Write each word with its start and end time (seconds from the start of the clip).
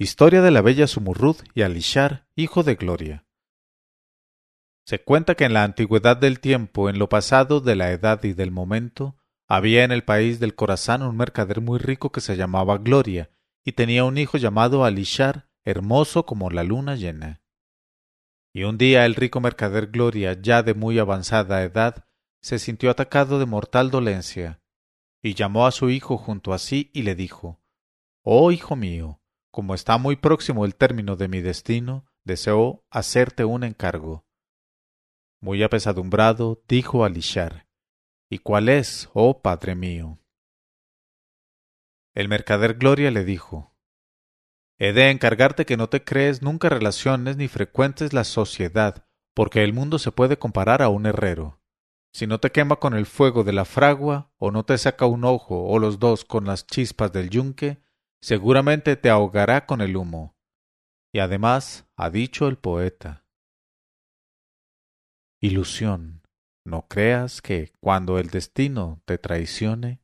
Historia 0.00 0.42
de 0.42 0.52
la 0.52 0.62
bella 0.62 0.86
Sumurrud 0.86 1.38
y 1.56 1.62
Alishar, 1.62 2.28
hijo 2.36 2.62
de 2.62 2.76
Gloria. 2.76 3.26
Se 4.86 5.02
cuenta 5.02 5.34
que 5.34 5.42
en 5.42 5.52
la 5.52 5.64
antigüedad 5.64 6.16
del 6.16 6.38
tiempo, 6.38 6.88
en 6.88 7.00
lo 7.00 7.08
pasado 7.08 7.60
de 7.60 7.74
la 7.74 7.90
edad 7.90 8.22
y 8.22 8.32
del 8.32 8.52
momento, 8.52 9.16
había 9.48 9.82
en 9.82 9.90
el 9.90 10.04
país 10.04 10.38
del 10.38 10.54
Corazán 10.54 11.02
un 11.02 11.16
mercader 11.16 11.60
muy 11.60 11.80
rico 11.80 12.12
que 12.12 12.20
se 12.20 12.36
llamaba 12.36 12.78
Gloria, 12.78 13.32
y 13.64 13.72
tenía 13.72 14.04
un 14.04 14.18
hijo 14.18 14.38
llamado 14.38 14.84
Alishar, 14.84 15.50
hermoso 15.64 16.24
como 16.24 16.48
la 16.48 16.62
luna 16.62 16.94
llena. 16.94 17.42
Y 18.54 18.62
un 18.62 18.78
día 18.78 19.04
el 19.04 19.16
rico 19.16 19.40
mercader 19.40 19.88
Gloria, 19.88 20.40
ya 20.40 20.62
de 20.62 20.74
muy 20.74 21.00
avanzada 21.00 21.64
edad, 21.64 22.06
se 22.40 22.60
sintió 22.60 22.90
atacado 22.90 23.40
de 23.40 23.46
mortal 23.46 23.90
dolencia, 23.90 24.62
y 25.24 25.34
llamó 25.34 25.66
a 25.66 25.72
su 25.72 25.90
hijo 25.90 26.18
junto 26.18 26.52
a 26.52 26.58
sí 26.58 26.88
y 26.94 27.02
le 27.02 27.16
dijo 27.16 27.60
Oh 28.22 28.52
hijo 28.52 28.76
mío, 28.76 29.17
como 29.58 29.74
está 29.74 29.98
muy 29.98 30.14
próximo 30.14 30.64
el 30.64 30.76
término 30.76 31.16
de 31.16 31.26
mi 31.26 31.40
destino, 31.40 32.06
deseo 32.22 32.86
hacerte 32.90 33.44
un 33.44 33.64
encargo. 33.64 34.24
Muy 35.40 35.64
apesadumbrado, 35.64 36.62
dijo 36.68 37.04
Alishar, 37.04 37.66
¿Y 38.30 38.38
cuál 38.38 38.68
es, 38.68 39.10
oh 39.14 39.42
padre 39.42 39.74
mío? 39.74 40.20
El 42.14 42.28
mercader 42.28 42.74
Gloria 42.74 43.10
le 43.10 43.24
dijo, 43.24 43.74
He 44.78 44.92
de 44.92 45.10
encargarte 45.10 45.66
que 45.66 45.76
no 45.76 45.88
te 45.88 46.04
crees 46.04 46.40
nunca 46.40 46.68
relaciones 46.68 47.36
ni 47.36 47.48
frecuentes 47.48 48.12
la 48.12 48.22
sociedad, 48.22 49.08
porque 49.34 49.64
el 49.64 49.72
mundo 49.72 49.98
se 49.98 50.12
puede 50.12 50.38
comparar 50.38 50.82
a 50.82 50.88
un 50.88 51.04
herrero. 51.04 51.60
Si 52.12 52.28
no 52.28 52.38
te 52.38 52.52
quema 52.52 52.76
con 52.76 52.94
el 52.94 53.06
fuego 53.06 53.42
de 53.42 53.54
la 53.54 53.64
fragua, 53.64 54.30
o 54.36 54.52
no 54.52 54.64
te 54.64 54.78
saca 54.78 55.06
un 55.06 55.24
ojo 55.24 55.64
o 55.66 55.80
los 55.80 55.98
dos 55.98 56.24
con 56.24 56.44
las 56.44 56.64
chispas 56.64 57.12
del 57.12 57.28
yunque, 57.28 57.87
seguramente 58.20 58.96
te 58.96 59.10
ahogará 59.10 59.66
con 59.66 59.80
el 59.80 59.96
humo. 59.96 60.36
Y 61.12 61.20
además 61.20 61.86
ha 61.96 62.10
dicho 62.10 62.48
el 62.48 62.58
poeta. 62.58 63.24
Ilusión, 65.40 66.22
no 66.64 66.86
creas 66.88 67.40
que, 67.40 67.72
cuando 67.80 68.18
el 68.18 68.28
destino 68.28 69.00
te 69.06 69.18
traicione, 69.18 70.02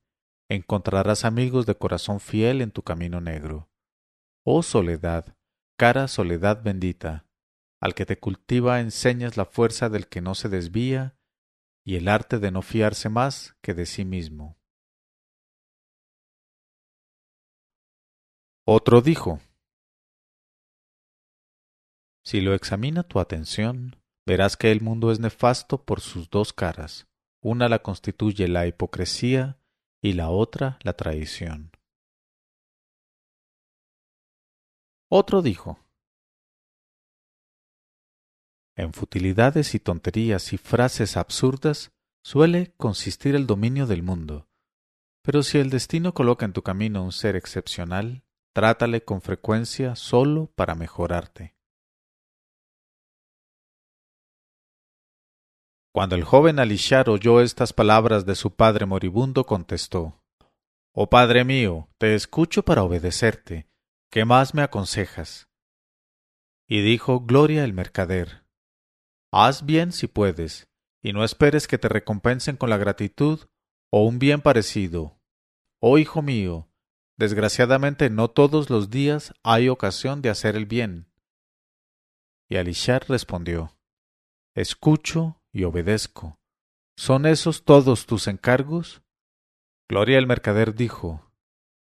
encontrarás 0.49 1.25
amigos 1.25 1.67
de 1.67 1.75
corazón 1.75 2.21
fiel 2.21 2.63
en 2.63 2.71
tu 2.71 2.83
camino 2.83 3.21
negro. 3.21 3.69
Oh 4.45 4.63
soledad, 4.63 5.37
cara 5.77 6.09
soledad 6.09 6.63
bendita, 6.63 7.27
al 7.81 7.95
que 7.95 8.07
te 8.07 8.19
cultiva 8.19 8.81
enseñas 8.81 9.37
la 9.37 9.45
fuerza 9.45 9.89
del 9.89 10.07
que 10.09 10.21
no 10.21 10.35
se 10.35 10.49
desvía 10.49 11.17
y 11.85 11.97
el 11.97 12.09
arte 12.09 12.39
de 12.39 12.51
no 12.51 12.63
fiarse 12.63 13.09
más 13.09 13.57
que 13.61 13.75
de 13.75 13.87
sí 13.87 14.05
mismo. 14.05 14.59
Otro 18.67 19.03
dijo, 19.03 19.41
Si 22.25 22.41
lo 22.41 22.55
examina 22.55 23.03
tu 23.03 23.21
atención, 23.21 23.97
verás 24.27 24.57
que 24.57 24.73
el 24.73 24.81
mundo 24.81 25.13
es 25.13 25.21
nefasto 25.21 25.85
por 25.85 26.01
sus 26.01 26.31
dos 26.31 26.55
caras. 26.55 27.07
Una 27.43 27.69
la 27.69 27.81
constituye 27.81 28.49
la 28.49 28.67
hipocresía 28.67 29.59
y 30.01 30.15
la 30.15 30.31
otra 30.31 30.79
la 30.83 30.95
traición. 30.95 31.73
Otro 35.11 35.43
dijo, 35.43 35.79
En 38.77 38.95
futilidades 38.95 39.75
y 39.75 39.79
tonterías 39.79 40.55
y 40.55 40.57
frases 40.57 41.19
absurdas 41.19 41.93
suele 42.23 42.73
consistir 42.79 43.35
el 43.35 43.47
dominio 43.47 43.87
del 43.87 44.03
mundo. 44.03 44.49
Pero 45.23 45.43
si 45.43 45.59
el 45.59 45.69
destino 45.69 46.15
coloca 46.15 46.47
en 46.47 46.55
tu 46.55 46.63
camino 46.63 47.05
un 47.05 47.13
ser 47.13 47.37
excepcional, 47.37 48.25
Trátale 48.55 49.03
con 49.03 49.21
frecuencia 49.21 49.97
solo 49.97 50.47
para 50.55 50.77
mejorarte. 50.77 51.57
Cuando 55.93 56.15
el 56.15 56.23
joven 56.23 56.61
Alishar 56.61 57.11
oyó 57.11 57.41
estas 57.41 57.73
palabras 57.73 58.27
de 58.27 58.37
su 58.37 58.55
padre 58.55 58.87
moribundo, 58.87 59.45
contestó 59.45 60.21
Oh 60.93 61.11
padre 61.11 61.45
mío, 61.45 61.89
te 61.99 62.15
escucho 62.15 62.65
para 62.65 62.85
obedecerte. 62.85 63.67
¿Qué 64.09 64.25
más 64.25 64.55
me 64.55 64.63
aconsejas? 64.63 65.49
Y 66.69 66.81
dijo 66.81 67.23
Gloria 67.23 67.65
el 67.65 67.73
mercader 67.73 68.45
Haz 69.33 69.67
bien 69.67 69.91
si 69.91 70.07
puedes, 70.07 70.69
y 71.03 71.13
no 71.13 71.25
esperes 71.25 71.67
que 71.67 71.79
te 71.79 71.89
recompensen 71.89 72.57
con 72.57 72.71
la 72.71 72.77
gratitud 72.77 73.41
o 73.91 74.05
un 74.05 74.21
bien 74.21 74.43
parecido. 74.43 75.19
Oh 75.81 75.99
hijo 75.99 76.23
mío, 76.23 76.69
Desgraciadamente 77.17 78.11
no 78.11 78.29
todos 78.29 78.71
los 78.71 78.91
días 78.91 79.33
hay 79.43 79.69
ocasión 79.69 80.21
de 80.21 80.31
hacer 80.31 80.57
el 80.57 80.67
bien. 80.67 81.07
Y 82.49 82.57
Alishar 82.57 83.05
respondió 83.09 83.77
Escucho 84.55 85.41
y 85.53 85.65
obedezco. 85.65 86.39
¿Son 86.97 87.27
esos 87.27 87.65
todos 87.65 88.07
tus 88.07 88.27
encargos? 88.27 89.03
Gloria 89.89 90.19
el 90.19 90.27
mercader 90.27 90.75
dijo 90.75 91.33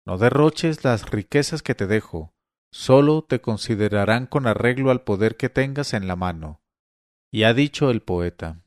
No 0.06 0.18
derroches 0.18 0.84
las 0.84 1.10
riquezas 1.10 1.62
que 1.62 1.76
te 1.76 1.88
dejo, 1.88 2.34
sólo 2.72 3.24
te 3.24 3.42
considerarán 3.42 4.28
con 4.28 4.48
arreglo 4.48 4.92
al 4.92 5.04
poder 5.04 5.36
que 5.36 5.50
tengas 5.50 5.94
en 5.94 6.08
la 6.08 6.16
mano. 6.16 6.62
Y 7.32 7.44
ha 7.44 7.54
dicho 7.54 7.90
el 7.90 8.02
poeta 8.02 8.64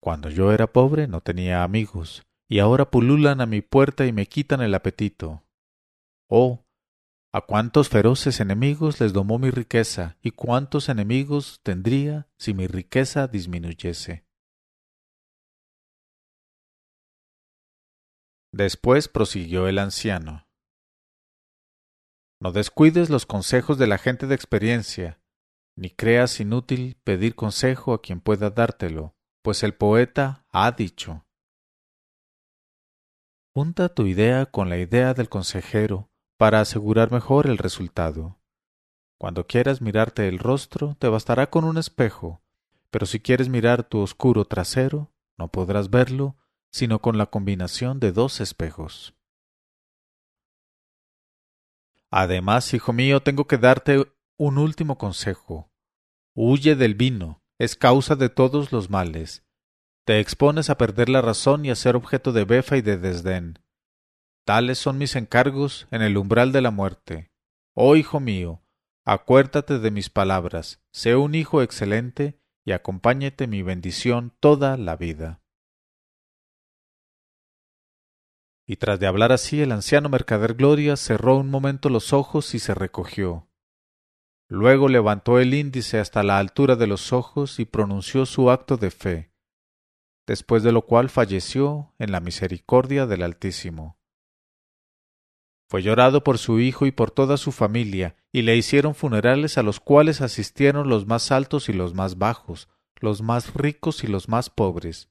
Cuando 0.00 0.30
yo 0.30 0.52
era 0.52 0.68
pobre 0.68 1.08
no 1.08 1.20
tenía 1.20 1.64
amigos, 1.64 2.27
y 2.48 2.60
ahora 2.60 2.90
pululan 2.90 3.42
a 3.42 3.46
mi 3.46 3.60
puerta 3.60 4.06
y 4.06 4.12
me 4.12 4.26
quitan 4.26 4.62
el 4.62 4.74
apetito. 4.74 5.44
Oh, 6.28 6.64
a 7.30 7.42
cuántos 7.42 7.90
feroces 7.90 8.40
enemigos 8.40 9.00
les 9.00 9.12
domó 9.12 9.38
mi 9.38 9.50
riqueza, 9.50 10.16
y 10.22 10.30
cuántos 10.30 10.88
enemigos 10.88 11.60
tendría 11.62 12.26
si 12.38 12.54
mi 12.54 12.66
riqueza 12.66 13.28
disminuyese. 13.28 14.26
Después 18.50 19.08
prosiguió 19.08 19.68
el 19.68 19.78
anciano. 19.78 20.48
No 22.40 22.52
descuides 22.52 23.10
los 23.10 23.26
consejos 23.26 23.76
de 23.76 23.86
la 23.86 23.98
gente 23.98 24.26
de 24.26 24.34
experiencia, 24.34 25.20
ni 25.76 25.90
creas 25.90 26.40
inútil 26.40 26.98
pedir 27.04 27.34
consejo 27.34 27.92
a 27.92 28.00
quien 28.00 28.20
pueda 28.20 28.48
dártelo, 28.48 29.14
pues 29.42 29.62
el 29.62 29.74
poeta 29.74 30.46
ha 30.50 30.72
dicho 30.72 31.27
Junta 33.54 33.88
tu 33.88 34.06
idea 34.06 34.46
con 34.46 34.68
la 34.68 34.78
idea 34.78 35.14
del 35.14 35.28
consejero 35.28 36.10
para 36.36 36.60
asegurar 36.60 37.10
mejor 37.10 37.46
el 37.46 37.58
resultado. 37.58 38.38
Cuando 39.18 39.46
quieras 39.46 39.80
mirarte 39.80 40.28
el 40.28 40.38
rostro, 40.38 40.96
te 40.98 41.08
bastará 41.08 41.50
con 41.50 41.64
un 41.64 41.76
espejo, 41.76 42.40
pero 42.90 43.06
si 43.06 43.20
quieres 43.20 43.48
mirar 43.48 43.82
tu 43.82 43.98
oscuro 43.98 44.44
trasero, 44.44 45.12
no 45.36 45.48
podrás 45.48 45.90
verlo 45.90 46.36
sino 46.70 47.00
con 47.00 47.16
la 47.16 47.26
combinación 47.26 47.98
de 47.98 48.12
dos 48.12 48.40
espejos. 48.40 49.14
Además, 52.10 52.72
hijo 52.74 52.92
mío, 52.92 53.22
tengo 53.22 53.46
que 53.46 53.58
darte 53.58 54.12
un 54.36 54.58
último 54.58 54.98
consejo. 54.98 55.70
Huye 56.34 56.76
del 56.76 56.94
vino, 56.94 57.42
es 57.58 57.76
causa 57.76 58.16
de 58.16 58.28
todos 58.28 58.72
los 58.72 58.90
males, 58.90 59.46
te 60.08 60.20
expones 60.20 60.70
a 60.70 60.78
perder 60.78 61.10
la 61.10 61.20
razón 61.20 61.66
y 61.66 61.70
a 61.70 61.74
ser 61.74 61.94
objeto 61.94 62.32
de 62.32 62.46
befa 62.46 62.78
y 62.78 62.80
de 62.80 62.96
desdén. 62.96 63.58
Tales 64.46 64.78
son 64.78 64.96
mis 64.96 65.16
encargos 65.16 65.86
en 65.90 66.00
el 66.00 66.16
umbral 66.16 66.50
de 66.50 66.62
la 66.62 66.70
muerte. 66.70 67.30
Oh 67.74 67.94
hijo 67.94 68.18
mío, 68.18 68.62
acuérdate 69.04 69.78
de 69.78 69.90
mis 69.90 70.08
palabras, 70.08 70.80
sé 70.92 71.14
un 71.14 71.34
hijo 71.34 71.60
excelente 71.60 72.40
y 72.64 72.72
acompáñete 72.72 73.46
mi 73.48 73.60
bendición 73.60 74.32
toda 74.40 74.78
la 74.78 74.96
vida. 74.96 75.42
Y 78.66 78.76
tras 78.76 78.98
de 79.00 79.08
hablar 79.08 79.30
así, 79.30 79.60
el 79.60 79.72
anciano 79.72 80.08
mercader 80.08 80.54
Gloria 80.54 80.96
cerró 80.96 81.36
un 81.36 81.50
momento 81.50 81.90
los 81.90 82.14
ojos 82.14 82.54
y 82.54 82.60
se 82.60 82.72
recogió. 82.72 83.50
Luego 84.48 84.88
levantó 84.88 85.38
el 85.38 85.52
índice 85.52 85.98
hasta 85.98 86.22
la 86.22 86.38
altura 86.38 86.76
de 86.76 86.86
los 86.86 87.12
ojos 87.12 87.60
y 87.60 87.66
pronunció 87.66 88.24
su 88.24 88.50
acto 88.50 88.78
de 88.78 88.90
fe 88.90 89.37
después 90.28 90.62
de 90.62 90.72
lo 90.72 90.82
cual 90.82 91.08
falleció 91.08 91.94
en 91.98 92.12
la 92.12 92.20
misericordia 92.20 93.06
del 93.06 93.22
Altísimo. 93.22 93.98
Fue 95.70 95.82
llorado 95.82 96.22
por 96.22 96.36
su 96.36 96.60
hijo 96.60 96.84
y 96.84 96.92
por 96.92 97.10
toda 97.10 97.38
su 97.38 97.50
familia, 97.50 98.14
y 98.30 98.42
le 98.42 98.54
hicieron 98.54 98.94
funerales 98.94 99.56
a 99.56 99.62
los 99.62 99.80
cuales 99.80 100.20
asistieron 100.20 100.90
los 100.90 101.06
más 101.06 101.32
altos 101.32 101.70
y 101.70 101.72
los 101.72 101.94
más 101.94 102.18
bajos, 102.18 102.68
los 103.00 103.22
más 103.22 103.54
ricos 103.54 104.04
y 104.04 104.06
los 104.06 104.28
más 104.28 104.50
pobres. 104.50 105.10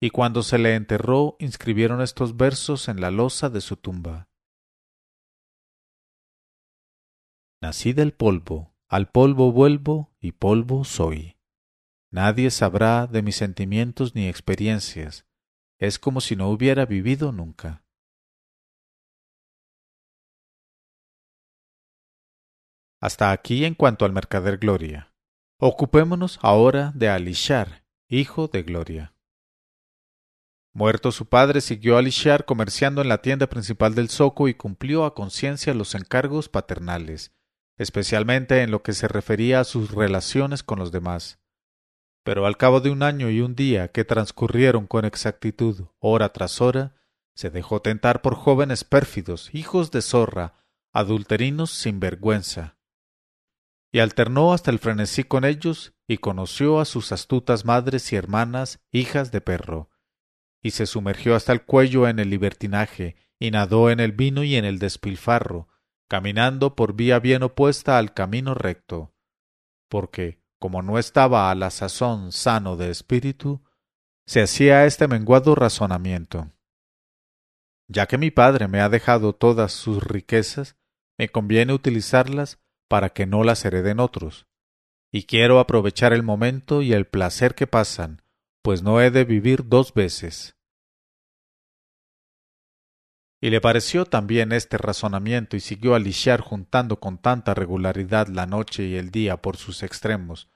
Y 0.00 0.10
cuando 0.10 0.42
se 0.42 0.58
le 0.58 0.74
enterró, 0.74 1.36
inscribieron 1.38 2.00
estos 2.00 2.36
versos 2.36 2.88
en 2.88 3.00
la 3.00 3.12
losa 3.12 3.50
de 3.50 3.60
su 3.60 3.76
tumba. 3.76 4.28
Nací 7.62 7.92
del 7.92 8.12
polvo, 8.14 8.74
al 8.88 9.10
polvo 9.10 9.52
vuelvo 9.52 10.12
y 10.18 10.32
polvo 10.32 10.82
soy. 10.82 11.39
Nadie 12.12 12.50
sabrá 12.50 13.06
de 13.06 13.22
mis 13.22 13.36
sentimientos 13.36 14.16
ni 14.16 14.28
experiencias. 14.28 15.26
Es 15.78 15.98
como 15.98 16.20
si 16.20 16.34
no 16.34 16.48
hubiera 16.48 16.84
vivido 16.84 17.30
nunca. 17.30 17.84
Hasta 23.00 23.30
aquí 23.30 23.64
en 23.64 23.74
cuanto 23.74 24.04
al 24.04 24.12
mercader 24.12 24.58
Gloria. 24.58 25.14
Ocupémonos 25.58 26.38
ahora 26.42 26.92
de 26.94 27.08
Alishar, 27.08 27.84
hijo 28.08 28.48
de 28.48 28.62
Gloria. 28.62 29.14
Muerto 30.72 31.10
su 31.12 31.26
padre, 31.26 31.60
siguió 31.60 31.96
Alishar 31.96 32.44
comerciando 32.44 33.02
en 33.02 33.08
la 33.08 33.22
tienda 33.22 33.48
principal 33.48 33.94
del 33.94 34.08
Zoco 34.08 34.48
y 34.48 34.54
cumplió 34.54 35.04
a 35.04 35.14
conciencia 35.14 35.74
los 35.74 35.94
encargos 35.94 36.48
paternales, 36.48 37.32
especialmente 37.76 38.62
en 38.62 38.70
lo 38.70 38.82
que 38.82 38.92
se 38.92 39.08
refería 39.08 39.60
a 39.60 39.64
sus 39.64 39.92
relaciones 39.92 40.62
con 40.62 40.78
los 40.78 40.92
demás. 40.92 41.39
Pero 42.22 42.46
al 42.46 42.56
cabo 42.56 42.80
de 42.80 42.90
un 42.90 43.02
año 43.02 43.30
y 43.30 43.40
un 43.40 43.54
día 43.54 43.88
que 43.88 44.04
transcurrieron 44.04 44.86
con 44.86 45.04
exactitud 45.04 45.86
hora 45.98 46.32
tras 46.32 46.60
hora, 46.60 46.94
se 47.34 47.50
dejó 47.50 47.80
tentar 47.80 48.20
por 48.20 48.34
jóvenes 48.34 48.84
pérfidos, 48.84 49.48
hijos 49.54 49.90
de 49.90 50.02
zorra, 50.02 50.66
adulterinos 50.92 51.70
sin 51.70 52.00
vergüenza. 52.00 52.76
Y 53.92 54.00
alternó 54.00 54.52
hasta 54.52 54.70
el 54.70 54.78
frenesí 54.78 55.24
con 55.24 55.44
ellos 55.44 55.94
y 56.06 56.18
conoció 56.18 56.80
a 56.80 56.84
sus 56.84 57.12
astutas 57.12 57.64
madres 57.64 58.12
y 58.12 58.16
hermanas, 58.16 58.80
hijas 58.92 59.32
de 59.32 59.40
perro, 59.40 59.90
y 60.62 60.72
se 60.72 60.86
sumergió 60.86 61.34
hasta 61.34 61.52
el 61.52 61.62
cuello 61.62 62.06
en 62.06 62.18
el 62.18 62.30
libertinaje, 62.30 63.16
y 63.38 63.50
nadó 63.50 63.90
en 63.90 64.00
el 64.00 64.12
vino 64.12 64.44
y 64.44 64.56
en 64.56 64.64
el 64.64 64.78
despilfarro, 64.78 65.68
caminando 66.08 66.76
por 66.76 66.94
vía 66.94 67.18
bien 67.20 67.42
opuesta 67.42 67.96
al 67.96 68.12
camino 68.12 68.54
recto, 68.54 69.14
porque, 69.88 70.39
como 70.60 70.82
no 70.82 70.98
estaba 70.98 71.50
a 71.50 71.54
la 71.54 71.70
sazón 71.70 72.32
sano 72.32 72.76
de 72.76 72.90
espíritu, 72.90 73.62
se 74.26 74.42
hacía 74.42 74.84
este 74.84 75.08
menguado 75.08 75.54
razonamiento. 75.56 76.52
Ya 77.88 78.06
que 78.06 78.18
mi 78.18 78.30
padre 78.30 78.68
me 78.68 78.80
ha 78.80 78.88
dejado 78.88 79.32
todas 79.32 79.72
sus 79.72 80.04
riquezas, 80.04 80.76
me 81.18 81.28
conviene 81.28 81.72
utilizarlas 81.72 82.60
para 82.88 83.08
que 83.08 83.26
no 83.26 83.42
las 83.42 83.64
hereden 83.64 83.98
otros. 83.98 84.46
Y 85.10 85.24
quiero 85.24 85.58
aprovechar 85.58 86.12
el 86.12 86.22
momento 86.22 86.82
y 86.82 86.92
el 86.92 87.06
placer 87.06 87.54
que 87.54 87.66
pasan, 87.66 88.22
pues 88.62 88.82
no 88.82 89.00
he 89.00 89.10
de 89.10 89.24
vivir 89.24 89.66
dos 89.66 89.94
veces. 89.94 90.56
Y 93.40 93.50
le 93.50 93.60
pareció 93.60 94.04
también 94.04 94.52
este 94.52 94.76
razonamiento 94.76 95.56
y 95.56 95.60
siguió 95.60 95.94
a 95.94 95.98
lisiar 95.98 96.40
juntando 96.40 97.00
con 97.00 97.16
tanta 97.16 97.54
regularidad 97.54 98.28
la 98.28 98.46
noche 98.46 98.84
y 98.84 98.96
el 98.96 99.10
día 99.10 99.40
por 99.40 99.56
sus 99.56 99.82
extremos, 99.82 100.48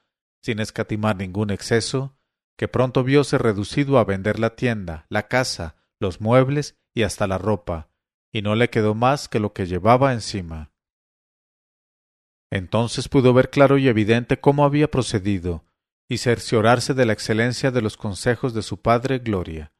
sin 0.43 0.59
escatimar 0.59 1.15
ningún 1.15 1.49
exceso, 1.49 2.15
que 2.57 2.67
pronto 2.67 3.03
vióse 3.03 3.37
reducido 3.37 3.97
a 3.97 4.05
vender 4.05 4.39
la 4.39 4.55
tienda, 4.55 5.07
la 5.09 5.27
casa, 5.27 5.75
los 5.99 6.21
muebles 6.21 6.77
y 6.93 7.03
hasta 7.03 7.25
la 7.25 7.39
ropa, 7.39 7.89
y 8.31 8.43
no 8.43 8.55
le 8.55 8.69
quedó 8.69 8.93
más 8.93 9.27
que 9.27 9.39
lo 9.39 9.53
que 9.53 9.65
llevaba 9.65 10.13
encima. 10.13 10.71
Entonces 12.51 13.09
pudo 13.09 13.33
ver 13.33 13.49
claro 13.49 13.77
y 13.77 13.87
evidente 13.87 14.39
cómo 14.39 14.63
había 14.63 14.89
procedido, 14.91 15.65
y 16.07 16.19
cerciorarse 16.19 16.93
de 16.93 17.05
la 17.05 17.13
excelencia 17.13 17.71
de 17.71 17.81
los 17.81 17.97
consejos 17.97 18.53
de 18.53 18.61
su 18.61 18.81
padre 18.81 19.19
Gloria. 19.19 19.73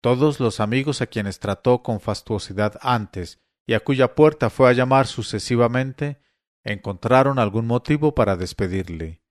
Todos 0.00 0.40
los 0.40 0.60
amigos 0.60 1.02
a 1.02 1.06
quienes 1.06 1.40
trató 1.40 1.82
con 1.82 2.00
fastuosidad 2.00 2.78
antes 2.80 3.38
y 3.66 3.74
a 3.74 3.80
cuya 3.80 4.14
puerta 4.14 4.50
fue 4.50 4.70
a 4.70 4.72
llamar 4.72 5.06
sucesivamente, 5.06 6.20
encontraron 6.64 7.38
algún 7.38 7.66
motivo 7.66 8.14
para 8.14 8.36
despedirle. 8.36 9.22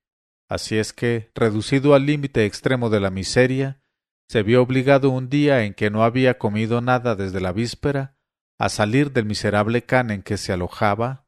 Así 0.48 0.78
es 0.78 0.94
que, 0.94 1.32
reducido 1.36 1.94
al 1.94 2.06
límite 2.06 2.46
extremo 2.46 2.90
de 2.90 3.00
la 3.00 3.10
miseria, 3.10 3.82
se 4.28 4.44
vio 4.44 4.62
obligado 4.62 5.10
un 5.10 5.30
día 5.30 5.64
en 5.64 5.74
que 5.74 5.90
no 5.90 6.04
había 6.04 6.38
comido 6.38 6.82
nada 6.82 7.16
desde 7.16 7.42
la 7.42 7.52
víspera, 7.52 8.16
a 8.60 8.70
salir 8.70 9.12
del 9.12 9.26
miserable 9.26 9.84
can 9.84 10.12
en 10.12 10.22
que 10.22 10.38
se 10.38 10.54
alojaba 10.54 11.26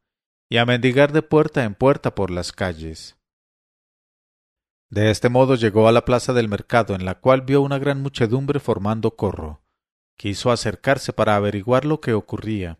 y 0.48 0.58
a 0.58 0.66
mendigar 0.66 1.12
de 1.12 1.22
puerta 1.22 1.64
en 1.64 1.74
puerta 1.74 2.14
por 2.14 2.30
las 2.30 2.52
calles. 2.52 3.16
De 4.92 5.10
este 5.10 5.30
modo 5.30 5.54
llegó 5.54 5.88
a 5.88 5.92
la 5.92 6.04
plaza 6.04 6.34
del 6.34 6.50
mercado, 6.50 6.94
en 6.94 7.06
la 7.06 7.14
cual 7.14 7.40
vio 7.40 7.62
una 7.62 7.78
gran 7.78 8.02
muchedumbre 8.02 8.60
formando 8.60 9.16
corro. 9.16 9.62
Quiso 10.18 10.50
acercarse 10.50 11.14
para 11.14 11.34
averiguar 11.34 11.86
lo 11.86 12.02
que 12.02 12.12
ocurría, 12.12 12.78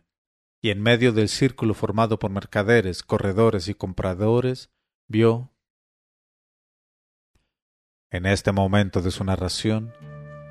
y 0.61 0.69
en 0.69 0.79
medio 0.79 1.11
del 1.11 1.27
círculo 1.27 1.73
formado 1.73 2.19
por 2.19 2.29
mercaderes, 2.29 3.01
corredores 3.01 3.67
y 3.67 3.73
compradores, 3.73 4.69
vio. 5.07 5.49
En 8.11 8.27
este 8.27 8.51
momento 8.51 9.01
de 9.01 9.09
su 9.09 9.23
narración, 9.23 9.91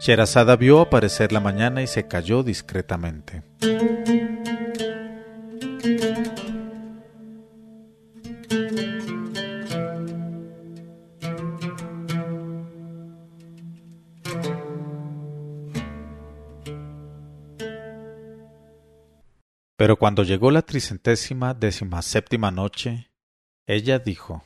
Sherazada 0.00 0.56
vio 0.56 0.81
aparecer 0.81 1.31
la 1.31 1.38
mañana 1.38 1.81
y 1.81 1.87
se 1.87 2.09
calló 2.09 2.43
discretamente. 2.43 3.44
Pero 19.82 19.96
cuando 19.96 20.23
llegó 20.23 20.52
la 20.52 20.62
tricentésima 20.62 21.56
séptima 22.02 22.52
noche, 22.52 23.11
ella 23.67 23.99
dijo 23.99 24.44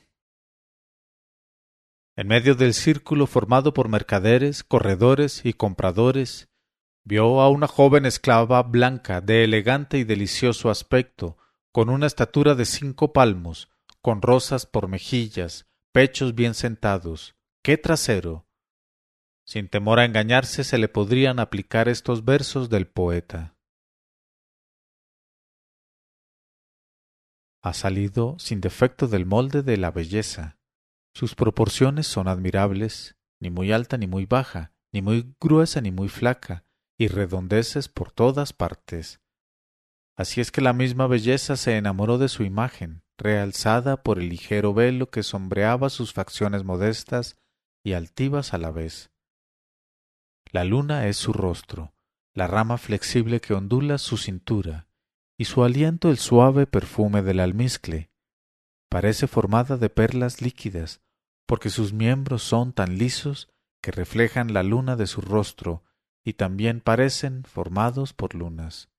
En 2.16 2.28
medio 2.28 2.54
del 2.54 2.72
círculo 2.72 3.26
formado 3.26 3.74
por 3.74 3.90
mercaderes, 3.90 4.64
corredores 4.64 5.44
y 5.44 5.52
compradores, 5.52 6.48
vio 7.04 7.42
a 7.42 7.50
una 7.50 7.68
joven 7.68 8.06
esclava 8.06 8.62
blanca 8.62 9.20
de 9.20 9.44
elegante 9.44 9.98
y 9.98 10.04
delicioso 10.04 10.70
aspecto, 10.70 11.36
con 11.70 11.90
una 11.90 12.06
estatura 12.06 12.54
de 12.54 12.64
cinco 12.64 13.12
palmos, 13.12 13.68
con 14.00 14.22
rosas 14.22 14.64
por 14.64 14.88
mejillas, 14.88 15.66
pechos 15.92 16.34
bien 16.34 16.54
sentados, 16.54 17.36
qué 17.62 17.76
trasero. 17.76 18.46
Sin 19.44 19.68
temor 19.68 19.98
a 19.98 20.06
engañarse 20.06 20.64
se 20.64 20.78
le 20.78 20.88
podrían 20.88 21.40
aplicar 21.40 21.90
estos 21.90 22.24
versos 22.24 22.70
del 22.70 22.86
poeta. 22.86 23.55
Ha 27.66 27.72
salido 27.72 28.36
sin 28.38 28.60
defecto 28.60 29.08
del 29.08 29.26
molde 29.26 29.64
de 29.64 29.76
la 29.76 29.90
belleza. 29.90 30.56
Sus 31.12 31.34
proporciones 31.34 32.06
son 32.06 32.28
admirables, 32.28 33.16
ni 33.40 33.50
muy 33.50 33.72
alta 33.72 33.98
ni 33.98 34.06
muy 34.06 34.24
baja, 34.24 34.72
ni 34.92 35.02
muy 35.02 35.34
gruesa 35.40 35.80
ni 35.80 35.90
muy 35.90 36.08
flaca, 36.08 36.64
y 36.96 37.08
redondeces 37.08 37.88
por 37.88 38.12
todas 38.12 38.52
partes. 38.52 39.20
Así 40.16 40.40
es 40.40 40.52
que 40.52 40.60
la 40.60 40.74
misma 40.74 41.08
belleza 41.08 41.56
se 41.56 41.76
enamoró 41.76 42.18
de 42.18 42.28
su 42.28 42.44
imagen, 42.44 43.02
realzada 43.18 44.00
por 44.04 44.20
el 44.20 44.28
ligero 44.28 44.72
velo 44.72 45.10
que 45.10 45.24
sombreaba 45.24 45.90
sus 45.90 46.12
facciones 46.12 46.62
modestas 46.62 47.36
y 47.82 47.94
altivas 47.94 48.54
a 48.54 48.58
la 48.58 48.70
vez. 48.70 49.10
La 50.52 50.62
luna 50.62 51.08
es 51.08 51.16
su 51.16 51.32
rostro, 51.32 51.94
la 52.32 52.46
rama 52.46 52.78
flexible 52.78 53.40
que 53.40 53.54
ondula 53.54 53.98
su 53.98 54.18
cintura, 54.18 54.86
y 55.38 55.44
su 55.44 55.64
aliento 55.64 56.10
el 56.10 56.18
suave 56.18 56.66
perfume 56.66 57.22
del 57.22 57.40
almizcle. 57.40 58.10
Parece 58.88 59.26
formada 59.26 59.76
de 59.76 59.90
perlas 59.90 60.40
líquidas, 60.40 61.02
porque 61.46 61.70
sus 61.70 61.92
miembros 61.92 62.42
son 62.42 62.72
tan 62.72 62.98
lisos 62.98 63.48
que 63.82 63.90
reflejan 63.90 64.52
la 64.52 64.62
luna 64.62 64.96
de 64.96 65.06
su 65.06 65.20
rostro 65.20 65.84
y 66.24 66.34
también 66.34 66.80
parecen 66.80 67.44
formados 67.44 68.12
por 68.12 68.34
lunas. 68.34 68.90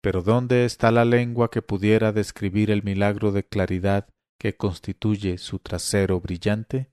Pero 0.00 0.22
¿dónde 0.22 0.64
está 0.64 0.90
la 0.90 1.04
lengua 1.04 1.50
que 1.50 1.62
pudiera 1.62 2.12
describir 2.12 2.70
el 2.70 2.82
milagro 2.82 3.30
de 3.30 3.44
claridad 3.44 4.08
que 4.38 4.56
constituye 4.56 5.38
su 5.38 5.60
trasero 5.60 6.20
brillante? 6.20 6.91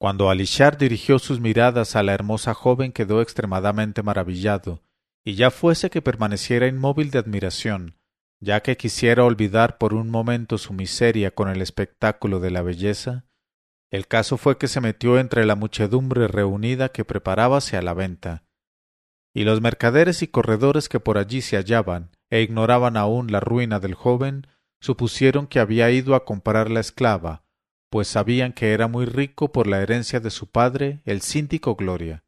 Cuando 0.00 0.30
Alishar 0.30 0.78
dirigió 0.78 1.18
sus 1.18 1.40
miradas 1.40 1.94
a 1.94 2.02
la 2.02 2.14
hermosa 2.14 2.54
joven 2.54 2.90
quedó 2.90 3.20
extremadamente 3.20 4.02
maravillado, 4.02 4.82
y 5.26 5.34
ya 5.34 5.50
fuese 5.50 5.90
que 5.90 6.00
permaneciera 6.00 6.66
inmóvil 6.66 7.10
de 7.10 7.18
admiración, 7.18 7.98
ya 8.40 8.62
que 8.62 8.78
quisiera 8.78 9.24
olvidar 9.24 9.76
por 9.76 9.92
un 9.92 10.08
momento 10.08 10.56
su 10.56 10.72
miseria 10.72 11.34
con 11.34 11.50
el 11.50 11.60
espectáculo 11.60 12.40
de 12.40 12.50
la 12.50 12.62
belleza, 12.62 13.26
el 13.90 14.06
caso 14.06 14.38
fue 14.38 14.56
que 14.56 14.68
se 14.68 14.80
metió 14.80 15.18
entre 15.18 15.44
la 15.44 15.54
muchedumbre 15.54 16.28
reunida 16.28 16.88
que 16.88 17.04
preparábase 17.04 17.76
a 17.76 17.82
la 17.82 17.92
venta, 17.92 18.44
y 19.34 19.44
los 19.44 19.60
mercaderes 19.60 20.22
y 20.22 20.28
corredores 20.28 20.88
que 20.88 20.98
por 20.98 21.18
allí 21.18 21.42
se 21.42 21.56
hallaban 21.56 22.10
e 22.30 22.40
ignoraban 22.40 22.96
aún 22.96 23.30
la 23.30 23.40
ruina 23.40 23.80
del 23.80 23.92
joven, 23.92 24.46
supusieron 24.80 25.46
que 25.46 25.60
había 25.60 25.90
ido 25.90 26.14
a 26.14 26.24
comprar 26.24 26.70
la 26.70 26.80
esclava, 26.80 27.44
pues 27.90 28.08
sabían 28.08 28.52
que 28.52 28.72
era 28.72 28.88
muy 28.88 29.04
rico 29.04 29.52
por 29.52 29.66
la 29.66 29.82
herencia 29.82 30.20
de 30.20 30.30
su 30.30 30.50
padre, 30.50 31.02
el 31.04 31.20
síndico 31.20 31.74
Gloria. 31.74 32.24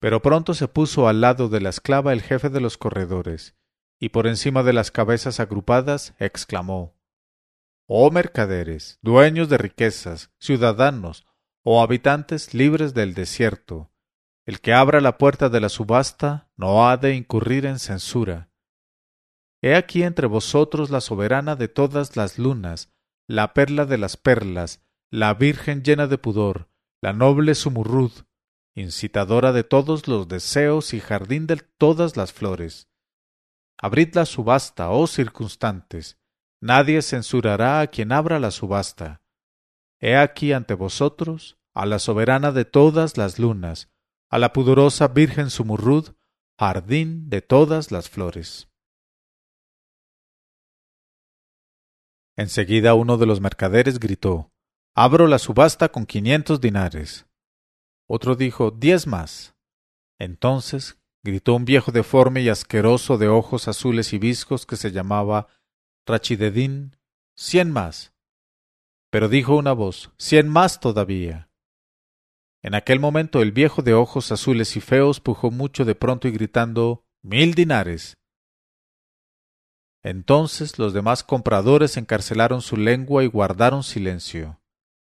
Pero 0.00 0.22
pronto 0.22 0.54
se 0.54 0.68
puso 0.68 1.08
al 1.08 1.20
lado 1.20 1.48
de 1.48 1.60
la 1.60 1.68
esclava 1.68 2.12
el 2.12 2.22
jefe 2.22 2.48
de 2.48 2.60
los 2.60 2.78
corredores, 2.78 3.56
y 4.00 4.08
por 4.08 4.26
encima 4.26 4.62
de 4.62 4.72
las 4.72 4.90
cabezas 4.90 5.40
agrupadas 5.40 6.14
exclamó 6.18 6.96
Oh 7.86 8.10
mercaderes, 8.10 8.98
dueños 9.02 9.48
de 9.48 9.58
riquezas, 9.58 10.30
ciudadanos, 10.38 11.26
o 11.62 11.82
habitantes 11.82 12.54
libres 12.54 12.94
del 12.94 13.14
desierto, 13.14 13.92
el 14.46 14.60
que 14.60 14.72
abra 14.72 15.00
la 15.00 15.18
puerta 15.18 15.48
de 15.48 15.60
la 15.60 15.68
subasta 15.68 16.50
no 16.56 16.88
ha 16.88 16.96
de 16.96 17.14
incurrir 17.14 17.66
en 17.66 17.78
censura, 17.78 18.48
He 19.60 19.74
aquí 19.74 20.04
entre 20.04 20.26
vosotros 20.26 20.90
la 20.90 21.00
soberana 21.00 21.56
de 21.56 21.68
todas 21.68 22.16
las 22.16 22.38
lunas, 22.38 22.92
la 23.28 23.52
perla 23.52 23.84
de 23.84 23.98
las 23.98 24.16
perlas, 24.16 24.82
la 25.10 25.34
virgen 25.34 25.82
llena 25.82 26.06
de 26.06 26.16
pudor, 26.16 26.70
la 27.02 27.12
noble 27.12 27.54
Sumurrud, 27.54 28.12
incitadora 28.74 29.52
de 29.52 29.64
todos 29.64 30.08
los 30.08 30.28
deseos 30.28 30.94
y 30.94 31.00
jardín 31.00 31.46
de 31.46 31.56
todas 31.56 32.16
las 32.16 32.32
flores. 32.32 32.88
Abrid 33.76 34.14
la 34.14 34.24
subasta, 34.24 34.88
oh 34.88 35.06
circunstantes, 35.06 36.18
nadie 36.60 37.02
censurará 37.02 37.80
a 37.80 37.88
quien 37.88 38.12
abra 38.12 38.40
la 38.40 38.50
subasta. 38.50 39.22
He 40.00 40.16
aquí 40.16 40.52
ante 40.52 40.72
vosotros 40.72 41.58
a 41.74 41.84
la 41.84 41.98
soberana 41.98 42.50
de 42.50 42.64
todas 42.64 43.18
las 43.18 43.38
lunas, 43.38 43.90
a 44.30 44.38
la 44.38 44.54
pudorosa 44.54 45.08
Virgen 45.08 45.50
Sumurrud, 45.50 46.14
jardín 46.58 47.28
de 47.28 47.42
todas 47.42 47.92
las 47.92 48.08
flores. 48.08 48.68
Enseguida 52.38 52.94
uno 52.94 53.18
de 53.18 53.26
los 53.26 53.40
mercaderes 53.40 53.98
gritó 53.98 54.52
Abro 54.94 55.26
la 55.26 55.40
subasta 55.40 55.88
con 55.88 56.06
quinientos 56.06 56.60
dinares. 56.60 57.26
Otro 58.06 58.36
dijo 58.36 58.70
Diez 58.70 59.08
más. 59.08 59.56
Entonces 60.20 61.00
gritó 61.24 61.56
un 61.56 61.64
viejo 61.64 61.90
deforme 61.90 62.42
y 62.42 62.48
asqueroso 62.48 63.18
de 63.18 63.26
ojos 63.26 63.66
azules 63.66 64.12
y 64.12 64.18
viscos 64.18 64.66
que 64.66 64.76
se 64.76 64.92
llamaba 64.92 65.48
Rachidedín 66.06 66.96
Cien 67.36 67.72
más. 67.72 68.12
Pero 69.10 69.28
dijo 69.28 69.56
una 69.56 69.72
voz 69.72 70.12
Cien 70.16 70.48
más 70.48 70.78
todavía. 70.78 71.50
En 72.62 72.76
aquel 72.76 73.00
momento 73.00 73.42
el 73.42 73.50
viejo 73.50 73.82
de 73.82 73.94
ojos 73.94 74.30
azules 74.30 74.76
y 74.76 74.80
feos 74.80 75.18
pujó 75.18 75.50
mucho 75.50 75.84
de 75.84 75.96
pronto 75.96 76.28
y 76.28 76.30
gritando 76.30 77.04
Mil 77.20 77.54
dinares. 77.54 78.16
Entonces 80.08 80.78
los 80.78 80.94
demás 80.94 81.22
compradores 81.22 81.98
encarcelaron 81.98 82.62
su 82.62 82.78
lengua 82.78 83.24
y 83.24 83.26
guardaron 83.26 83.82
silencio. 83.82 84.58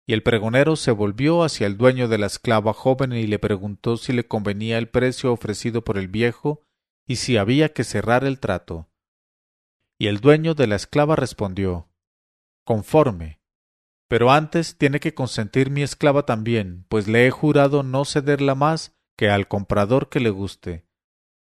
Y 0.06 0.14
el 0.14 0.22
pregonero 0.22 0.76
se 0.76 0.92
volvió 0.92 1.42
hacia 1.42 1.66
el 1.66 1.76
dueño 1.76 2.08
de 2.08 2.16
la 2.16 2.24
esclava 2.24 2.72
joven 2.72 3.12
y 3.12 3.26
le 3.26 3.38
preguntó 3.38 3.98
si 3.98 4.14
le 4.14 4.26
convenía 4.26 4.78
el 4.78 4.88
precio 4.88 5.30
ofrecido 5.30 5.84
por 5.84 5.98
el 5.98 6.08
viejo 6.08 6.62
y 7.06 7.16
si 7.16 7.36
había 7.36 7.74
que 7.74 7.84
cerrar 7.84 8.24
el 8.24 8.40
trato. 8.40 8.88
Y 9.98 10.06
el 10.06 10.20
dueño 10.20 10.54
de 10.54 10.66
la 10.66 10.76
esclava 10.76 11.16
respondió 11.16 11.90
Conforme. 12.64 13.42
Pero 14.08 14.30
antes 14.30 14.78
tiene 14.78 15.00
que 15.00 15.12
consentir 15.12 15.68
mi 15.68 15.82
esclava 15.82 16.24
también, 16.24 16.86
pues 16.88 17.08
le 17.08 17.26
he 17.26 17.30
jurado 17.30 17.82
no 17.82 18.06
cederla 18.06 18.54
más 18.54 18.96
que 19.18 19.28
al 19.28 19.48
comprador 19.48 20.08
que 20.08 20.20
le 20.20 20.30
guste. 20.30 20.86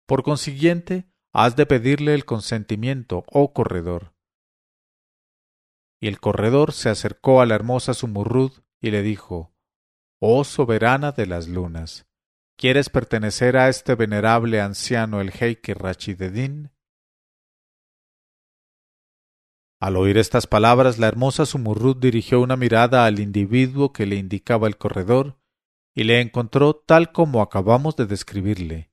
Por 0.05 0.23
consiguiente, 0.23 1.08
has 1.33 1.55
de 1.55 1.65
pedirle 1.65 2.15
el 2.15 2.25
consentimiento, 2.25 3.23
oh 3.27 3.53
corredor. 3.53 4.13
Y 6.01 6.07
el 6.07 6.19
corredor 6.19 6.71
se 6.71 6.89
acercó 6.89 7.41
a 7.41 7.45
la 7.45 7.55
hermosa 7.55 7.93
Sumurrud 7.93 8.51
y 8.79 8.91
le 8.91 9.01
dijo 9.01 9.53
Oh 10.19 10.43
soberana 10.43 11.11
de 11.11 11.25
las 11.27 11.47
lunas, 11.47 12.07
¿quieres 12.57 12.89
pertenecer 12.89 13.57
a 13.57 13.69
este 13.69 13.95
venerable 13.95 14.61
anciano 14.61 15.21
el 15.21 15.31
jeique 15.31 15.73
Rachidedin? 15.73 16.71
Al 19.81 19.95
oír 19.95 20.17
estas 20.17 20.45
palabras, 20.45 20.97
la 20.99 21.07
hermosa 21.07 21.45
Sumurrud 21.45 21.97
dirigió 21.97 22.41
una 22.41 22.57
mirada 22.57 23.05
al 23.05 23.19
individuo 23.19 23.93
que 23.93 24.05
le 24.05 24.17
indicaba 24.17 24.67
el 24.67 24.77
corredor 24.77 25.39
y 25.95 26.03
le 26.03 26.19
encontró 26.19 26.75
tal 26.75 27.13
como 27.13 27.41
acabamos 27.41 27.95
de 27.95 28.05
describirle, 28.05 28.88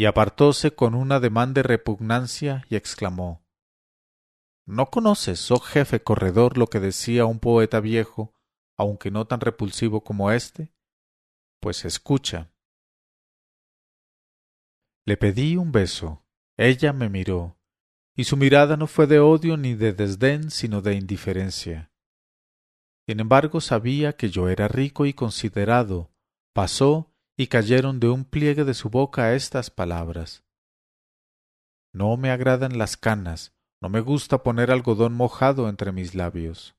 y 0.00 0.06
apartóse 0.06 0.74
con 0.74 0.94
un 0.94 1.12
ademán 1.12 1.52
de 1.52 1.62
repugnancia 1.62 2.64
y 2.70 2.76
exclamó 2.76 3.44
¿No 4.64 4.86
conoces, 4.86 5.50
oh 5.50 5.60
jefe 5.60 6.02
corredor, 6.02 6.56
lo 6.56 6.68
que 6.68 6.80
decía 6.80 7.26
un 7.26 7.38
poeta 7.38 7.80
viejo, 7.80 8.32
aunque 8.78 9.10
no 9.10 9.26
tan 9.26 9.40
repulsivo 9.40 10.02
como 10.02 10.32
éste? 10.32 10.72
Pues 11.60 11.84
escucha. 11.84 12.50
Le 15.04 15.18
pedí 15.18 15.58
un 15.58 15.70
beso, 15.70 16.24
ella 16.56 16.94
me 16.94 17.10
miró, 17.10 17.58
y 18.16 18.24
su 18.24 18.38
mirada 18.38 18.78
no 18.78 18.86
fue 18.86 19.06
de 19.06 19.18
odio 19.18 19.58
ni 19.58 19.74
de 19.74 19.92
desdén, 19.92 20.50
sino 20.50 20.80
de 20.80 20.94
indiferencia. 20.94 21.92
Sin 23.06 23.20
embargo 23.20 23.60
sabía 23.60 24.14
que 24.14 24.30
yo 24.30 24.48
era 24.48 24.66
rico 24.66 25.04
y 25.04 25.12
considerado, 25.12 26.10
pasó 26.54 27.09
y 27.40 27.46
cayeron 27.46 28.00
de 28.00 28.10
un 28.10 28.26
pliegue 28.26 28.64
de 28.64 28.74
su 28.74 28.90
boca 28.90 29.34
estas 29.34 29.70
palabras. 29.70 30.44
No 31.90 32.18
me 32.18 32.30
agradan 32.30 32.76
las 32.76 32.98
canas, 32.98 33.54
no 33.80 33.88
me 33.88 34.00
gusta 34.00 34.42
poner 34.42 34.70
algodón 34.70 35.14
mojado 35.14 35.70
entre 35.70 35.90
mis 35.90 36.14
labios. 36.14 36.76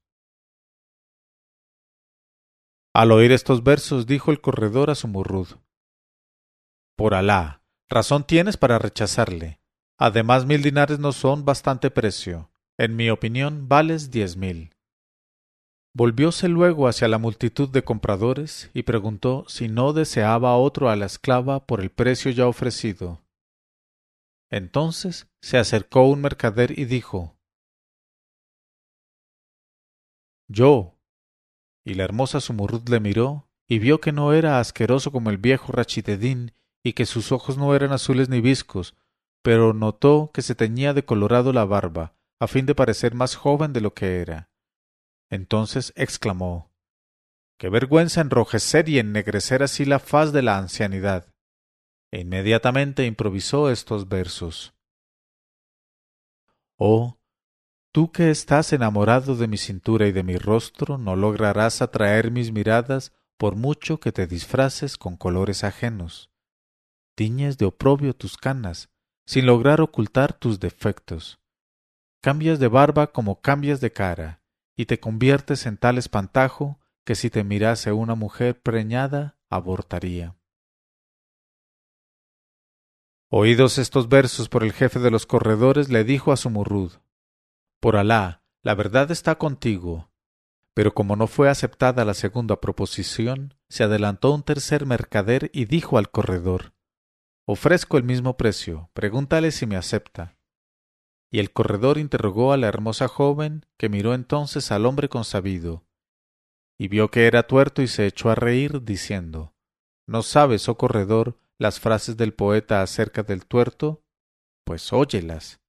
Al 2.94 3.12
oír 3.12 3.32
estos 3.32 3.64
versos 3.64 4.06
dijo 4.06 4.30
el 4.30 4.40
corredor 4.40 4.92
a 4.92 4.96
su 4.96 5.08
murrud 5.08 5.48
Por 6.96 7.16
Alá, 7.16 7.64
razón 7.90 8.24
tienes 8.24 8.56
para 8.56 8.78
rechazarle. 8.78 9.60
Además 9.98 10.46
mil 10.46 10.62
dinares 10.62 11.00
no 11.00 11.12
son 11.12 11.44
bastante 11.44 11.90
precio. 11.90 12.52
En 12.78 12.96
mi 12.96 13.10
opinión 13.10 13.68
vales 13.68 14.12
diez 14.12 14.38
mil. 14.38 14.76
Volvióse 15.94 16.48
luego 16.48 16.88
hacia 16.88 17.10
la 17.10 17.18
multitud 17.18 17.68
de 17.68 17.84
compradores 17.84 18.72
y 18.74 18.84
preguntó 18.84 19.44
si 19.50 19.68
no 19.68 19.92
deseaba 19.92 20.56
otro 20.56 20.90
a 20.90 20.96
la 20.96 21.06
esclava 21.06 21.66
por 21.66 21.82
el 21.82 21.90
precio 21.90 22.32
ya 22.32 22.48
ofrecido. 22.48 23.22
Entonces 24.50 25.30
se 25.42 25.58
acercó 25.58 26.04
un 26.04 26.22
mercader 26.22 26.78
y 26.80 26.86
dijo 26.86 27.38
Yo. 30.48 30.98
Y 31.86 31.96
la 31.96 32.04
hermosa 32.04 32.40
Sumurrud 32.40 32.88
le 32.90 33.00
miró 33.00 33.50
y 33.68 33.80
vio 33.80 34.00
que 34.00 34.12
no 34.12 34.34
era 34.34 34.60
asqueroso 34.60 35.12
como 35.12 35.30
el 35.30 35.38
viejo 35.38 35.72
Rachidedín 35.72 36.54
y 36.84 36.94
que 36.94 37.06
sus 37.06 37.32
ojos 37.32 37.58
no 37.58 37.76
eran 37.76 37.92
azules 37.92 38.30
ni 38.30 38.42
viscos, 38.42 38.96
pero 39.42 39.74
notó 39.74 40.32
que 40.34 40.42
se 40.42 40.56
teñía 40.56 40.94
de 40.94 41.06
colorado 41.06 41.54
la 41.54 41.66
barba, 41.66 42.14
a 42.40 42.48
fin 42.48 42.66
de 42.66 42.76
parecer 42.76 43.14
más 43.14 43.36
joven 43.36 43.74
de 43.74 43.82
lo 43.82 43.94
que 43.94 44.22
era. 44.22 44.51
Entonces 45.32 45.94
exclamó 45.96 46.70
Qué 47.58 47.70
vergüenza 47.70 48.22
enrojecer 48.22 48.90
y 48.90 49.00
ennegrecer 49.00 49.64
así 49.64 49.86
la 49.86 50.00
faz 50.00 50.34
de 50.34 50.42
la 50.42 50.58
ancianidad. 50.58 51.34
E 52.12 52.20
inmediatamente 52.20 53.06
improvisó 53.06 53.72
estos 53.72 54.10
versos. 54.10 54.74
Oh, 56.78 57.20
tú 57.94 58.12
que 58.12 58.30
estás 58.30 58.74
enamorado 58.74 59.36
de 59.36 59.48
mi 59.48 59.58
cintura 59.58 60.08
y 60.08 60.12
de 60.12 60.24
mi 60.24 60.38
rostro, 60.38 60.98
no 60.98 61.16
lograrás 61.16 61.82
atraer 61.82 62.32
mis 62.32 62.52
miradas 62.52 63.14
por 63.38 63.56
mucho 63.56 64.00
que 64.00 64.12
te 64.12 64.28
disfraces 64.28 64.98
con 64.98 65.16
colores 65.16 65.64
ajenos. 65.64 66.30
Tiñes 67.16 67.58
de 67.58 67.66
oprobio 67.66 68.16
tus 68.16 68.36
canas, 68.36 68.90
sin 69.26 69.46
lograr 69.46 69.80
ocultar 69.80 70.34
tus 70.34 70.60
defectos. 70.60 71.40
Cambias 72.22 72.60
de 72.60 72.68
barba 72.68 73.12
como 73.12 73.40
cambias 73.40 73.80
de 73.80 73.92
cara, 73.94 74.41
y 74.82 74.88
te 74.88 75.00
conviertes 75.00 75.68
en 75.68 75.78
tal 75.78 76.00
espantajo 76.00 76.80
que 77.06 77.14
si 77.14 77.30
te 77.30 77.44
mirase 77.44 77.92
una 77.92 78.16
mujer 78.16 78.60
preñada 78.60 79.38
abortaría. 79.48 80.36
Oídos 83.30 83.78
estos 83.78 84.10
versos 84.10 84.50
por 84.50 84.64
el 84.64 84.74
jefe 84.74 84.98
de 84.98 85.12
los 85.12 85.28
corredores, 85.28 85.90
le 85.90 86.04
dijo 86.04 86.32
a 86.32 86.36
Sumurrud 86.36 86.94
Por 87.80 87.96
Alá, 87.96 88.44
la 88.64 88.74
verdad 88.74 89.12
está 89.12 89.36
contigo. 89.36 90.10
Pero 90.74 90.96
como 90.96 91.16
no 91.16 91.28
fue 91.28 91.48
aceptada 91.48 92.04
la 92.04 92.16
segunda 92.16 92.60
proposición, 92.60 93.54
se 93.70 93.84
adelantó 93.84 94.34
un 94.34 94.42
tercer 94.42 94.88
mercader 94.88 95.52
y 95.54 95.66
dijo 95.66 96.00
al 96.00 96.10
corredor 96.10 96.74
Ofrezco 97.46 97.98
el 97.98 98.04
mismo 98.04 98.36
precio, 98.36 98.90
pregúntale 98.96 99.52
si 99.52 99.68
me 99.68 99.76
acepta. 99.76 100.40
Y 101.32 101.40
el 101.40 101.52
corredor 101.54 101.98
interrogó 101.98 102.52
a 102.52 102.58
la 102.58 102.68
hermosa 102.68 103.08
joven, 103.08 103.66
que 103.78 103.88
miró 103.88 104.14
entonces 104.14 104.72
al 104.72 104.86
hombre 104.86 105.08
consabido, 105.08 105.86
y 106.78 106.88
vio 106.88 107.12
que 107.12 107.28
era 107.28 107.44
tuerto 107.44 107.82
y 107.82 107.88
se 107.88 108.08
echó 108.08 108.32
a 108.32 108.36
reír, 108.36 108.84
diciendo 108.84 109.54
¿No 110.08 110.24
sabes, 110.24 110.68
oh 110.68 110.78
corredor, 110.78 111.38
las 111.60 111.80
frases 111.80 112.18
del 112.18 112.34
poeta 112.34 112.82
acerca 112.82 113.24
del 113.24 113.46
tuerto? 113.46 114.04
Pues 114.66 114.92
óyelas. 114.92 115.62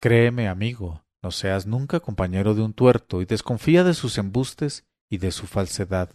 Créeme, 0.00 0.46
amigo, 0.46 1.06
no 1.22 1.30
seas 1.30 1.66
nunca 1.66 2.00
compañero 2.00 2.54
de 2.54 2.60
un 2.60 2.74
tuerto 2.74 3.22
y 3.22 3.24
desconfía 3.24 3.82
de 3.82 3.94
sus 3.94 4.18
embustes 4.18 4.86
y 5.10 5.16
de 5.16 5.32
su 5.32 5.46
falsedad. 5.46 6.14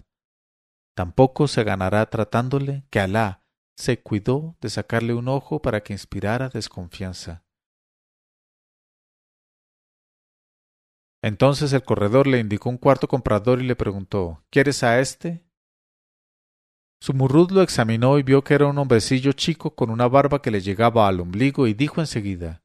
Tampoco 0.96 1.48
se 1.48 1.64
ganará 1.64 2.06
tratándole 2.12 2.86
que 2.92 3.00
Alá 3.00 3.39
se 3.80 4.02
cuidó 4.02 4.58
de 4.60 4.70
sacarle 4.70 5.14
un 5.14 5.30
ojo 5.30 5.62
para 5.62 5.82
que 5.82 5.94
inspirara 5.94 6.50
desconfianza. 6.50 7.46
Entonces 11.22 11.72
el 11.72 11.84
corredor 11.84 12.28
le 12.28 12.40
indicó 12.40 12.70
un 12.70 12.78
cuarto 12.78 13.08
comprador 13.08 13.62
y 13.62 13.68
le 13.68 13.78
preguntó 13.78 14.44
¿Quieres 14.50 14.84
a 14.84 15.00
éste? 15.00 15.46
Sumurrud 17.02 17.52
lo 17.52 17.62
examinó 17.62 18.20
y 18.20 18.24
vio 18.24 18.44
que 18.44 18.54
era 18.54 18.68
un 18.68 18.78
hombrecillo 18.78 19.32
chico 19.32 19.74
con 19.74 19.90
una 19.90 20.10
barba 20.10 20.42
que 20.42 20.52
le 20.52 20.60
llegaba 20.60 21.08
al 21.08 21.22
ombligo 21.22 21.66
y 21.66 21.74
dijo 21.74 22.02
enseguida 22.02 22.62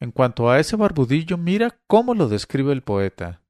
En 0.00 0.12
cuanto 0.12 0.50
a 0.50 0.60
ese 0.60 0.76
barbudillo, 0.76 1.38
mira 1.38 1.80
cómo 1.86 2.14
lo 2.14 2.28
describe 2.28 2.72
el 2.74 2.82
poeta. 2.82 3.42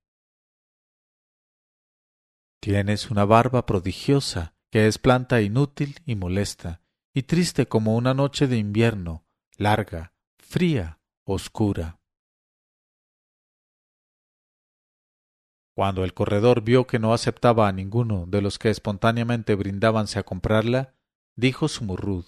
Tienes 2.61 3.11
una 3.11 3.25
barba 3.25 3.67
prodigiosa, 3.67 4.52
que 4.73 4.87
es 4.87 4.97
planta 4.97 5.43
inútil 5.43 6.01
y 6.07 6.17
molesta, 6.17 6.81
y 7.13 7.25
triste 7.25 7.67
como 7.67 7.95
una 7.95 8.15
noche 8.15 8.47
de 8.47 8.57
invierno, 8.57 9.27
larga, 9.59 10.15
fría, 10.39 10.99
oscura. 11.25 12.01
Cuando 15.77 16.05
el 16.05 16.15
corredor 16.15 16.63
vio 16.63 16.87
que 16.87 16.99
no 16.99 17.13
aceptaba 17.13 17.69
a 17.69 17.73
ninguno 17.73 18.25
de 18.27 18.41
los 18.41 18.59
que 18.59 18.71
espontáneamente 18.71 19.55
brindábanse 19.57 20.19
a 20.19 20.23
comprarla, 20.23 20.95
dijo 21.37 21.69
Sumurrud 21.69 22.25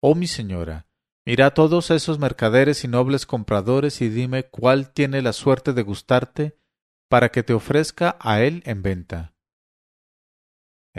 Oh 0.00 0.14
mi 0.14 0.28
señora, 0.28 0.86
mira 1.26 1.52
todos 1.52 1.90
esos 1.90 2.20
mercaderes 2.20 2.84
y 2.84 2.88
nobles 2.88 3.26
compradores 3.26 4.00
y 4.02 4.08
dime 4.08 4.44
cuál 4.44 4.92
tiene 4.92 5.20
la 5.20 5.32
suerte 5.32 5.72
de 5.72 5.82
gustarte 5.82 6.60
para 7.08 7.30
que 7.30 7.42
te 7.42 7.54
ofrezca 7.54 8.16
a 8.20 8.40
él 8.40 8.62
en 8.66 8.82
venta. 8.82 9.29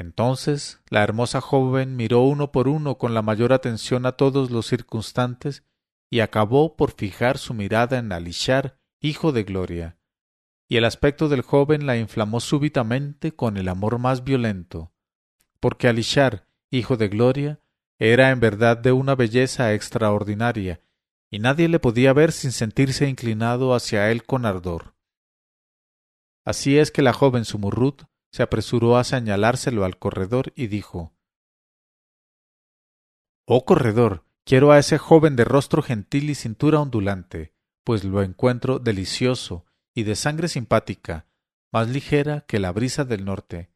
Entonces 0.02 0.82
la 0.90 1.04
hermosa 1.04 1.42
joven 1.42 1.96
miró 1.96 2.22
uno 2.22 2.52
por 2.52 2.68
uno 2.68 2.98
con 2.98 3.14
la 3.14 3.22
mayor 3.22 3.54
atención 3.54 4.08
a 4.08 4.14
todos 4.14 4.50
los 4.50 4.66
circunstantes 4.66 5.64
y 6.10 6.22
acabó 6.22 6.76
por 6.76 6.92
fijar 6.92 7.38
su 7.38 7.54
mirada 7.54 8.00
en 8.00 8.12
Alishar, 8.12 8.80
hijo 9.00 9.32
de 9.32 9.44
Gloria, 9.44 10.00
y 10.68 10.78
el 10.78 10.86
aspecto 10.86 11.30
del 11.30 11.44
joven 11.44 11.86
la 11.86 11.98
inflamó 11.98 12.40
súbitamente 12.40 13.36
con 13.36 13.58
el 13.58 13.70
amor 13.70 14.00
más 14.00 14.24
violento, 14.24 14.92
porque 15.60 15.88
Alishar, 15.88 16.48
hijo 16.72 16.98
de 16.98 17.08
Gloria, 17.08 17.60
era 18.00 18.32
en 18.32 18.40
verdad 18.40 18.78
de 18.78 18.94
una 18.94 19.14
belleza 19.14 19.72
extraordinaria, 19.76 20.82
y 21.30 21.38
nadie 21.38 21.70
le 21.70 21.78
podía 21.78 22.12
ver 22.12 22.32
sin 22.32 22.52
sentirse 22.52 23.08
inclinado 23.08 23.76
hacia 23.76 24.10
él 24.10 24.24
con 24.24 24.48
ardor. 24.48 24.96
Así 26.44 26.80
es 26.80 26.90
que 26.90 27.04
la 27.04 27.14
joven 27.14 27.46
Sumurrut 27.46 28.06
se 28.32 28.44
apresuró 28.44 28.98
a 28.98 29.04
señalárselo 29.04 29.84
al 29.86 29.98
corredor 29.98 30.54
y 30.56 30.68
dijo 30.68 31.14
Oh 33.46 33.66
corredor, 33.66 34.26
quiero 34.46 34.72
a 34.72 34.80
ese 34.80 34.98
joven 34.98 35.36
de 35.36 35.44
rostro 35.44 35.82
gentil 35.82 36.30
y 36.30 36.36
cintura 36.36 36.80
ondulante, 36.80 37.54
pues 37.84 38.04
lo 38.04 38.22
encuentro 38.22 38.80
delicioso 38.80 39.66
y 39.94 40.04
de 40.04 40.16
sangre 40.16 40.48
simpática, 40.48 41.28
más 41.72 41.90
ligera 41.90 42.42
que 42.42 42.60
la 42.60 42.72
brisa 42.72 43.04
del 43.04 43.26
norte, 43.26 43.72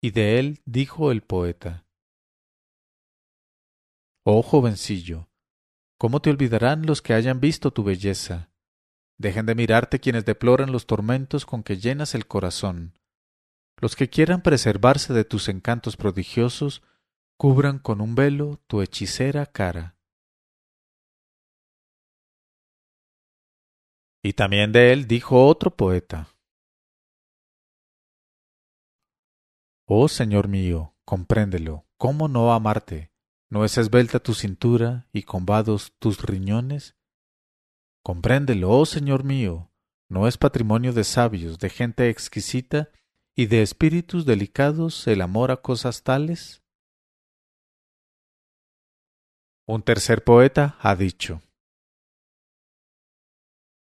y 0.00 0.10
de 0.10 0.38
él 0.38 0.62
dijo 0.64 1.10
el 1.10 1.22
poeta. 1.22 1.86
Oh 4.24 4.42
jovencillo, 4.42 5.28
¿cómo 5.98 6.20
te 6.20 6.30
olvidarán 6.30 6.86
los 6.86 7.02
que 7.02 7.14
hayan 7.14 7.40
visto 7.40 7.72
tu 7.72 7.82
belleza? 7.82 8.50
Dejen 9.18 9.46
de 9.46 9.54
mirarte 9.54 9.98
quienes 9.98 10.24
deploran 10.24 10.70
los 10.70 10.86
tormentos 10.86 11.46
con 11.46 11.62
que 11.62 11.78
llenas 11.78 12.14
el 12.14 12.26
corazón. 12.26 12.98
Los 13.78 13.94
que 13.94 14.08
quieran 14.08 14.42
preservarse 14.42 15.12
de 15.12 15.24
tus 15.24 15.48
encantos 15.48 15.96
prodigiosos, 15.96 16.82
cubran 17.36 17.78
con 17.78 18.00
un 18.00 18.14
velo 18.14 18.62
tu 18.66 18.80
hechicera 18.80 19.44
cara. 19.46 19.96
Y 24.22 24.32
también 24.32 24.72
de 24.72 24.92
él 24.92 25.06
dijo 25.06 25.46
otro 25.46 25.76
poeta. 25.76 26.28
Oh 29.86 30.08
Señor 30.08 30.48
mío, 30.48 30.96
compréndelo, 31.04 31.86
¿cómo 31.96 32.26
no 32.26 32.52
amarte? 32.52 33.12
¿No 33.48 33.64
es 33.64 33.78
esbelta 33.78 34.18
tu 34.18 34.34
cintura 34.34 35.06
y 35.12 35.22
combados 35.22 35.92
tus 36.00 36.22
riñones? 36.22 36.96
Compréndelo, 38.02 38.70
oh 38.70 38.84
Señor 38.84 39.22
mío, 39.22 39.70
¿no 40.08 40.26
es 40.26 40.38
patrimonio 40.38 40.92
de 40.92 41.04
sabios, 41.04 41.60
de 41.60 41.70
gente 41.70 42.08
exquisita 42.08 42.90
y 43.36 43.46
de 43.46 43.62
espíritus 43.62 44.26
delicados 44.26 45.06
el 45.06 45.20
amor 45.20 45.50
a 45.50 45.58
cosas 45.58 46.02
tales? 46.02 46.62
Un 49.66 49.82
tercer 49.82 50.24
poeta 50.24 50.76
ha 50.80 50.96
dicho 50.96 51.42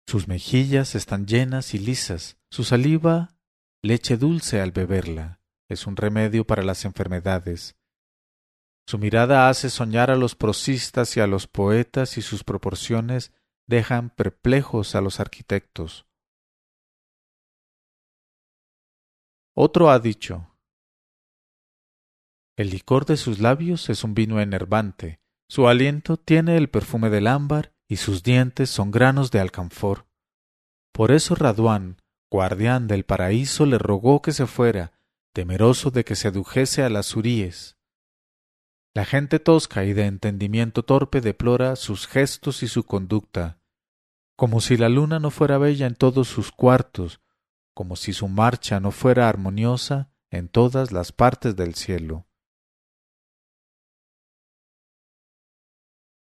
sus 0.06 0.28
mejillas 0.28 0.94
están 0.94 1.26
llenas 1.26 1.74
y 1.74 1.78
lisas, 1.78 2.36
su 2.50 2.62
saliva 2.62 3.36
leche 3.82 4.16
dulce 4.16 4.60
al 4.60 4.70
beberla, 4.70 5.40
es 5.68 5.86
un 5.86 5.96
remedio 5.96 6.46
para 6.46 6.62
las 6.62 6.84
enfermedades. 6.84 7.76
Su 8.86 8.98
mirada 8.98 9.48
hace 9.48 9.70
soñar 9.70 10.10
a 10.10 10.16
los 10.16 10.34
prosistas 10.34 11.16
y 11.16 11.20
a 11.20 11.26
los 11.26 11.46
poetas 11.46 12.18
y 12.18 12.22
sus 12.22 12.44
proporciones 12.44 13.32
dejan 13.66 14.10
perplejos 14.10 14.94
a 14.94 15.00
los 15.00 15.20
arquitectos. 15.20 16.06
Otro 19.56 19.88
ha 19.90 20.00
dicho 20.00 20.52
El 22.56 22.70
licor 22.70 23.06
de 23.06 23.16
sus 23.16 23.38
labios 23.38 23.88
es 23.88 24.02
un 24.02 24.12
vino 24.12 24.40
enervante, 24.40 25.20
su 25.48 25.68
aliento 25.68 26.16
tiene 26.16 26.56
el 26.56 26.68
perfume 26.68 27.08
del 27.08 27.28
ámbar 27.28 27.72
y 27.88 27.96
sus 27.96 28.24
dientes 28.24 28.68
son 28.68 28.90
granos 28.90 29.30
de 29.30 29.38
alcanfor. 29.38 30.08
Por 30.92 31.12
eso 31.12 31.36
Raduán, 31.36 32.02
guardián 32.32 32.88
del 32.88 33.04
paraíso, 33.04 33.64
le 33.64 33.78
rogó 33.78 34.22
que 34.22 34.32
se 34.32 34.48
fuera, 34.48 34.98
temeroso 35.32 35.92
de 35.92 36.04
que 36.04 36.16
sedujese 36.16 36.82
a 36.82 36.88
las 36.88 37.14
huríes. 37.14 37.76
La 38.92 39.04
gente 39.04 39.38
tosca 39.38 39.84
y 39.84 39.92
de 39.92 40.06
entendimiento 40.06 40.82
torpe 40.82 41.20
deplora 41.20 41.76
sus 41.76 42.08
gestos 42.08 42.64
y 42.64 42.68
su 42.68 42.82
conducta, 42.82 43.60
como 44.36 44.60
si 44.60 44.76
la 44.76 44.88
luna 44.88 45.20
no 45.20 45.30
fuera 45.30 45.58
bella 45.58 45.86
en 45.86 45.94
todos 45.94 46.26
sus 46.26 46.50
cuartos, 46.50 47.20
como 47.74 47.96
si 47.96 48.12
su 48.12 48.28
marcha 48.28 48.80
no 48.80 48.92
fuera 48.92 49.28
armoniosa 49.28 50.10
en 50.30 50.48
todas 50.48 50.92
las 50.92 51.12
partes 51.12 51.56
del 51.56 51.74
cielo. 51.74 52.26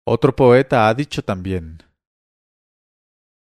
Otro 0.08 0.36
poeta 0.36 0.88
ha 0.88 0.93
dicho 0.93 1.23
también 1.23 1.84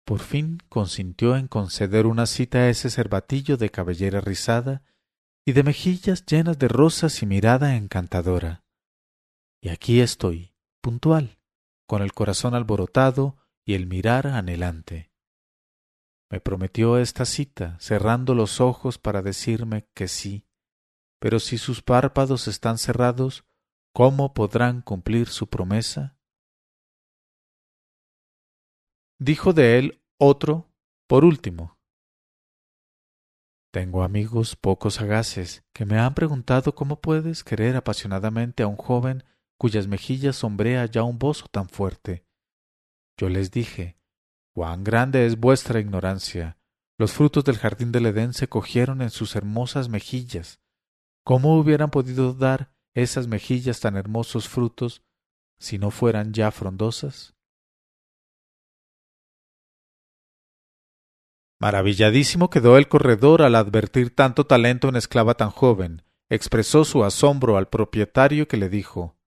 Por 0.05 0.19
fin 0.19 0.59
consintió 0.69 1.35
en 1.35 1.47
conceder 1.47 2.05
una 2.05 2.25
cita 2.25 2.59
a 2.59 2.69
ese 2.69 2.89
cervatillo 2.89 3.57
de 3.57 3.69
cabellera 3.69 4.21
rizada 4.21 4.83
y 5.45 5.53
de 5.53 5.63
mejillas 5.63 6.25
llenas 6.25 6.59
de 6.59 6.67
rosas 6.67 7.21
y 7.21 7.25
mirada 7.25 7.75
encantadora. 7.75 8.63
Y 9.61 9.69
aquí 9.69 10.01
estoy, 10.01 10.53
puntual, 10.81 11.39
con 11.87 12.01
el 12.01 12.13
corazón 12.13 12.53
alborotado 12.53 13.37
y 13.65 13.73
el 13.73 13.87
mirar 13.87 14.27
anhelante. 14.27 15.06
Me 16.29 16.41
prometió 16.41 16.97
esta 16.97 17.25
cita, 17.25 17.77
cerrando 17.79 18.35
los 18.35 18.59
ojos 18.59 18.97
para 18.97 19.21
decirme 19.21 19.87
que 19.93 20.07
sí, 20.07 20.45
pero 21.19 21.39
si 21.39 21.57
sus 21.57 21.81
párpados 21.81 22.47
están 22.47 22.77
cerrados, 22.77 23.45
¿cómo 23.93 24.33
podrán 24.33 24.81
cumplir 24.81 25.27
su 25.27 25.47
promesa? 25.47 26.17
Dijo 29.19 29.53
de 29.53 29.79
él 29.79 30.03
otro, 30.19 30.69
por 31.07 31.25
último. 31.25 31.77
Tengo 33.71 34.03
amigos 34.03 34.55
poco 34.55 34.89
sagaces 34.89 35.65
que 35.73 35.85
me 35.85 35.97
han 35.97 36.13
preguntado 36.13 36.75
cómo 36.75 37.01
puedes 37.01 37.43
querer 37.43 37.75
apasionadamente 37.75 38.63
a 38.63 38.67
un 38.67 38.77
joven 38.77 39.23
cuyas 39.57 39.87
mejillas 39.87 40.35
sombrea 40.35 40.85
ya 40.85 41.03
un 41.03 41.17
bozo 41.19 41.47
tan 41.47 41.67
fuerte. 41.67 42.25
Yo 43.17 43.29
les 43.29 43.51
dije, 43.51 43.96
cuán 44.57 44.83
grande 44.83 45.27
es 45.27 45.39
vuestra 45.39 45.79
ignorancia. 45.79 46.57
Los 46.97 47.13
frutos 47.13 47.43
del 47.43 47.59
jardín 47.59 47.91
del 47.91 48.07
Edén 48.07 48.33
se 48.33 48.49
cogieron 48.49 49.03
en 49.03 49.11
sus 49.11 49.35
hermosas 49.35 49.87
mejillas. 49.87 50.59
¿Cómo 51.23 51.59
hubieran 51.59 51.91
podido 51.91 52.33
dar 52.33 52.73
esas 52.95 53.27
mejillas 53.27 53.79
tan 53.81 53.95
hermosos 53.95 54.49
frutos 54.49 55.03
si 55.59 55.77
no 55.77 55.91
fueran 55.91 56.33
ya 56.33 56.49
frondosas? 56.49 57.35
Maravilladísimo 61.59 62.49
quedó 62.49 62.79
el 62.79 62.87
corredor 62.87 63.43
al 63.43 63.53
advertir 63.53 64.15
tanto 64.15 64.47
talento 64.47 64.89
en 64.89 64.95
esclava 64.95 65.35
tan 65.35 65.51
joven. 65.51 66.01
Expresó 66.31 66.83
su 66.83 67.03
asombro 67.03 67.57
al 67.57 67.69
propietario 67.69 68.47
que 68.47 68.57
le 68.57 68.69
dijo 68.69 69.19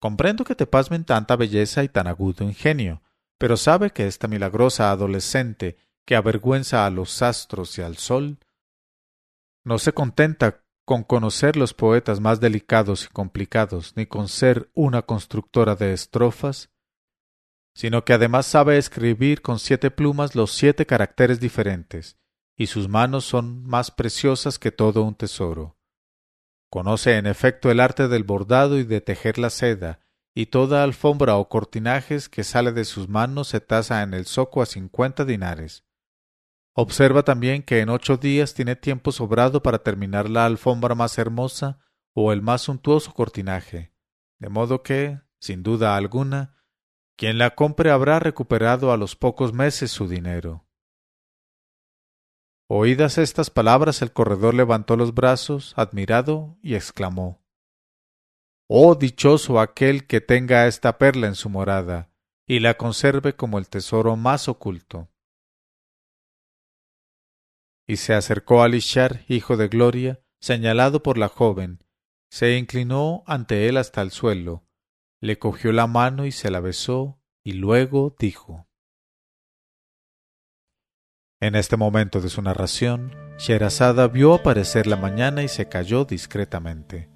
Comprendo 0.00 0.44
que 0.44 0.54
te 0.54 0.66
pasmen 0.66 1.04
tanta 1.04 1.36
belleza 1.36 1.84
y 1.84 1.90
tan 1.90 2.06
agudo 2.06 2.44
ingenio, 2.44 3.02
pero 3.38 3.56
sabe 3.56 3.90
que 3.90 4.06
esta 4.06 4.28
milagrosa 4.28 4.90
adolescente 4.90 5.78
que 6.04 6.16
avergüenza 6.16 6.84
a 6.84 6.90
los 6.90 7.22
astros 7.22 7.78
y 7.78 7.82
al 7.82 7.96
sol 7.96 8.38
no 9.64 9.78
se 9.78 9.92
contenta 9.92 10.64
con 10.84 11.04
conocer 11.04 11.56
los 11.56 11.74
poetas 11.74 12.18
más 12.18 12.40
delicados 12.40 13.04
y 13.04 13.08
complicados, 13.08 13.92
ni 13.94 14.06
con 14.06 14.26
ser 14.28 14.70
una 14.72 15.02
constructora 15.02 15.74
de 15.74 15.92
estrofas, 15.92 16.70
sino 17.74 18.06
que 18.06 18.14
además 18.14 18.46
sabe 18.46 18.78
escribir 18.78 19.42
con 19.42 19.58
siete 19.58 19.90
plumas 19.90 20.34
los 20.34 20.52
siete 20.52 20.86
caracteres 20.86 21.40
diferentes, 21.40 22.16
y 22.56 22.68
sus 22.68 22.88
manos 22.88 23.26
son 23.26 23.64
más 23.64 23.90
preciosas 23.90 24.58
que 24.58 24.72
todo 24.72 25.02
un 25.02 25.14
tesoro. 25.14 25.76
Conoce 26.70 27.18
en 27.18 27.26
efecto 27.26 27.70
el 27.70 27.80
arte 27.80 28.08
del 28.08 28.24
bordado 28.24 28.78
y 28.78 28.84
de 28.84 29.02
tejer 29.02 29.38
la 29.38 29.50
seda, 29.50 30.00
y 30.38 30.46
toda 30.46 30.84
alfombra 30.84 31.34
o 31.34 31.48
cortinajes 31.48 32.28
que 32.28 32.44
sale 32.44 32.70
de 32.70 32.84
sus 32.84 33.08
manos 33.08 33.48
se 33.48 33.58
tasa 33.58 34.04
en 34.04 34.14
el 34.14 34.24
zoco 34.24 34.62
a 34.62 34.66
cincuenta 34.66 35.24
dinares. 35.24 35.84
Observa 36.74 37.24
también 37.24 37.64
que 37.64 37.80
en 37.80 37.88
ocho 37.88 38.18
días 38.18 38.54
tiene 38.54 38.76
tiempo 38.76 39.10
sobrado 39.10 39.64
para 39.64 39.82
terminar 39.82 40.30
la 40.30 40.46
alfombra 40.46 40.94
más 40.94 41.18
hermosa 41.18 41.80
o 42.14 42.30
el 42.32 42.40
más 42.40 42.62
suntuoso 42.62 43.14
cortinaje, 43.14 43.92
de 44.38 44.48
modo 44.48 44.84
que, 44.84 45.20
sin 45.40 45.64
duda 45.64 45.96
alguna, 45.96 46.54
quien 47.16 47.36
la 47.36 47.56
compre 47.56 47.90
habrá 47.90 48.20
recuperado 48.20 48.92
a 48.92 48.96
los 48.96 49.16
pocos 49.16 49.52
meses 49.52 49.90
su 49.90 50.06
dinero. 50.06 50.68
Oídas 52.68 53.18
estas 53.18 53.50
palabras, 53.50 54.02
el 54.02 54.12
corredor 54.12 54.54
levantó 54.54 54.96
los 54.96 55.14
brazos, 55.14 55.74
admirado, 55.76 56.56
y 56.62 56.76
exclamó 56.76 57.42
Oh 58.70 58.94
dichoso 58.94 59.60
aquel 59.60 60.06
que 60.06 60.20
tenga 60.20 60.66
esta 60.66 60.98
perla 60.98 61.26
en 61.26 61.34
su 61.34 61.48
morada, 61.48 62.10
y 62.46 62.60
la 62.60 62.76
conserve 62.76 63.34
como 63.34 63.58
el 63.58 63.68
tesoro 63.68 64.14
más 64.16 64.46
oculto. 64.46 65.08
Y 67.86 67.96
se 67.96 68.12
acercó 68.12 68.62
a 68.62 68.68
Lishar, 68.68 69.24
hijo 69.26 69.56
de 69.56 69.68
Gloria, 69.68 70.20
señalado 70.38 71.02
por 71.02 71.16
la 71.16 71.28
joven, 71.28 71.82
se 72.30 72.58
inclinó 72.58 73.24
ante 73.26 73.68
él 73.70 73.78
hasta 73.78 74.02
el 74.02 74.10
suelo, 74.10 74.66
le 75.20 75.38
cogió 75.38 75.72
la 75.72 75.86
mano 75.86 76.26
y 76.26 76.32
se 76.32 76.50
la 76.50 76.60
besó, 76.60 77.22
y 77.42 77.52
luego 77.52 78.14
dijo. 78.18 78.68
En 81.40 81.54
este 81.54 81.78
momento 81.78 82.20
de 82.20 82.28
su 82.28 82.42
narración, 82.42 83.14
Sherazada 83.38 84.08
vio 84.08 84.34
aparecer 84.34 84.86
la 84.86 84.96
mañana 84.96 85.42
y 85.42 85.48
se 85.48 85.68
calló 85.70 86.04
discretamente. 86.04 87.08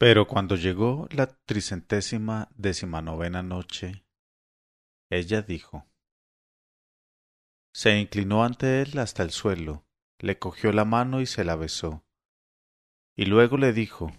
Pero 0.00 0.26
cuando 0.26 0.56
llegó 0.56 1.06
la 1.10 1.26
tricentésima 1.26 2.48
decimanovena 2.56 3.42
noche, 3.42 4.06
ella 5.10 5.42
dijo 5.42 5.86
Se 7.74 7.98
inclinó 7.98 8.42
ante 8.42 8.80
él 8.80 8.98
hasta 8.98 9.22
el 9.22 9.30
suelo, 9.30 9.84
le 10.18 10.38
cogió 10.38 10.72
la 10.72 10.86
mano 10.86 11.20
y 11.20 11.26
se 11.26 11.44
la 11.44 11.54
besó. 11.54 12.02
Y 13.14 13.26
luego 13.26 13.58
le 13.58 13.74
dijo 13.74 14.10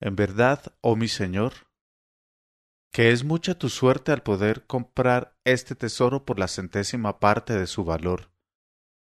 En 0.00 0.16
verdad, 0.16 0.76
oh 0.80 0.96
mi 0.96 1.06
señor, 1.06 1.52
que 2.92 3.12
es 3.12 3.22
mucha 3.22 3.56
tu 3.56 3.68
suerte 3.68 4.10
al 4.10 4.24
poder 4.24 4.66
comprar 4.66 5.38
este 5.44 5.76
tesoro 5.76 6.24
por 6.24 6.40
la 6.40 6.48
centésima 6.48 7.20
parte 7.20 7.56
de 7.56 7.68
su 7.68 7.84
valor, 7.84 8.32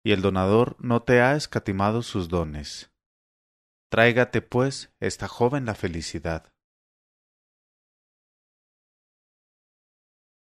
y 0.04 0.12
el 0.12 0.22
donador 0.22 0.76
no 0.78 1.02
te 1.02 1.20
ha 1.20 1.34
escatimado 1.34 2.02
sus 2.02 2.28
dones. 2.28 2.92
Tráigate, 3.88 4.42
pues, 4.42 4.92
esta 4.98 5.28
joven 5.28 5.64
la 5.64 5.74
felicidad. 5.74 6.52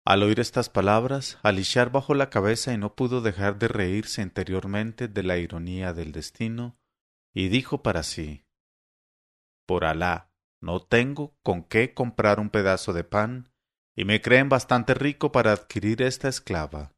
Al 0.04 0.22
oír 0.22 0.40
estas 0.40 0.68
palabras, 0.68 1.38
Alishar 1.42 1.90
bajó 1.90 2.14
la 2.14 2.28
cabeza 2.28 2.74
y 2.74 2.76
no 2.76 2.94
pudo 2.94 3.22
dejar 3.22 3.58
de 3.58 3.68
reírse 3.68 4.20
interiormente 4.20 5.08
de 5.08 5.22
la 5.22 5.38
ironía 5.38 5.94
del 5.94 6.12
destino, 6.12 6.76
y 7.32 7.48
dijo 7.48 7.82
para 7.82 8.02
sí 8.02 8.44
Por 9.66 9.84
Alá, 9.86 10.30
no 10.60 10.80
tengo 10.80 11.34
con 11.42 11.64
qué 11.64 11.94
comprar 11.94 12.38
un 12.38 12.50
pedazo 12.50 12.92
de 12.92 13.04
pan, 13.04 13.50
y 13.96 14.04
me 14.04 14.20
creen 14.20 14.50
bastante 14.50 14.92
rico 14.92 15.32
para 15.32 15.52
adquirir 15.52 16.02
esta 16.02 16.28
esclava. 16.28 16.94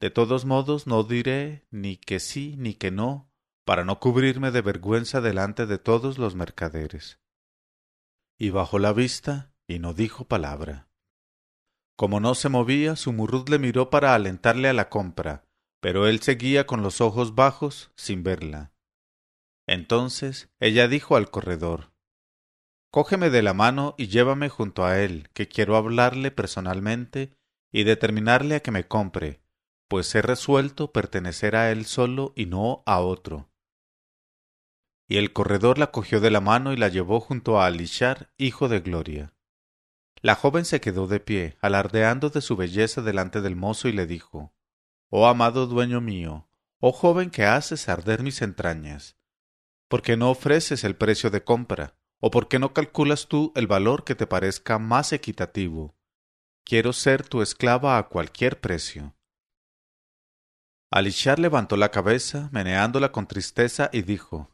De 0.00 0.10
todos 0.10 0.44
modos, 0.44 0.86
no 0.86 1.04
diré 1.04 1.66
ni 1.70 1.96
que 1.96 2.20
sí 2.20 2.56
ni 2.58 2.74
que 2.74 2.90
no, 2.90 3.31
para 3.64 3.84
no 3.84 4.00
cubrirme 4.00 4.50
de 4.50 4.60
vergüenza 4.60 5.20
delante 5.20 5.66
de 5.66 5.78
todos 5.78 6.18
los 6.18 6.34
mercaderes. 6.34 7.20
Y 8.38 8.50
bajó 8.50 8.78
la 8.78 8.92
vista 8.92 9.52
y 9.68 9.78
no 9.78 9.94
dijo 9.94 10.24
palabra. 10.26 10.88
Como 11.96 12.18
no 12.18 12.34
se 12.34 12.48
movía, 12.48 12.96
Sumurrud 12.96 13.48
le 13.48 13.58
miró 13.58 13.90
para 13.90 14.14
alentarle 14.14 14.68
a 14.68 14.72
la 14.72 14.88
compra, 14.88 15.44
pero 15.80 16.08
él 16.08 16.20
seguía 16.20 16.66
con 16.66 16.82
los 16.82 17.00
ojos 17.00 17.34
bajos, 17.34 17.92
sin 17.94 18.24
verla. 18.24 18.72
Entonces 19.68 20.50
ella 20.58 20.88
dijo 20.88 21.16
al 21.16 21.30
corredor 21.30 21.92
Cógeme 22.90 23.30
de 23.30 23.42
la 23.42 23.54
mano 23.54 23.94
y 23.96 24.08
llévame 24.08 24.48
junto 24.48 24.84
a 24.84 24.98
él, 24.98 25.28
que 25.32 25.48
quiero 25.48 25.76
hablarle 25.76 26.30
personalmente 26.30 27.36
y 27.70 27.84
determinarle 27.84 28.56
a 28.56 28.60
que 28.60 28.70
me 28.70 28.86
compre, 28.88 29.40
pues 29.88 30.12
he 30.14 30.20
resuelto 30.20 30.92
pertenecer 30.92 31.54
a 31.54 31.70
él 31.70 31.86
solo 31.86 32.32
y 32.34 32.46
no 32.46 32.82
a 32.84 33.00
otro 33.00 33.51
y 35.08 35.18
el 35.18 35.32
corredor 35.32 35.78
la 35.78 35.90
cogió 35.90 36.20
de 36.20 36.30
la 36.30 36.40
mano 36.40 36.72
y 36.72 36.76
la 36.76 36.88
llevó 36.88 37.20
junto 37.20 37.60
a 37.60 37.66
Alishar, 37.66 38.32
hijo 38.38 38.68
de 38.68 38.80
Gloria. 38.80 39.34
La 40.20 40.34
joven 40.34 40.64
se 40.64 40.80
quedó 40.80 41.06
de 41.06 41.20
pie, 41.20 41.56
alardeando 41.60 42.30
de 42.30 42.40
su 42.40 42.56
belleza 42.56 43.02
delante 43.02 43.40
del 43.40 43.56
mozo, 43.56 43.88
y 43.88 43.92
le 43.92 44.06
dijo 44.06 44.54
Oh 45.10 45.26
amado 45.26 45.66
dueño 45.66 46.00
mío, 46.00 46.48
oh 46.78 46.92
joven 46.92 47.30
que 47.30 47.44
haces 47.44 47.88
arder 47.88 48.22
mis 48.22 48.40
entrañas, 48.40 49.16
¿por 49.88 50.00
qué 50.00 50.16
no 50.16 50.30
ofreces 50.30 50.84
el 50.84 50.96
precio 50.96 51.30
de 51.30 51.44
compra? 51.44 51.96
¿O 52.24 52.30
por 52.30 52.46
qué 52.46 52.60
no 52.60 52.72
calculas 52.72 53.26
tú 53.26 53.52
el 53.56 53.66
valor 53.66 54.04
que 54.04 54.14
te 54.14 54.28
parezca 54.28 54.78
más 54.78 55.12
equitativo? 55.12 55.96
Quiero 56.64 56.92
ser 56.92 57.26
tu 57.26 57.42
esclava 57.42 57.98
a 57.98 58.08
cualquier 58.08 58.60
precio. 58.60 59.16
Alishar 60.92 61.40
levantó 61.40 61.76
la 61.76 61.90
cabeza, 61.90 62.48
meneándola 62.52 63.10
con 63.10 63.26
tristeza, 63.26 63.90
y 63.92 64.02
dijo 64.02 64.51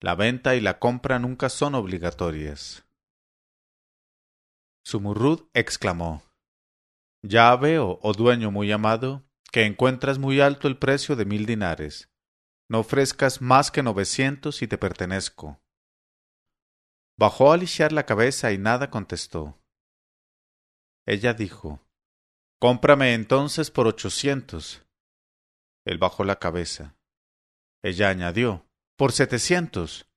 la 0.00 0.14
venta 0.14 0.54
y 0.54 0.60
la 0.60 0.78
compra 0.78 1.18
nunca 1.18 1.50
son 1.50 1.74
obligatorias. 1.74 2.86
Sumurrud 4.82 5.48
exclamó 5.52 6.22
Ya 7.22 7.54
veo, 7.56 7.98
oh 8.02 8.14
dueño 8.14 8.50
muy 8.50 8.72
amado, 8.72 9.22
que 9.52 9.66
encuentras 9.66 10.18
muy 10.18 10.40
alto 10.40 10.68
el 10.68 10.78
precio 10.78 11.16
de 11.16 11.26
mil 11.26 11.44
dinares. 11.44 12.10
No 12.68 12.80
ofrezcas 12.80 13.42
más 13.42 13.70
que 13.70 13.82
novecientos 13.82 14.62
y 14.62 14.68
te 14.68 14.78
pertenezco. 14.78 15.60
Bajó 17.18 17.52
a 17.52 17.58
lisiar 17.58 17.92
la 17.92 18.06
cabeza 18.06 18.52
y 18.52 18.58
nada 18.58 18.90
contestó. 18.90 19.60
Ella 21.06 21.34
dijo 21.34 21.86
Cómprame 22.58 23.12
entonces 23.12 23.70
por 23.70 23.86
ochocientos. 23.86 24.86
Él 25.84 25.98
bajó 25.98 26.24
la 26.24 26.36
cabeza. 26.36 26.96
Ella 27.82 28.08
añadió 28.08 28.69
por 29.00 29.12
setecientos. 29.12 30.10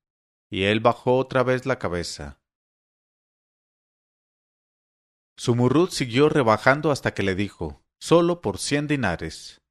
Y 0.51 0.65
él 0.65 0.81
bajó 0.81 1.15
otra 1.17 1.41
vez 1.41 1.65
la 1.65 1.79
cabeza. 1.79 2.41
Sumurrud 5.37 5.89
siguió 5.89 6.27
rebajando 6.27 6.91
hasta 6.91 7.13
que 7.13 7.23
le 7.23 7.33
dijo, 7.33 7.81
solo 8.01 8.41
por 8.41 8.57
cien 8.57 8.87
dinares. 8.87 9.61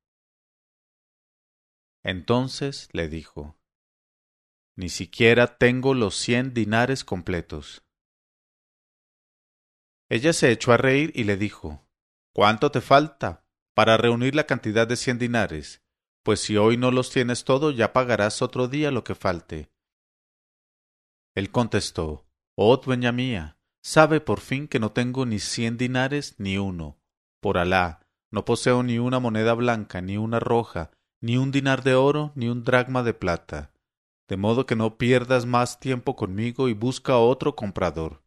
Entonces 2.03 2.89
le 2.93 3.11
dijo, 3.11 3.59
ni 4.77 4.89
siquiera 4.89 5.59
tengo 5.59 5.93
los 5.93 6.17
cien 6.17 6.55
dinares 6.55 7.05
completos. 7.05 7.85
Ella 10.09 10.33
se 10.33 10.51
echó 10.53 10.73
a 10.73 10.79
reír 10.79 11.13
y 11.15 11.25
le 11.25 11.37
dijo, 11.37 11.87
¿Cuánto 12.33 12.71
te 12.71 12.81
falta 12.81 13.45
para 13.75 13.99
reunir 13.99 14.35
la 14.35 14.47
cantidad 14.47 14.89
de 14.89 14.97
cien 14.97 15.19
dinares? 15.19 15.82
Pues 16.23 16.41
si 16.41 16.57
hoy 16.57 16.77
no 16.77 16.91
los 16.91 17.11
tienes 17.11 17.45
todo, 17.45 17.71
ya 17.71 17.93
pagarás 17.93 18.43
otro 18.43 18.69
día 18.69 18.91
lo 18.91 19.05
que 19.05 19.15
falte. 19.15 19.71
Él 21.35 21.51
contestó, 21.51 22.27
Oh 22.55 22.77
dueña 22.77 23.13
mía, 23.13 23.59
sabe 23.83 24.21
por 24.21 24.41
fin 24.41 24.69
que 24.69 24.79
no 24.79 24.93
tengo 24.93 25.27
ni 25.27 25.39
cien 25.39 25.79
dinares 25.79 26.35
ni 26.39 26.59
uno. 26.59 26.99
Por 27.41 27.59
Alá, 27.59 28.07
no 28.31 28.45
poseo 28.45 28.83
ni 28.83 28.99
una 28.99 29.19
moneda 29.19 29.55
blanca, 29.55 30.01
ni 30.01 30.17
una 30.17 30.39
roja, 30.39 30.91
ni 31.21 31.37
un 31.37 31.51
dinar 31.51 31.83
de 31.83 31.95
oro, 31.95 32.33
ni 32.35 32.49
un 32.49 32.63
dracma 32.63 33.03
de 33.03 33.15
plata. 33.15 33.73
De 34.29 34.37
modo 34.37 34.67
que 34.67 34.77
no 34.77 34.99
pierdas 34.99 35.47
más 35.47 35.81
tiempo 35.81 36.15
conmigo 36.15 36.69
y 36.69 36.75
busca 36.75 37.17
otro 37.17 37.57
comprador. 37.57 38.23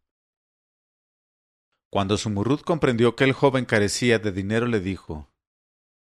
Cuando 1.90 2.18
Sumurrud 2.18 2.60
comprendió 2.62 3.16
que 3.16 3.24
el 3.24 3.34
joven 3.34 3.66
carecía 3.66 4.20
de 4.20 4.32
dinero, 4.32 4.68
le 4.68 4.82
dijo 4.82 5.30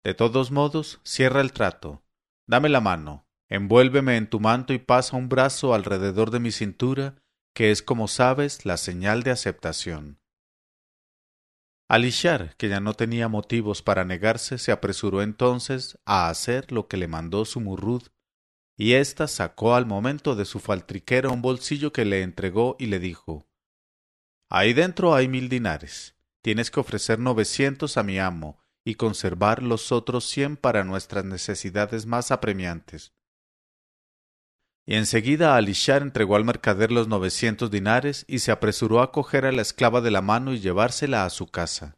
de 0.04 0.14
todos 0.14 0.52
modos, 0.52 1.00
cierra 1.04 1.42
el 1.42 1.54
trato. 1.54 2.04
Dame 2.46 2.68
la 2.70 2.82
mano, 2.82 3.26
envuélveme 3.48 4.18
en 4.18 4.30
tu 4.30 4.40
manto 4.40 4.74
y 4.74 4.80
pasa 4.80 5.16
un 5.16 5.30
brazo 5.30 5.74
alrededor 5.74 6.30
de 6.30 6.40
mi 6.40 6.52
cintura, 6.52 7.16
que 7.54 7.72
es, 7.72 7.82
como 7.82 8.08
sabes, 8.08 8.66
la 8.66 8.78
señal 8.78 9.24
de 9.24 9.32
aceptación. 9.32 10.20
Alishar, 11.88 12.56
que 12.58 12.70
ya 12.70 12.80
no 12.80 12.96
tenía 12.96 13.28
motivos 13.28 13.82
para 13.82 14.04
negarse, 14.04 14.58
se 14.58 14.72
apresuró 14.72 15.22
entonces 15.22 16.00
a 16.06 16.28
hacer 16.28 16.72
lo 16.72 16.88
que 16.88 16.98
le 16.98 17.08
mandó 17.08 17.46
su 17.46 17.62
murrud, 17.62 18.04
y 18.76 18.94
ésta 18.94 19.28
sacó 19.28 19.76
al 19.76 19.86
momento 19.86 20.36
de 20.36 20.46
su 20.46 20.60
faltriquera 20.60 21.30
un 21.30 21.42
bolsillo 21.42 21.94
que 21.94 22.06
le 22.06 22.24
entregó 22.24 22.76
y 22.80 22.88
le 22.88 23.00
dijo 23.00 23.48
Ahí 24.50 24.74
dentro 24.74 25.14
hay 25.14 25.28
mil 25.28 25.50
dinares. 25.50 26.16
Tienes 26.42 26.72
que 26.72 26.80
ofrecer 26.80 27.20
novecientos 27.20 27.98
a 27.98 28.04
mi 28.04 28.20
amo 28.20 28.63
y 28.86 28.96
conservar 28.96 29.64
los 29.64 29.92
otros 29.92 30.26
cien 30.26 30.58
para 30.58 30.84
nuestras 30.84 31.26
necesidades 31.26 32.06
más 32.06 32.32
apremiantes. 32.32 33.14
Y 34.86 34.96
enseguida 34.96 35.56
Alishar 35.56 36.02
entregó 36.02 36.36
al 36.36 36.44
mercader 36.44 36.92
los 36.92 37.08
novecientos 37.08 37.72
dinares 37.72 38.26
y 38.28 38.40
se 38.40 38.52
apresuró 38.52 39.02
a 39.02 39.14
coger 39.14 39.46
a 39.46 39.54
la 39.54 39.62
esclava 39.62 40.02
de 40.02 40.12
la 40.12 40.22
mano 40.22 40.54
y 40.54 40.60
llevársela 40.60 41.24
a 41.24 41.30
su 41.30 41.48
casa. 41.48 41.98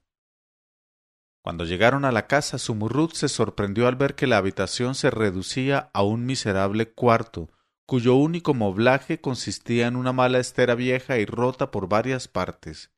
Cuando 1.41 1.65
llegaron 1.65 2.05
a 2.05 2.11
la 2.11 2.27
casa, 2.27 2.59
Sumurrud 2.59 3.11
se 3.13 3.29
sorprendió 3.29 3.87
al 3.87 3.95
ver 3.95 4.15
que 4.15 4.27
la 4.27 4.37
habitación 4.37 4.93
se 4.93 5.09
reducía 5.09 5.89
a 5.93 6.03
un 6.03 6.25
miserable 6.25 6.91
cuarto, 6.91 7.49
cuyo 7.87 8.15
único 8.15 8.53
moblaje 8.53 9.19
consistía 9.19 9.87
en 9.87 9.95
una 9.95 10.11
mala 10.11 10.39
estera 10.39 10.75
vieja 10.75 11.17
y 11.17 11.25
rota 11.25 11.71
por 11.71 11.87
varias 11.87 12.27
partes 12.27 12.94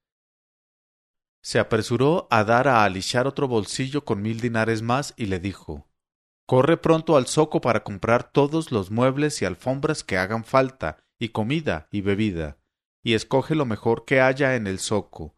se 1.41 1.59
apresuró 1.59 2.27
a 2.29 2.43
dar 2.43 2.67
a 2.67 2.83
Alishar 2.83 3.27
otro 3.27 3.47
bolsillo 3.47 4.03
con 4.03 4.21
mil 4.21 4.39
dinares 4.39 4.81
más 4.81 5.13
y 5.17 5.27
le 5.27 5.39
dijo 5.39 5.87
Corre 6.45 6.77
pronto 6.77 7.17
al 7.17 7.27
zoco 7.27 7.59
para 7.61 7.83
comprar 7.83 8.31
todos 8.31 8.71
los 8.71 8.89
muebles 8.89 9.41
y 9.41 9.45
alfombras 9.45 10.03
que 10.03 10.17
hagan 10.17 10.45
falta, 10.45 10.97
y 11.19 11.29
comida 11.29 11.89
y 11.91 12.01
bebida, 12.01 12.57
y 13.03 13.15
escoge 13.15 13.53
lo 13.53 13.65
mejor 13.65 14.05
que 14.05 14.21
haya 14.21 14.55
en 14.55 14.65
el 14.65 14.79
zoco. 14.79 15.35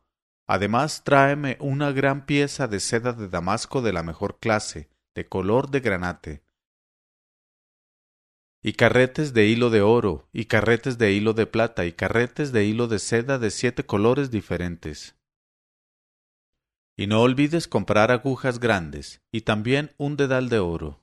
Además 0.47 1.03
tráeme 1.03 1.57
una 1.59 1.91
gran 1.91 2.25
pieza 2.25 2.67
de 2.67 2.79
seda 2.79 3.13
de 3.13 3.27
damasco 3.27 3.81
de 3.81 3.93
la 3.93 4.03
mejor 4.03 4.39
clase, 4.39 4.89
de 5.15 5.27
color 5.27 5.69
de 5.69 5.79
granate, 5.79 6.43
y 8.61 8.73
carretes 8.73 9.33
de 9.33 9.47
hilo 9.47 9.69
de 9.69 9.81
oro, 9.81 10.27
y 10.33 10.45
carretes 10.45 10.97
de 10.97 11.11
hilo 11.11 11.33
de 11.33 11.45
plata, 11.45 11.85
y 11.85 11.93
carretes 11.93 12.51
de 12.51 12.65
hilo 12.65 12.87
de 12.87 12.99
seda 12.99 13.39
de 13.39 13.51
siete 13.51 13.85
colores 13.85 14.31
diferentes 14.31 15.18
y 16.99 17.07
no 17.07 17.21
olvides 17.21 17.69
comprar 17.69 18.11
agujas 18.11 18.59
grandes 18.59 19.21
y 19.31 19.43
también 19.43 19.95
un 19.97 20.17
dedal 20.17 20.49
de 20.49 20.59
oro. 20.59 21.01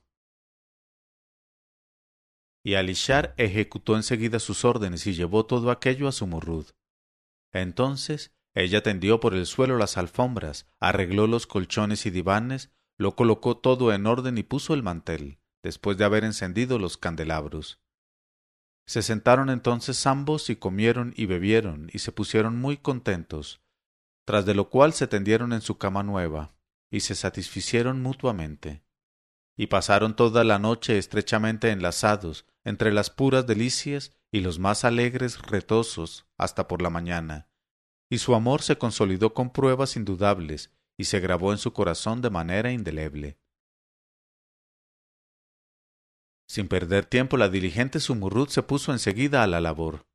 Y 2.63 2.75
Alishar 2.75 3.33
ejecutó 3.37 3.95
enseguida 3.95 4.37
sus 4.37 4.63
órdenes 4.63 5.07
y 5.07 5.15
llevó 5.15 5.47
todo 5.47 5.71
aquello 5.71 6.07
a 6.07 6.11
su 6.11 6.27
murrud. 6.27 6.67
Entonces 7.51 8.31
ella 8.53 8.83
tendió 8.83 9.19
por 9.19 9.33
el 9.33 9.47
suelo 9.47 9.79
las 9.79 9.97
alfombras, 9.97 10.67
arregló 10.79 11.25
los 11.25 11.47
colchones 11.47 12.05
y 12.05 12.11
divanes, 12.11 12.69
lo 12.99 13.15
colocó 13.15 13.57
todo 13.57 13.91
en 13.91 14.05
orden 14.05 14.37
y 14.37 14.43
puso 14.43 14.75
el 14.75 14.83
mantel, 14.83 15.39
después 15.63 15.97
de 15.97 16.05
haber 16.05 16.25
encendido 16.25 16.77
los 16.77 16.97
candelabros. 16.97 17.81
Se 18.85 19.01
sentaron 19.01 19.49
entonces 19.49 20.05
ambos 20.05 20.51
y 20.51 20.57
comieron 20.57 21.15
y 21.17 21.25
bebieron 21.25 21.89
y 21.91 21.97
se 21.97 22.11
pusieron 22.11 22.55
muy 22.55 22.77
contentos, 22.77 23.61
tras 24.27 24.45
de 24.45 24.53
lo 24.53 24.69
cual 24.69 24.91
se 24.91 25.07
tendieron 25.07 25.53
en 25.53 25.61
su 25.61 25.77
cama 25.77 26.03
nueva, 26.03 26.53
y 26.91 26.99
se 26.99 27.15
satisficieron 27.15 28.01
mutuamente. 28.01 28.83
Y 29.55 29.67
pasaron 29.67 30.17
toda 30.17 30.43
la 30.43 30.59
noche 30.59 30.97
estrechamente 30.97 31.71
enlazados 31.71 32.45
entre 32.65 32.91
las 32.91 33.09
puras 33.09 33.47
delicias 33.47 34.17
y 34.29 34.41
los 34.41 34.59
más 34.59 34.83
alegres 34.83 35.41
retosos 35.43 36.27
hasta 36.37 36.67
por 36.67 36.81
la 36.81 36.89
mañana, 36.89 37.47
y 38.09 38.17
su 38.17 38.35
amor 38.35 38.63
se 38.63 38.77
consolidó 38.77 39.33
con 39.33 39.49
pruebas 39.49 39.95
indudables 39.95 40.73
y 40.97 41.05
se 41.05 41.21
grabó 41.21 41.53
en 41.53 41.57
su 41.57 41.71
corazón 41.71 42.21
de 42.21 42.29
manera 42.29 42.73
indeleble. 42.73 43.39
Sin 46.49 46.67
perder 46.67 47.05
tiempo, 47.05 47.37
la 47.37 47.47
diligente 47.47 48.01
Sumurrut 48.01 48.49
se 48.49 48.61
puso 48.61 48.91
enseguida 48.91 49.41
a 49.41 49.47
la 49.47 49.61
labor. 49.61 50.05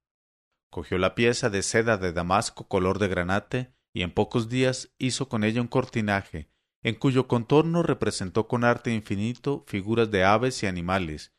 Cogió 0.70 0.98
la 0.98 1.14
pieza 1.14 1.48
de 1.48 1.62
seda 1.62 1.96
de 1.96 2.12
damasco 2.12 2.68
color 2.68 2.98
de 2.98 3.09
granate 3.09 3.75
y 3.92 4.02
en 4.02 4.11
pocos 4.11 4.48
días 4.48 4.94
hizo 4.98 5.28
con 5.28 5.44
ella 5.44 5.61
un 5.61 5.68
cortinaje, 5.68 6.48
en 6.83 6.94
cuyo 6.94 7.28
contorno 7.28 7.83
representó 7.83 8.48
con 8.48 8.64
arte 8.64 8.92
infinito 8.92 9.64
figuras 9.66 10.11
de 10.11 10.24
aves 10.24 10.62
y 10.62 10.66
animales, 10.66 11.33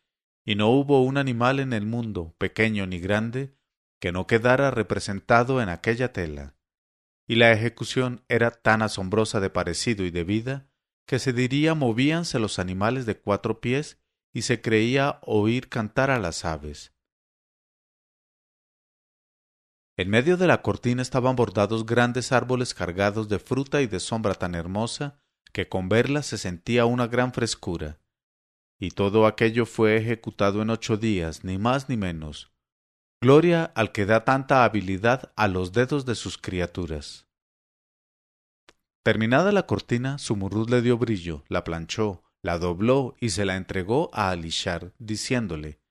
y 0.45 0.55
no 0.55 0.69
hubo 0.69 1.03
un 1.03 1.17
animal 1.17 1.59
en 1.59 1.73
el 1.73 1.85
mundo, 1.85 2.35
pequeño 2.37 2.85
ni 2.85 2.99
grande, 2.99 3.55
que 3.99 4.11
no 4.11 4.27
quedara 4.27 4.71
representado 4.71 5.61
en 5.61 5.69
aquella 5.69 6.11
tela. 6.11 6.55
Y 7.27 7.35
la 7.35 7.51
ejecución 7.51 8.23
era 8.27 8.51
tan 8.51 8.81
asombrosa 8.81 9.39
de 9.39 9.49
parecido 9.49 10.05
y 10.05 10.11
de 10.11 10.23
vida, 10.23 10.69
que 11.05 11.19
se 11.19 11.33
diría 11.33 11.73
movíanse 11.73 12.39
los 12.39 12.59
animales 12.59 13.05
de 13.05 13.17
cuatro 13.17 13.61
pies 13.61 14.01
y 14.33 14.43
se 14.43 14.61
creía 14.61 15.19
oír 15.21 15.69
cantar 15.69 16.11
a 16.11 16.19
las 16.19 16.43
aves. 16.43 16.92
En 19.95 20.09
medio 20.09 20.37
de 20.37 20.47
la 20.47 20.63
cortina 20.63 21.03
estaban 21.03 21.35
bordados 21.35 21.85
grandes 21.85 22.31
árboles 22.31 22.73
cargados 22.73 23.29
de 23.29 23.37
fruta 23.37 23.81
y 23.81 23.87
de 23.87 23.99
sombra 23.99 24.33
tan 24.33 24.55
hermosa 24.55 25.19
que 25.51 25.69
con 25.69 25.87
verla 25.87 26.23
se 26.23 26.39
sentía 26.39 26.85
una 26.85 27.05
gran 27.05 27.31
frescura. 27.31 27.99
Y 28.79 28.89
todo 28.89 29.27
aquello 29.27 29.67
fue 29.67 29.95
ejecutado 29.97 30.63
en 30.63 30.71
ocho 30.71 30.97
días, 30.97 31.43
ni 31.43 31.59
más 31.59 31.89
ni 31.89 31.97
menos. 31.97 32.51
Gloria 33.21 33.65
al 33.75 33.91
que 33.91 34.05
da 34.05 34.25
tanta 34.25 34.63
habilidad 34.65 35.31
a 35.35 35.47
los 35.47 35.73
dedos 35.73 36.05
de 36.05 36.15
sus 36.15 36.39
criaturas. 36.39 37.27
Terminada 39.03 39.51
la 39.51 39.67
cortina, 39.67 40.17
Sumurrud 40.17 40.69
le 40.69 40.81
dio 40.81 40.97
brillo, 40.97 41.43
la 41.49 41.63
planchó, 41.63 42.23
la 42.41 42.57
dobló 42.57 43.15
y 43.19 43.29
se 43.29 43.45
la 43.45 43.57
entregó 43.57 44.09
a 44.11 44.31
Alishar, 44.31 44.93
diciéndole 44.97 45.82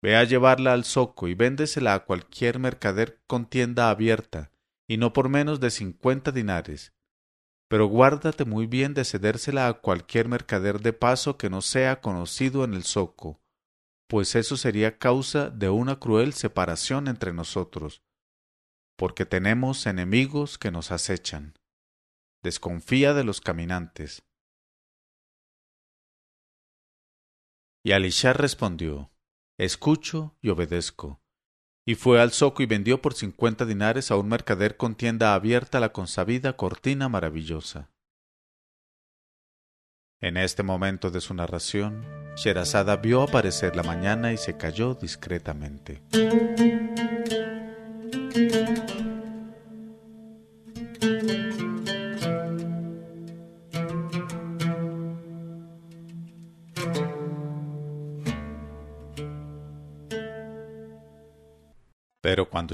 Ve 0.00 0.16
a 0.16 0.24
llevarla 0.24 0.72
al 0.72 0.84
zoco 0.84 1.26
y 1.28 1.34
véndesela 1.34 1.94
a 1.94 2.04
cualquier 2.04 2.58
mercader 2.58 3.20
con 3.26 3.46
tienda 3.46 3.90
abierta, 3.90 4.52
y 4.86 4.96
no 4.96 5.12
por 5.12 5.28
menos 5.28 5.60
de 5.60 5.70
cincuenta 5.70 6.30
dinares. 6.30 6.92
Pero 7.68 7.86
guárdate 7.86 8.44
muy 8.44 8.66
bien 8.66 8.94
de 8.94 9.04
cedérsela 9.04 9.68
a 9.68 9.74
cualquier 9.74 10.28
mercader 10.28 10.80
de 10.80 10.92
paso 10.92 11.36
que 11.36 11.50
no 11.50 11.62
sea 11.62 12.00
conocido 12.00 12.64
en 12.64 12.74
el 12.74 12.84
zoco, 12.84 13.40
pues 14.08 14.34
eso 14.36 14.56
sería 14.56 14.98
causa 14.98 15.50
de 15.50 15.68
una 15.68 15.98
cruel 15.98 16.32
separación 16.32 17.08
entre 17.08 17.32
nosotros, 17.32 18.02
porque 18.96 19.26
tenemos 19.26 19.86
enemigos 19.86 20.58
que 20.58 20.70
nos 20.70 20.90
acechan. 20.92 21.58
Desconfía 22.42 23.12
de 23.14 23.24
los 23.24 23.40
caminantes. 23.40 24.22
Y 27.84 27.92
Alishar 27.92 28.40
respondió 28.40 29.10
Escucho 29.58 30.36
y 30.40 30.50
obedezco. 30.50 31.20
Y 31.84 31.96
fue 31.96 32.20
al 32.20 32.30
zoco 32.30 32.62
y 32.62 32.66
vendió 32.66 33.02
por 33.02 33.14
cincuenta 33.14 33.64
dinares 33.64 34.12
a 34.12 34.16
un 34.16 34.28
mercader 34.28 34.76
con 34.76 34.94
tienda 34.94 35.34
abierta 35.34 35.80
la 35.80 35.92
consabida 35.92 36.56
cortina 36.56 37.08
maravillosa. 37.08 37.90
En 40.20 40.36
este 40.36 40.62
momento 40.62 41.10
de 41.10 41.20
su 41.20 41.34
narración, 41.34 42.04
Sherazada 42.36 42.96
vio 42.96 43.22
aparecer 43.22 43.74
la 43.74 43.82
mañana 43.82 44.32
y 44.32 44.36
se 44.36 44.56
calló 44.56 44.94
discretamente. 44.94 46.02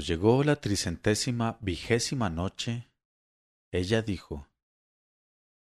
Llegó 0.05 0.43
la 0.43 0.57
tricentésima 0.57 1.57
vigésima 1.61 2.29
noche, 2.29 2.91
ella 3.71 4.01
dijo, 4.01 4.47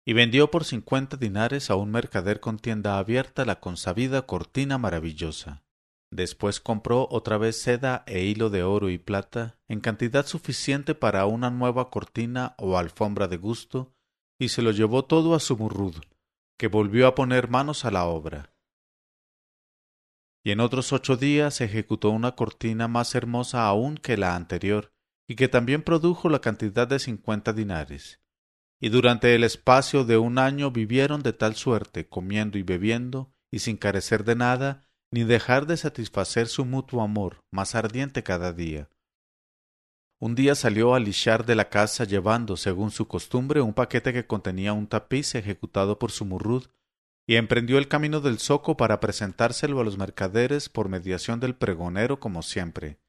y 0.05 0.13
vendió 0.13 0.49
por 0.49 0.65
cincuenta 0.65 1.15
dinares 1.15 1.69
a 1.69 1.75
un 1.75 1.91
mercader 1.91 2.39
con 2.39 2.57
tienda 2.57 2.97
abierta 2.97 3.45
la 3.45 3.59
consabida 3.59 4.25
cortina 4.25 4.77
maravillosa. 4.77 5.63
Después 6.11 6.59
compró 6.59 7.07
otra 7.11 7.37
vez 7.37 7.61
seda 7.61 8.03
e 8.07 8.23
hilo 8.23 8.49
de 8.49 8.63
oro 8.63 8.89
y 8.89 8.97
plata 8.97 9.59
en 9.67 9.79
cantidad 9.79 10.25
suficiente 10.25 10.95
para 10.95 11.25
una 11.25 11.51
nueva 11.51 11.89
cortina 11.89 12.55
o 12.57 12.77
alfombra 12.77 13.27
de 13.27 13.37
gusto, 13.37 13.93
y 14.39 14.49
se 14.49 14.61
lo 14.61 14.71
llevó 14.71 15.05
todo 15.05 15.35
a 15.35 15.39
su 15.39 15.55
murrud, 15.55 15.95
que 16.57 16.67
volvió 16.67 17.07
a 17.07 17.15
poner 17.15 17.47
manos 17.47 17.85
a 17.85 17.91
la 17.91 18.05
obra 18.05 18.51
y 20.43 20.51
en 20.51 20.59
otros 20.59 20.91
ocho 20.91 21.17
días 21.17 21.61
ejecutó 21.61 22.09
una 22.09 22.35
cortina 22.35 22.87
más 22.87 23.13
hermosa 23.15 23.65
aún 23.65 23.97
que 23.97 24.17
la 24.17 24.35
anterior, 24.35 24.91
y 25.27 25.35
que 25.35 25.47
también 25.47 25.83
produjo 25.83 26.29
la 26.29 26.41
cantidad 26.41 26.87
de 26.87 26.99
cincuenta 26.99 27.53
dinares. 27.53 28.19
Y 28.79 28.89
durante 28.89 29.35
el 29.35 29.43
espacio 29.43 30.03
de 30.03 30.17
un 30.17 30.39
año 30.39 30.71
vivieron 30.71 31.21
de 31.21 31.33
tal 31.33 31.55
suerte, 31.55 32.07
comiendo 32.07 32.57
y 32.57 32.63
bebiendo, 32.63 33.31
y 33.51 33.59
sin 33.59 33.77
carecer 33.77 34.23
de 34.23 34.35
nada, 34.35 34.87
ni 35.11 35.23
dejar 35.23 35.67
de 35.67 35.77
satisfacer 35.77 36.47
su 36.47 36.65
mutuo 36.65 37.03
amor, 37.03 37.43
más 37.51 37.75
ardiente 37.75 38.23
cada 38.23 38.53
día. 38.53 38.89
Un 40.19 40.35
día 40.35 40.55
salió 40.55 40.95
Alishar 40.95 41.45
de 41.45 41.55
la 41.55 41.69
casa 41.69 42.03
llevando, 42.03 42.57
según 42.57 42.91
su 42.91 43.07
costumbre, 43.07 43.61
un 43.61 43.73
paquete 43.73 44.13
que 44.13 44.25
contenía 44.25 44.73
un 44.73 44.87
tapiz 44.87 45.35
ejecutado 45.35 45.99
por 45.99 46.11
su 46.11 46.25
murrud 46.25 46.67
y 47.31 47.37
emprendió 47.37 47.77
el 47.77 47.87
camino 47.87 48.19
del 48.19 48.39
zoco 48.39 48.75
para 48.75 48.99
presentárselo 48.99 49.79
a 49.79 49.85
los 49.85 49.97
mercaderes 49.97 50.67
por 50.67 50.89
mediación 50.89 51.39
del 51.39 51.55
pregonero 51.55 52.19
como 52.19 52.41
siempre. 52.41 52.99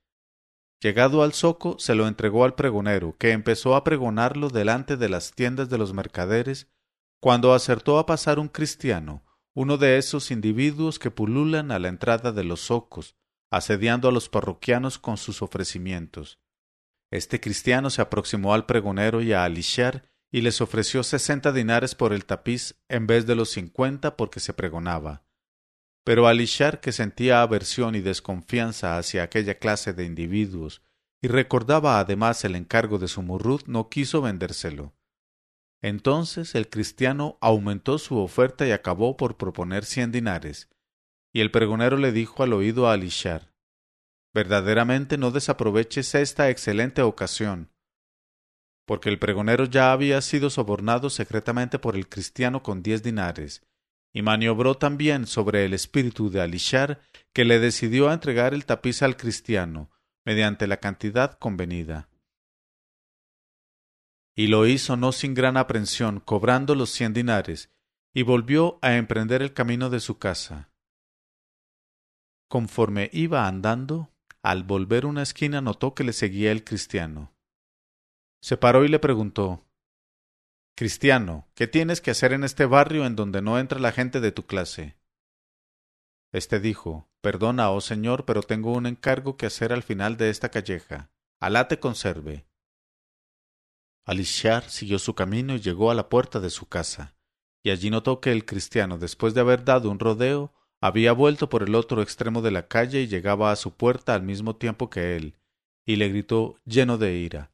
Llegado 0.80 1.24
al 1.24 1.32
zoco, 1.32 1.76
se 1.80 1.96
lo 1.96 2.06
entregó 2.06 2.44
al 2.44 2.54
pregonero, 2.54 3.16
que 3.18 3.32
empezó 3.32 3.74
a 3.74 3.82
pregonarlo 3.82 4.48
delante 4.48 4.96
de 4.96 5.08
las 5.08 5.32
tiendas 5.32 5.70
de 5.70 5.78
los 5.78 5.92
mercaderes, 5.92 6.68
cuando 7.20 7.52
acertó 7.52 7.98
a 7.98 8.06
pasar 8.06 8.38
un 8.38 8.46
cristiano, 8.46 9.24
uno 9.54 9.76
de 9.76 9.98
esos 9.98 10.30
individuos 10.30 11.00
que 11.00 11.10
pululan 11.10 11.72
a 11.72 11.80
la 11.80 11.88
entrada 11.88 12.30
de 12.30 12.44
los 12.44 12.60
zocos, 12.60 13.16
asediando 13.50 14.08
a 14.08 14.12
los 14.12 14.28
parroquianos 14.28 15.00
con 15.00 15.16
sus 15.16 15.42
ofrecimientos. 15.42 16.38
Este 17.10 17.40
cristiano 17.40 17.90
se 17.90 18.02
aproximó 18.02 18.54
al 18.54 18.66
pregonero 18.66 19.20
y 19.20 19.32
a 19.32 19.42
Alishar 19.42 20.11
y 20.32 20.40
les 20.40 20.62
ofreció 20.62 21.02
sesenta 21.02 21.52
dinares 21.52 21.94
por 21.94 22.14
el 22.14 22.24
tapiz 22.24 22.82
en 22.88 23.06
vez 23.06 23.26
de 23.26 23.36
los 23.36 23.50
cincuenta 23.50 24.16
porque 24.16 24.40
se 24.40 24.54
pregonaba. 24.54 25.24
Pero 26.04 26.26
Alishar, 26.26 26.80
que 26.80 26.90
sentía 26.90 27.42
aversión 27.42 27.94
y 27.94 28.00
desconfianza 28.00 28.96
hacia 28.96 29.22
aquella 29.22 29.58
clase 29.58 29.92
de 29.92 30.04
individuos, 30.04 30.82
y 31.20 31.28
recordaba 31.28 32.00
además 32.00 32.44
el 32.44 32.56
encargo 32.56 32.98
de 32.98 33.08
su 33.08 33.22
murrut, 33.22 33.66
no 33.66 33.88
quiso 33.88 34.22
vendérselo. 34.22 34.94
Entonces 35.82 36.54
el 36.54 36.68
cristiano 36.68 37.38
aumentó 37.40 37.98
su 37.98 38.18
oferta 38.18 38.66
y 38.66 38.72
acabó 38.72 39.16
por 39.16 39.36
proponer 39.36 39.84
cien 39.84 40.10
dinares, 40.10 40.70
y 41.32 41.40
el 41.40 41.50
pregonero 41.50 41.98
le 41.98 42.10
dijo 42.10 42.42
al 42.42 42.52
oído 42.52 42.88
a 42.88 42.94
Alishar 42.94 43.52
Verdaderamente 44.34 45.18
no 45.18 45.30
desaproveches 45.30 46.14
esta 46.14 46.48
excelente 46.48 47.02
ocasión, 47.02 47.71
porque 48.86 49.08
el 49.08 49.18
pregonero 49.18 49.64
ya 49.64 49.92
había 49.92 50.20
sido 50.20 50.50
sobornado 50.50 51.10
secretamente 51.10 51.78
por 51.78 51.96
el 51.96 52.08
cristiano 52.08 52.62
con 52.62 52.82
diez 52.82 53.02
dinares, 53.02 53.62
y 54.12 54.22
maniobró 54.22 54.76
también 54.76 55.26
sobre 55.26 55.64
el 55.64 55.72
espíritu 55.72 56.30
de 56.30 56.40
Alishar, 56.40 57.00
que 57.32 57.44
le 57.44 57.58
decidió 57.58 58.08
a 58.08 58.14
entregar 58.14 58.52
el 58.54 58.66
tapiz 58.66 59.02
al 59.02 59.16
cristiano, 59.16 59.90
mediante 60.24 60.66
la 60.66 60.78
cantidad 60.78 61.38
convenida. 61.38 62.08
Y 64.34 64.48
lo 64.48 64.66
hizo 64.66 64.96
no 64.96 65.12
sin 65.12 65.34
gran 65.34 65.56
aprensión, 65.56 66.20
cobrando 66.20 66.74
los 66.74 66.90
cien 66.90 67.12
dinares, 67.12 67.70
y 68.14 68.22
volvió 68.22 68.78
a 68.82 68.96
emprender 68.96 69.42
el 69.42 69.52
camino 69.52 69.88
de 69.88 70.00
su 70.00 70.18
casa. 70.18 70.70
Conforme 72.48 73.08
iba 73.12 73.46
andando, 73.46 74.10
al 74.42 74.64
volver 74.64 75.06
una 75.06 75.22
esquina 75.22 75.60
notó 75.60 75.94
que 75.94 76.04
le 76.04 76.12
seguía 76.12 76.52
el 76.52 76.64
cristiano. 76.64 77.32
Se 78.42 78.56
paró 78.56 78.84
y 78.84 78.88
le 78.88 78.98
preguntó 78.98 79.64
Cristiano, 80.74 81.46
¿qué 81.54 81.68
tienes 81.68 82.00
que 82.00 82.10
hacer 82.10 82.32
en 82.32 82.42
este 82.42 82.66
barrio 82.66 83.06
en 83.06 83.14
donde 83.14 83.40
no 83.40 83.60
entra 83.60 83.78
la 83.78 83.92
gente 83.92 84.20
de 84.20 84.32
tu 84.32 84.46
clase? 84.46 84.96
Este 86.32 86.58
dijo 86.58 87.08
Perdona, 87.20 87.70
oh 87.70 87.80
señor, 87.80 88.24
pero 88.24 88.42
tengo 88.42 88.72
un 88.72 88.86
encargo 88.86 89.36
que 89.36 89.46
hacer 89.46 89.72
al 89.72 89.84
final 89.84 90.16
de 90.16 90.28
esta 90.28 90.48
calleja. 90.48 91.12
Alá 91.38 91.68
te 91.68 91.78
conserve. 91.78 92.44
Alishar 94.04 94.68
siguió 94.68 94.98
su 94.98 95.14
camino 95.14 95.54
y 95.54 95.60
llegó 95.60 95.92
a 95.92 95.94
la 95.94 96.08
puerta 96.08 96.40
de 96.40 96.50
su 96.50 96.66
casa, 96.66 97.14
y 97.62 97.70
allí 97.70 97.90
notó 97.90 98.20
que 98.20 98.32
el 98.32 98.44
cristiano, 98.44 98.98
después 98.98 99.34
de 99.34 99.40
haber 99.40 99.64
dado 99.64 99.88
un 99.88 100.00
rodeo, 100.00 100.52
había 100.80 101.12
vuelto 101.12 101.48
por 101.48 101.62
el 101.62 101.76
otro 101.76 102.02
extremo 102.02 102.42
de 102.42 102.50
la 102.50 102.66
calle 102.66 103.02
y 103.02 103.06
llegaba 103.06 103.52
a 103.52 103.56
su 103.56 103.76
puerta 103.76 104.16
al 104.16 104.24
mismo 104.24 104.56
tiempo 104.56 104.90
que 104.90 105.14
él, 105.14 105.36
y 105.86 105.94
le 105.94 106.08
gritó 106.08 106.56
lleno 106.64 106.98
de 106.98 107.14
ira 107.14 107.51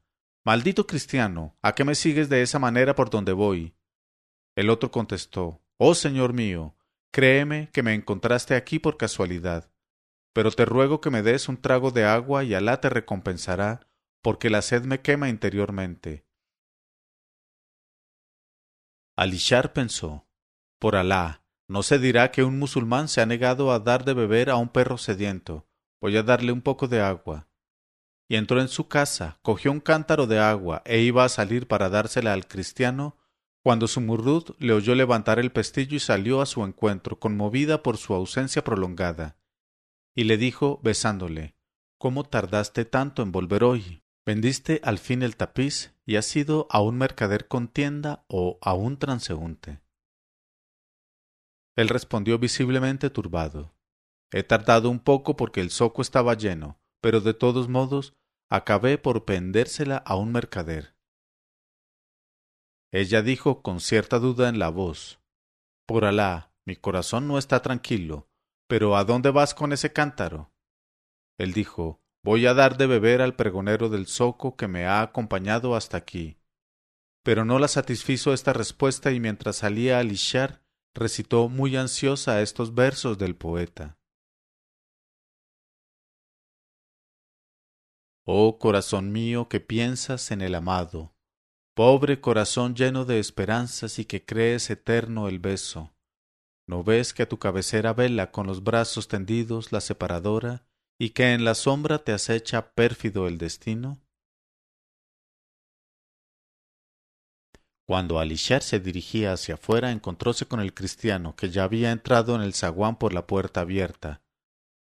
Maldito 0.49 0.87
cristiano, 0.87 1.55
¿a 1.61 1.75
qué 1.75 1.83
me 1.83 1.93
sigues 1.93 2.27
de 2.27 2.41
esa 2.41 2.57
manera 2.57 2.95
por 2.95 3.11
donde 3.11 3.33
voy? 3.33 3.75
El 4.55 4.71
otro 4.71 4.89
contestó 4.89 5.61
Oh 5.77 5.93
Señor 5.93 6.33
mío, 6.33 6.75
créeme 7.11 7.69
que 7.71 7.83
me 7.83 7.93
encontraste 7.93 8.55
aquí 8.55 8.79
por 8.79 8.97
casualidad, 8.97 9.71
pero 10.33 10.49
te 10.49 10.65
ruego 10.65 11.01
que 11.01 11.11
me 11.11 11.21
des 11.21 11.49
un 11.49 11.61
trago 11.61 11.91
de 11.91 12.03
agua 12.03 12.43
y 12.43 12.55
Alá 12.55 12.81
te 12.81 12.89
recompensará, 12.89 13.87
porque 14.23 14.49
la 14.49 14.63
sed 14.63 14.85
me 14.85 15.01
quema 15.01 15.29
interiormente. 15.29 16.25
Alishar 19.17 19.71
pensó 19.71 20.27
Por 20.79 20.95
Alá, 20.95 21.43
no 21.67 21.83
se 21.83 21.99
dirá 21.99 22.31
que 22.31 22.43
un 22.43 22.57
musulmán 22.57 23.07
se 23.07 23.21
ha 23.21 23.27
negado 23.27 23.71
a 23.71 23.77
dar 23.77 24.03
de 24.03 24.15
beber 24.15 24.49
a 24.49 24.55
un 24.55 24.69
perro 24.69 24.97
sediento. 24.97 25.67
Voy 26.01 26.17
a 26.17 26.23
darle 26.23 26.51
un 26.51 26.63
poco 26.63 26.87
de 26.87 27.01
agua. 27.01 27.48
Y 28.29 28.35
entró 28.35 28.61
en 28.61 28.69
su 28.69 28.87
casa, 28.87 29.39
cogió 29.41 29.71
un 29.71 29.81
cántaro 29.81 30.27
de 30.27 30.39
agua 30.39 30.81
e 30.85 31.01
iba 31.01 31.25
a 31.25 31.29
salir 31.29 31.67
para 31.67 31.89
dársela 31.89 32.31
al 32.31 32.47
cristiano, 32.47 33.17
cuando 33.61 33.87
su 33.87 33.99
murrud 33.99 34.55
le 34.59 34.71
oyó 34.71 34.95
levantar 34.95 35.39
el 35.39 35.51
pestillo 35.51 35.97
y 35.97 35.99
salió 35.99 36.39
a 36.41 36.45
su 36.45 36.63
encuentro, 36.63 37.19
conmovida 37.19 37.83
por 37.83 37.97
su 37.97 38.13
ausencia 38.13 38.63
prolongada. 38.63 39.35
Y 40.15 40.23
le 40.23 40.37
dijo, 40.37 40.79
besándole, 40.83 41.55
¿Cómo 42.01 42.23
tardaste 42.23 42.85
tanto 42.85 43.23
en 43.23 43.33
volver 43.33 43.65
hoy? 43.65 44.03
¿Vendiste 44.25 44.79
al 44.85 44.99
fin 44.99 45.21
el 45.21 45.35
tapiz 45.35 45.93
y 46.05 46.15
has 46.15 46.25
sido 46.25 46.65
a 46.69 46.81
un 46.81 46.97
mercader 46.97 47.49
con 47.49 47.67
tienda 47.67 48.23
o 48.29 48.57
a 48.61 48.73
un 48.73 48.97
transeúnte? 48.97 49.81
Él 51.75 51.89
respondió 51.89 52.39
visiblemente 52.39 53.09
turbado. 53.09 53.75
He 54.31 54.43
tardado 54.43 54.89
un 54.89 54.99
poco 54.99 55.35
porque 55.35 55.59
el 55.59 55.71
zoco 55.71 56.01
estaba 56.01 56.35
lleno, 56.35 56.79
pero 57.01 57.19
de 57.19 57.33
todos 57.33 57.67
modos 57.67 58.15
acabé 58.49 58.97
por 58.97 59.25
pendérsela 59.25 59.97
a 59.97 60.15
un 60.15 60.31
mercader. 60.31 60.95
Ella 62.91 63.21
dijo 63.21 63.61
con 63.61 63.79
cierta 63.79 64.17
duda 64.17 64.49
en 64.49 64.57
la 64.57 64.69
voz 64.69 65.21
Por 65.85 66.05
Alá, 66.05 66.51
mi 66.65 66.75
corazón 66.75 67.27
no 67.27 67.37
está 67.37 67.61
tranquilo, 67.61 68.27
pero 68.67 68.97
¿a 68.97 69.03
dónde 69.03 69.29
vas 69.29 69.53
con 69.53 69.71
ese 69.71 69.93
cántaro? 69.93 70.51
Él 71.37 71.53
dijo 71.53 72.01
Voy 72.23 72.47
a 72.47 72.53
dar 72.53 72.77
de 72.77 72.87
beber 72.87 73.21
al 73.21 73.35
pregonero 73.35 73.87
del 73.87 74.07
zoco 74.07 74.57
que 74.57 74.67
me 74.67 74.85
ha 74.85 75.01
acompañado 75.01 75.75
hasta 75.75 75.97
aquí. 75.97 76.37
Pero 77.23 77.45
no 77.45 77.59
la 77.59 77.67
satisfizo 77.67 78.33
esta 78.33 78.51
respuesta 78.51 79.11
y 79.11 79.19
mientras 79.19 79.57
salía 79.57 79.99
a 79.99 80.03
lishar 80.03 80.63
recitó 80.93 81.47
muy 81.47 81.77
ansiosa 81.77 82.41
estos 82.41 82.73
versos 82.73 83.17
del 83.17 83.35
poeta. 83.35 83.98
Oh 88.31 88.59
corazón 88.59 89.11
mío 89.11 89.49
que 89.49 89.59
piensas 89.59 90.29
en 90.29 90.41
el 90.41 90.53
amado, 90.53 91.15
pobre 91.75 92.21
corazón 92.21 92.75
lleno 92.75 93.03
de 93.03 93.17
esperanzas 93.17 93.97
y 93.97 94.05
que 94.05 94.23
crees 94.23 94.69
eterno 94.69 95.27
el 95.27 95.39
beso, 95.39 95.95
¿no 96.67 96.83
ves 96.83 97.11
que 97.11 97.23
a 97.23 97.27
tu 97.27 97.39
cabecera 97.39 97.91
vela 97.93 98.31
con 98.31 98.45
los 98.45 98.63
brazos 98.63 99.07
tendidos 99.07 99.71
la 99.71 99.81
separadora 99.81 100.63
y 100.99 101.09
que 101.09 101.33
en 101.33 101.43
la 101.43 101.55
sombra 101.55 102.03
te 102.03 102.11
acecha 102.11 102.75
pérfido 102.75 103.25
el 103.25 103.39
destino? 103.39 103.99
Cuando 107.87 108.19
Alishar 108.19 108.61
se 108.61 108.79
dirigía 108.79 109.33
hacia 109.33 109.55
afuera, 109.55 109.91
encontróse 109.91 110.45
con 110.45 110.59
el 110.59 110.75
cristiano, 110.75 111.35
que 111.35 111.49
ya 111.49 111.63
había 111.63 111.91
entrado 111.91 112.35
en 112.35 112.41
el 112.41 112.53
zaguán 112.53 112.99
por 112.99 113.11
la 113.11 113.25
puerta 113.25 113.61
abierta. 113.61 114.21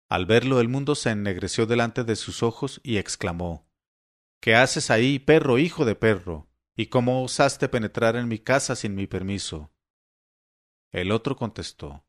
Al 0.09 0.25
verlo, 0.25 0.59
el 0.59 0.67
mundo 0.67 0.95
se 0.95 1.11
ennegreció 1.11 1.65
delante 1.65 2.03
de 2.03 2.15
sus 2.15 2.43
ojos 2.43 2.81
y 2.83 2.97
exclamó 2.97 3.67
¿Qué 4.41 4.55
haces 4.55 4.91
ahí, 4.91 5.19
perro, 5.19 5.57
hijo 5.57 5.85
de 5.85 5.95
perro? 5.95 6.49
¿Y 6.75 6.87
cómo 6.87 7.23
osaste 7.23 7.69
penetrar 7.69 8.15
en 8.15 8.27
mi 8.27 8.39
casa 8.39 8.75
sin 8.75 8.95
mi 8.95 9.07
permiso? 9.07 9.71
El 10.91 11.11
otro 11.11 11.35
contestó 11.35 12.05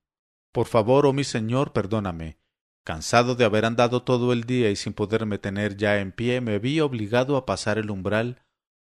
Por 0.52 0.66
favor, 0.66 1.06
oh 1.06 1.12
mi 1.12 1.24
señor, 1.24 1.72
perdóname. 1.72 2.38
Cansado 2.84 3.34
de 3.34 3.44
haber 3.44 3.64
andado 3.64 4.02
todo 4.02 4.32
el 4.32 4.44
día 4.44 4.70
y 4.70 4.76
sin 4.76 4.92
poderme 4.92 5.38
tener 5.38 5.76
ya 5.76 6.00
en 6.00 6.12
pie, 6.12 6.40
me 6.40 6.58
vi 6.58 6.80
obligado 6.80 7.36
a 7.36 7.46
pasar 7.46 7.78
el 7.78 7.90
umbral 7.90 8.44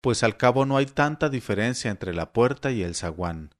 pues 0.04 0.22
al 0.22 0.36
cabo 0.36 0.66
no 0.66 0.76
hay 0.76 0.84
tanta 0.84 1.30
diferencia 1.30 1.90
entre 1.90 2.12
la 2.12 2.34
puerta 2.34 2.70
y 2.70 2.82
el 2.82 2.94
zaguán. 2.94 3.54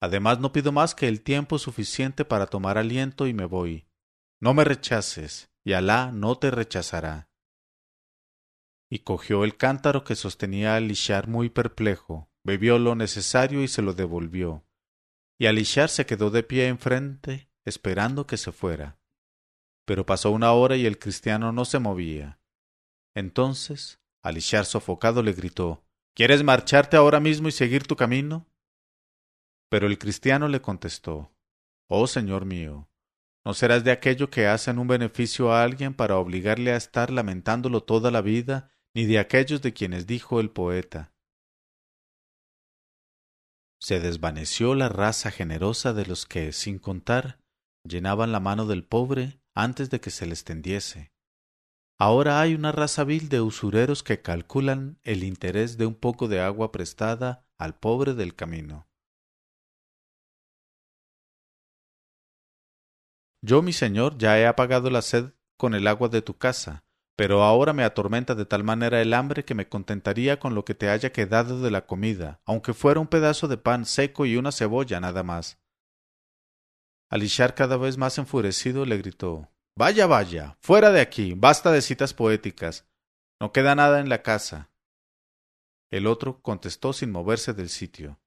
Además 0.00 0.40
no 0.40 0.50
pido 0.50 0.72
más 0.72 0.94
que 0.94 1.08
el 1.08 1.20
tiempo 1.20 1.58
suficiente 1.58 2.24
para 2.24 2.46
tomar 2.46 2.78
aliento 2.78 3.26
y 3.26 3.34
me 3.34 3.44
voy. 3.44 3.86
No 4.44 4.52
me 4.52 4.64
rechaces, 4.64 5.50
y 5.64 5.72
Alá 5.72 6.12
no 6.12 6.36
te 6.36 6.50
rechazará. 6.50 7.30
Y 8.90 8.98
cogió 8.98 9.42
el 9.42 9.56
cántaro 9.56 10.04
que 10.04 10.16
sostenía 10.16 10.76
Alishar 10.76 11.28
muy 11.28 11.48
perplejo, 11.48 12.28
bebió 12.44 12.78
lo 12.78 12.94
necesario 12.94 13.62
y 13.62 13.68
se 13.68 13.80
lo 13.80 13.94
devolvió. 13.94 14.62
Y 15.38 15.46
Alishar 15.46 15.88
se 15.88 16.04
quedó 16.04 16.30
de 16.30 16.42
pie 16.42 16.68
enfrente, 16.68 17.48
esperando 17.64 18.26
que 18.26 18.36
se 18.36 18.52
fuera. 18.52 18.98
Pero 19.86 20.04
pasó 20.04 20.30
una 20.30 20.52
hora 20.52 20.76
y 20.76 20.84
el 20.84 20.98
cristiano 20.98 21.50
no 21.50 21.64
se 21.64 21.78
movía. 21.78 22.38
Entonces 23.14 23.98
Alishar 24.22 24.66
sofocado 24.66 25.22
le 25.22 25.32
gritó 25.32 25.86
¿Quieres 26.14 26.44
marcharte 26.44 26.98
ahora 26.98 27.18
mismo 27.18 27.48
y 27.48 27.52
seguir 27.52 27.86
tu 27.86 27.96
camino? 27.96 28.46
Pero 29.70 29.86
el 29.86 29.98
cristiano 29.98 30.48
le 30.48 30.60
contestó 30.60 31.34
Oh 31.88 32.06
Señor 32.06 32.44
mío, 32.44 32.90
no 33.44 33.54
serás 33.54 33.84
de 33.84 33.90
aquello 33.90 34.30
que 34.30 34.46
hacen 34.46 34.78
un 34.78 34.88
beneficio 34.88 35.52
a 35.52 35.62
alguien 35.62 35.94
para 35.94 36.16
obligarle 36.16 36.72
a 36.72 36.76
estar 36.76 37.10
lamentándolo 37.10 37.82
toda 37.82 38.10
la 38.10 38.22
vida, 38.22 38.70
ni 38.94 39.04
de 39.04 39.18
aquellos 39.18 39.60
de 39.62 39.72
quienes 39.72 40.06
dijo 40.06 40.40
el 40.40 40.50
poeta 40.50 41.14
se 43.84 44.00
desvaneció 44.00 44.74
la 44.74 44.88
raza 44.88 45.30
generosa 45.30 45.92
de 45.92 46.06
los 46.06 46.24
que, 46.24 46.52
sin 46.52 46.78
contar, 46.78 47.38
llenaban 47.86 48.32
la 48.32 48.40
mano 48.40 48.64
del 48.64 48.82
pobre 48.82 49.42
antes 49.54 49.90
de 49.90 50.00
que 50.00 50.08
se 50.08 50.24
les 50.24 50.42
tendiese. 50.42 51.12
Ahora 51.98 52.40
hay 52.40 52.54
una 52.54 52.72
raza 52.72 53.04
vil 53.04 53.28
de 53.28 53.42
usureros 53.42 54.02
que 54.02 54.22
calculan 54.22 54.98
el 55.02 55.22
interés 55.22 55.76
de 55.76 55.84
un 55.84 55.94
poco 55.94 56.28
de 56.28 56.40
agua 56.40 56.72
prestada 56.72 57.46
al 57.58 57.78
pobre 57.78 58.14
del 58.14 58.34
camino. 58.34 58.88
Yo, 63.46 63.60
mi 63.60 63.74
señor, 63.74 64.16
ya 64.16 64.38
he 64.38 64.46
apagado 64.46 64.88
la 64.88 65.02
sed 65.02 65.34
con 65.58 65.74
el 65.74 65.86
agua 65.86 66.08
de 66.08 66.22
tu 66.22 66.38
casa, 66.38 66.82
pero 67.14 67.42
ahora 67.42 67.74
me 67.74 67.84
atormenta 67.84 68.34
de 68.34 68.46
tal 68.46 68.64
manera 68.64 69.02
el 69.02 69.12
hambre 69.12 69.44
que 69.44 69.54
me 69.54 69.68
contentaría 69.68 70.40
con 70.40 70.54
lo 70.54 70.64
que 70.64 70.74
te 70.74 70.88
haya 70.88 71.12
quedado 71.12 71.60
de 71.60 71.70
la 71.70 71.84
comida, 71.84 72.40
aunque 72.46 72.72
fuera 72.72 73.00
un 73.00 73.06
pedazo 73.06 73.46
de 73.46 73.58
pan 73.58 73.84
seco 73.84 74.24
y 74.24 74.38
una 74.38 74.50
cebolla 74.50 74.98
nada 74.98 75.22
más. 75.22 75.58
Alishar, 77.10 77.54
cada 77.54 77.76
vez 77.76 77.98
más 77.98 78.16
enfurecido, 78.16 78.86
le 78.86 78.96
gritó 78.96 79.50
Vaya, 79.76 80.06
vaya, 80.06 80.56
fuera 80.62 80.90
de 80.90 81.02
aquí, 81.02 81.34
basta 81.34 81.70
de 81.70 81.82
citas 81.82 82.14
poéticas. 82.14 82.88
No 83.42 83.52
queda 83.52 83.74
nada 83.74 84.00
en 84.00 84.08
la 84.08 84.22
casa. 84.22 84.70
El 85.90 86.06
otro 86.06 86.40
contestó 86.40 86.94
sin 86.94 87.10
moverse 87.10 87.52
del 87.52 87.68
sitio. 87.68 88.18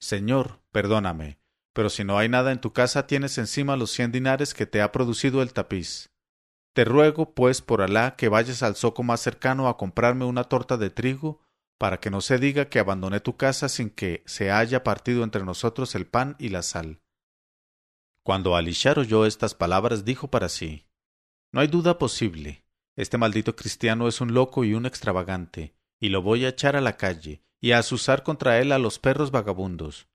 Señor, 0.00 0.60
perdóname, 0.70 1.38
pero 1.74 1.90
si 1.90 2.04
no 2.04 2.16
hay 2.16 2.28
nada 2.30 2.52
en 2.52 2.60
tu 2.60 2.72
casa 2.72 3.06
tienes 3.06 3.36
encima 3.36 3.76
los 3.76 3.90
cien 3.90 4.12
dinares 4.12 4.54
que 4.54 4.64
te 4.64 4.80
ha 4.80 4.92
producido 4.92 5.42
el 5.42 5.52
tapiz. 5.52 6.08
Te 6.72 6.84
ruego, 6.84 7.34
pues, 7.34 7.60
por 7.60 7.82
Alá, 7.82 8.16
que 8.16 8.28
vayas 8.28 8.62
al 8.62 8.76
zoco 8.76 9.02
más 9.02 9.20
cercano 9.20 9.68
a 9.68 9.76
comprarme 9.76 10.24
una 10.24 10.44
torta 10.44 10.76
de 10.76 10.90
trigo, 10.90 11.40
para 11.78 12.00
que 12.00 12.10
no 12.10 12.20
se 12.20 12.38
diga 12.38 12.68
que 12.68 12.78
abandoné 12.78 13.20
tu 13.20 13.36
casa 13.36 13.68
sin 13.68 13.90
que 13.90 14.22
se 14.24 14.50
haya 14.50 14.84
partido 14.84 15.24
entre 15.24 15.44
nosotros 15.44 15.94
el 15.94 16.06
pan 16.06 16.36
y 16.38 16.48
la 16.48 16.62
sal. 16.62 17.00
Cuando 18.24 18.56
Alishar 18.56 18.98
oyó 18.98 19.26
estas 19.26 19.54
palabras, 19.54 20.04
dijo 20.04 20.28
para 20.28 20.48
sí 20.48 20.86
No 21.52 21.60
hay 21.60 21.66
duda 21.66 21.98
posible. 21.98 22.64
Este 22.96 23.18
maldito 23.18 23.56
cristiano 23.56 24.06
es 24.06 24.20
un 24.20 24.32
loco 24.32 24.64
y 24.64 24.74
un 24.74 24.86
extravagante, 24.86 25.74
y 26.00 26.08
lo 26.08 26.22
voy 26.22 26.44
a 26.44 26.50
echar 26.50 26.76
a 26.76 26.80
la 26.80 26.96
calle, 26.96 27.42
y 27.60 27.72
a 27.72 27.78
azuzar 27.78 28.22
contra 28.22 28.60
él 28.60 28.70
a 28.70 28.78
los 28.78 29.00
perros 29.00 29.32
vagabundos. 29.32 30.08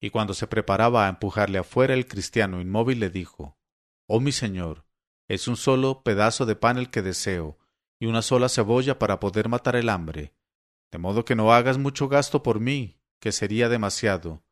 Y 0.00 0.10
cuando 0.10 0.34
se 0.34 0.46
preparaba 0.46 1.06
a 1.06 1.08
empujarle 1.10 1.58
afuera, 1.58 1.94
el 1.94 2.06
cristiano 2.06 2.60
inmóvil 2.60 3.00
le 3.00 3.10
dijo 3.10 3.58
Oh 4.06 4.18
mi 4.18 4.32
señor, 4.32 4.86
es 5.28 5.46
un 5.46 5.56
solo 5.56 6.02
pedazo 6.02 6.46
de 6.46 6.56
pan 6.56 6.78
el 6.78 6.90
que 6.90 7.02
deseo, 7.02 7.58
y 8.00 8.06
una 8.06 8.22
sola 8.22 8.48
cebolla 8.48 8.98
para 8.98 9.20
poder 9.20 9.48
matar 9.48 9.76
el 9.76 9.88
hambre. 9.88 10.34
De 10.90 10.98
modo 10.98 11.24
que 11.24 11.36
no 11.36 11.52
hagas 11.52 11.78
mucho 11.78 12.08
gasto 12.08 12.42
por 12.42 12.58
mí, 12.58 12.98
que 13.20 13.30
sería 13.30 13.68
demasiado, 13.68 14.42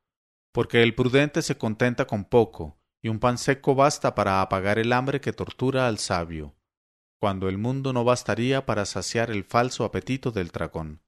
porque 0.52 0.82
el 0.82 0.94
prudente 0.94 1.42
se 1.42 1.58
contenta 1.58 2.06
con 2.06 2.24
poco, 2.24 2.78
y 3.02 3.08
un 3.08 3.18
pan 3.18 3.38
seco 3.38 3.74
basta 3.74 4.14
para 4.14 4.42
apagar 4.42 4.78
el 4.78 4.92
hambre 4.92 5.20
que 5.20 5.32
tortura 5.32 5.88
al 5.88 5.98
sabio, 5.98 6.54
cuando 7.18 7.48
el 7.48 7.58
mundo 7.58 7.92
no 7.92 8.04
bastaría 8.04 8.66
para 8.66 8.84
saciar 8.84 9.30
el 9.30 9.44
falso 9.44 9.84
apetito 9.84 10.30
del 10.30 10.48
dragón. 10.48 11.02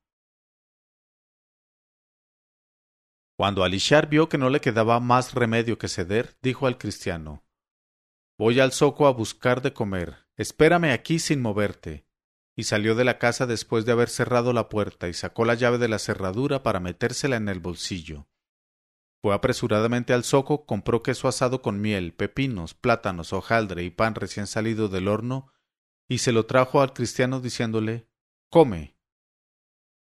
Cuando 3.40 3.64
Alishar 3.64 4.10
vio 4.10 4.28
que 4.28 4.36
no 4.36 4.50
le 4.50 4.60
quedaba 4.60 5.00
más 5.00 5.32
remedio 5.32 5.78
que 5.78 5.88
ceder, 5.88 6.36
dijo 6.42 6.66
al 6.66 6.76
cristiano 6.76 7.42
Voy 8.36 8.60
al 8.60 8.70
zoco 8.70 9.06
a 9.06 9.12
buscar 9.12 9.62
de 9.62 9.72
comer, 9.72 10.26
espérame 10.36 10.92
aquí 10.92 11.18
sin 11.18 11.40
moverte. 11.40 12.06
Y 12.54 12.64
salió 12.64 12.94
de 12.94 13.04
la 13.04 13.18
casa 13.18 13.46
después 13.46 13.86
de 13.86 13.92
haber 13.92 14.10
cerrado 14.10 14.52
la 14.52 14.68
puerta 14.68 15.08
y 15.08 15.14
sacó 15.14 15.46
la 15.46 15.54
llave 15.54 15.78
de 15.78 15.88
la 15.88 15.98
cerradura 15.98 16.62
para 16.62 16.80
metérsela 16.80 17.36
en 17.36 17.48
el 17.48 17.60
bolsillo. 17.60 18.28
Fue 19.22 19.32
apresuradamente 19.32 20.12
al 20.12 20.24
zoco, 20.24 20.66
compró 20.66 21.02
queso 21.02 21.26
asado 21.26 21.62
con 21.62 21.80
miel, 21.80 22.12
pepinos, 22.12 22.74
plátanos, 22.74 23.32
hojaldre 23.32 23.84
y 23.84 23.88
pan 23.88 24.16
recién 24.16 24.48
salido 24.48 24.90
del 24.90 25.08
horno, 25.08 25.50
y 26.10 26.18
se 26.18 26.32
lo 26.32 26.44
trajo 26.44 26.82
al 26.82 26.92
cristiano 26.92 27.40
diciéndole 27.40 28.06
Come. 28.50 28.98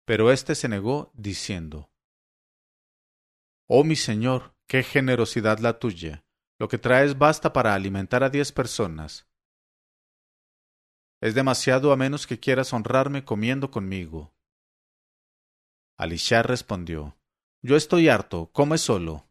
Pero 0.05 0.31
éste 0.31 0.55
se 0.55 0.67
negó, 0.67 1.11
diciendo 1.13 1.88
Oh 3.71 3.83
mi 3.83 3.95
señor, 3.95 4.55
qué 4.67 4.81
generosidad 4.83 5.59
la 5.59 5.77
tuya. 5.77 6.25
Lo 6.57 6.67
que 6.67 6.77
traes 6.77 7.17
basta 7.17 7.53
para 7.53 7.75
alimentar 7.75 8.23
a 8.23 8.29
diez 8.29 8.51
personas. 8.51 9.29
Es 11.21 11.35
demasiado 11.35 11.91
a 11.91 11.95
menos 11.95 12.25
que 12.25 12.39
quieras 12.39 12.73
honrarme 12.73 13.23
comiendo 13.23 13.69
conmigo. 13.69 14.33
Alishar 15.97 16.47
respondió 16.47 17.19
yo 17.61 17.75
estoy 17.75 18.07
harto, 18.07 18.49
come 18.53 18.77
solo. 18.77 19.27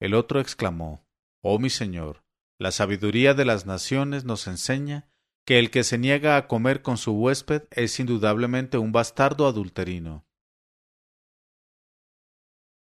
El 0.00 0.14
otro 0.14 0.38
exclamó 0.38 1.04
Oh 1.42 1.58
mi 1.58 1.68
señor, 1.68 2.22
la 2.60 2.70
sabiduría 2.70 3.34
de 3.34 3.44
las 3.44 3.66
naciones 3.66 4.24
nos 4.24 4.46
enseña 4.46 5.10
que 5.44 5.58
el 5.58 5.72
que 5.72 5.82
se 5.82 5.98
niega 5.98 6.36
a 6.36 6.46
comer 6.46 6.82
con 6.82 6.96
su 6.96 7.12
huésped 7.12 7.64
es 7.72 7.98
indudablemente 7.98 8.78
un 8.78 8.92
bastardo 8.92 9.48
adulterino. 9.48 10.27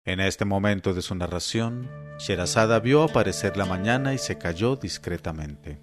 En 0.09 0.21
este 0.21 0.47
momento 0.47 0.95
de 0.95 1.03
su 1.03 1.15
narración, 1.15 1.87
Sherazada 2.19 2.81
vio 2.81 3.03
aparecer 3.03 3.59
la 3.59 3.67
mañana 3.67 4.15
y 4.15 4.19
se 4.19 4.39
calló 4.39 4.75
discretamente. 4.75 5.83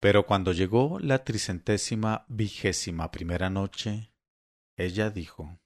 Pero 0.00 0.24
cuando 0.24 0.52
llegó 0.52 0.98
la 0.98 1.24
tricentésima 1.24 2.24
vigésima 2.28 3.10
primera 3.10 3.50
noche, 3.50 4.14
ella 4.78 5.10
dijo 5.10 5.60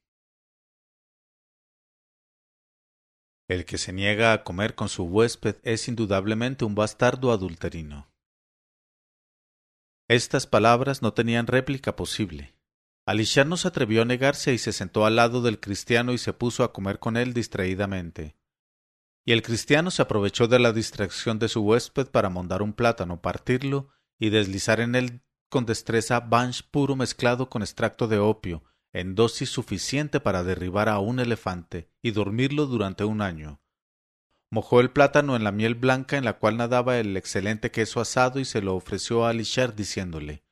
El 3.53 3.67
que 3.67 3.77
se 3.77 3.93
niega 3.93 4.33
a 4.33 4.45
comer 4.45 4.75
con 4.75 4.89
su 4.89 5.05
huésped 5.05 5.57
es 5.63 5.87
indudablemente 5.87 6.65
un 6.65 6.75
bastardo 6.75 7.33
adulterino. 7.33 8.11
Estas 10.09 10.47
palabras 10.47 11.03
no 11.03 11.13
tenían 11.13 11.47
réplica 11.47 11.95
posible. 11.95 12.57
Alishar 13.05 13.47
no 13.47 13.59
se 13.59 13.69
atrevió 13.69 14.01
a 14.01 14.05
negarse 14.07 14.55
y 14.55 14.59
se 14.59 14.73
sentó 14.73 15.05
al 15.05 15.17
lado 15.17 15.43
del 15.43 15.61
cristiano 15.61 16.15
y 16.15 16.19
se 16.19 16.33
puso 16.33 16.65
a 16.65 16.73
comer 16.73 16.99
con 16.99 17.19
él 17.19 17.35
distraídamente. 17.35 18.39
Y 19.27 19.33
el 19.33 19.43
cristiano 19.43 19.91
se 19.91 20.01
aprovechó 20.01 20.49
de 20.49 20.59
la 20.59 20.73
distracción 20.73 21.39
de 21.39 21.51
su 21.51 21.61
huésped 21.61 22.07
para 22.07 22.31
mondar 22.31 22.63
un 22.63 22.73
plátano, 22.73 23.21
partirlo 23.21 23.91
y 24.19 24.31
deslizar 24.31 24.81
en 24.81 24.95
él 24.95 25.21
con 25.51 25.67
destreza 25.67 26.21
banch 26.21 26.63
puro 26.71 26.97
mezclado 26.97 27.51
con 27.51 27.61
extracto 27.61 28.09
de 28.09 28.19
opio, 28.19 28.65
en 28.93 29.15
dosis 29.15 29.49
suficiente 29.49 30.21
para 30.21 30.45
derribar 30.45 30.89
a 30.89 30.99
un 30.99 31.19
elefante 31.19 31.89
y 32.03 32.11
dormirlo 32.11 32.67
durante 32.67 33.05
un 33.05 33.23
año. 33.23 33.61
Mojó 34.51 34.81
el 34.81 34.91
plátano 34.91 35.35
en 35.35 35.45
la 35.45 35.53
miel 35.53 35.75
blanca 35.75 36.19
en 36.19 36.25
la 36.25 36.35
cual 36.39 36.59
nadaba 36.59 36.99
el 36.99 37.17
excelente 37.17 37.71
queso 37.71 38.01
asado 38.01 38.39
y 38.39 38.45
se 38.45 38.61
lo 38.61 38.75
ofreció 38.75 39.25
a 39.25 39.31
Alishar 39.31 39.75
diciéndole 39.75 40.45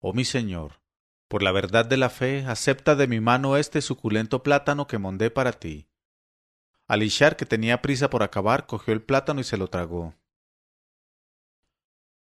Oh 0.00 0.14
mi 0.14 0.24
señor, 0.24 0.80
por 1.28 1.42
la 1.42 1.52
verdad 1.52 1.84
de 1.84 1.96
la 1.96 2.10
fe, 2.10 2.44
acepta 2.46 2.96
de 2.96 3.06
mi 3.06 3.20
mano 3.20 3.56
este 3.56 3.82
suculento 3.82 4.42
plátano 4.42 4.86
que 4.86 4.98
mondé 4.98 5.30
para 5.30 5.52
ti. 5.52 5.88
Alishar, 6.86 7.36
que 7.36 7.46
tenía 7.46 7.82
prisa 7.82 8.10
por 8.10 8.22
acabar, 8.22 8.66
cogió 8.66 8.92
el 8.92 9.02
plátano 9.02 9.40
y 9.40 9.44
se 9.44 9.56
lo 9.56 9.68
tragó. 9.68 10.14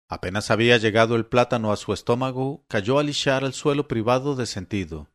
Apenas 0.08 0.50
había 0.50 0.76
llegado 0.76 1.16
el 1.16 1.26
plátano 1.26 1.72
a 1.72 1.76
su 1.76 1.92
estómago, 1.92 2.64
cayó 2.68 2.98
Alishar 2.98 3.44
al 3.44 3.54
suelo 3.54 3.88
privado 3.88 4.36
de 4.36 4.46
sentido. 4.46 5.08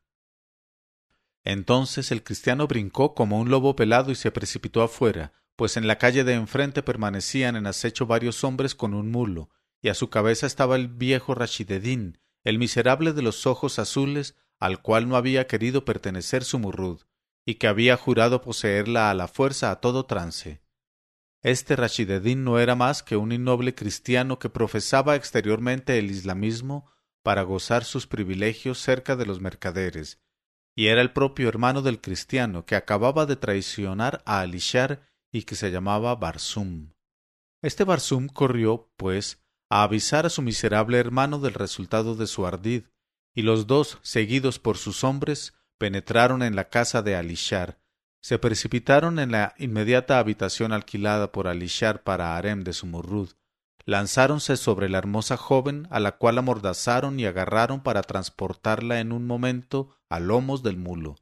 Entonces 1.44 2.12
el 2.12 2.24
cristiano 2.24 2.68
brincó 2.68 3.16
como 3.16 3.40
un 3.40 3.50
lobo 3.50 3.76
pelado 3.76 4.12
y 4.12 4.16
se 4.16 4.32
precipitó 4.32 4.82
afuera, 4.82 5.34
pues 5.56 5.78
en 5.78 5.88
la 5.88 5.98
calle 5.98 6.24
de 6.24 6.34
enfrente 6.34 6.84
permanecían 6.84 7.56
en 7.56 7.68
acecho 7.68 8.06
varios 8.06 8.44
hombres 8.44 8.76
con 8.76 8.94
un 8.94 9.12
mulo, 9.12 9.50
y 9.82 9.90
a 9.90 9.94
su 9.94 10.10
cabeza 10.10 10.48
estaba 10.48 10.76
el 10.76 10.88
viejo 10.88 11.36
Rashidedín, 11.36 12.20
el 12.44 12.58
miserable 12.58 13.14
de 13.14 13.22
los 13.22 13.46
ojos 13.46 13.80
azules, 13.80 14.36
al 14.60 14.82
cual 14.82 15.08
no 15.08 15.16
había 15.16 15.48
querido 15.48 15.86
pertenecer 15.86 16.44
su 16.44 16.60
murrud, 16.60 17.02
y 17.46 17.56
que 17.56 17.68
había 17.68 17.98
jurado 17.98 18.42
poseerla 18.42 19.10
a 19.10 19.14
la 19.14 19.28
fuerza 19.28 19.72
a 19.72 19.80
todo 19.80 20.06
trance. 20.06 20.62
Este 21.42 21.76
Rashidedin 21.76 22.44
no 22.44 22.60
era 22.60 22.76
más 22.76 23.02
que 23.02 23.16
un 23.16 23.32
innoble 23.32 23.74
cristiano 23.74 24.40
que 24.40 24.50
profesaba 24.50 25.16
exteriormente 25.16 25.98
el 25.98 26.12
islamismo 26.12 26.92
para 27.24 27.44
gozar 27.44 27.86
sus 27.86 28.08
privilegios 28.08 28.80
cerca 28.80 29.16
de 29.16 29.26
los 29.26 29.40
mercaderes, 29.40 30.20
y 30.80 30.88
era 30.88 31.02
el 31.02 31.12
propio 31.12 31.50
hermano 31.50 31.82
del 31.82 32.00
cristiano 32.00 32.66
que 32.66 32.78
acababa 32.78 33.26
de 33.26 33.36
traicionar 33.36 34.24
a 34.26 34.40
Alishar 34.40 35.02
y 35.30 35.44
que 35.44 35.56
se 35.56 35.72
llamaba 35.72 36.16
Barsum. 36.16 36.94
Este 37.62 37.84
Barsum 37.84 38.30
corrió, 38.30 38.90
pues, 38.96 39.44
a 39.70 39.84
avisar 39.84 40.26
a 40.26 40.30
su 40.30 40.42
miserable 40.42 40.98
hermano 40.98 41.40
del 41.40 41.54
resultado 41.54 42.16
de 42.16 42.28
su 42.28 42.48
ardid, 42.48 42.84
y 43.36 43.42
los 43.42 43.68
dos, 43.68 43.98
seguidos 44.04 44.58
por 44.58 44.78
sus 44.78 45.04
hombres, 45.04 45.54
penetraron 45.78 46.44
en 46.44 46.56
la 46.56 46.70
casa 46.70 47.02
de 47.02 47.18
Alishar, 47.18 47.82
se 48.22 48.40
precipitaron 48.40 49.20
en 49.20 49.34
la 49.34 49.56
inmediata 49.58 50.18
habitación 50.18 50.72
alquilada 50.72 51.34
por 51.34 51.50
Alishar 51.50 52.04
para 52.04 52.38
Harem 52.38 52.64
de 52.64 52.72
Sumurrud, 52.72 53.32
lanzáronse 53.84 54.56
sobre 54.56 54.88
la 54.88 55.00
hermosa 55.00 55.36
joven 55.36 55.90
a 55.92 56.00
la 56.00 56.14
cual 56.14 56.38
amordazaron 56.38 57.20
y 57.20 57.26
agarraron 57.26 57.82
para 57.82 58.02
transportarla 58.02 59.02
en 59.02 59.12
un 59.12 59.28
momento 59.28 59.99
a 60.10 60.20
lomos 60.20 60.64
del 60.64 60.78
mulo, 60.78 61.16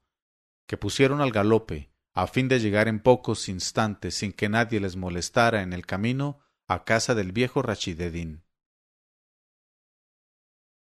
que 0.66 0.78
pusieron 0.78 1.22
al 1.22 1.32
galope, 1.32 1.92
a 2.14 2.26
fin 2.28 2.48
de 2.48 2.60
llegar 2.60 2.88
en 2.88 3.00
pocos 3.00 3.48
instantes 3.48 4.16
sin 4.16 4.34
que 4.34 4.50
nadie 4.50 4.80
les 4.80 4.96
molestara 4.96 5.62
en 5.62 5.74
el 5.74 5.86
camino 5.86 6.40
a 6.68 6.84
casa 6.84 7.14
del 7.14 7.32
viejo 7.32 7.62
Rachidedín. 7.62 8.44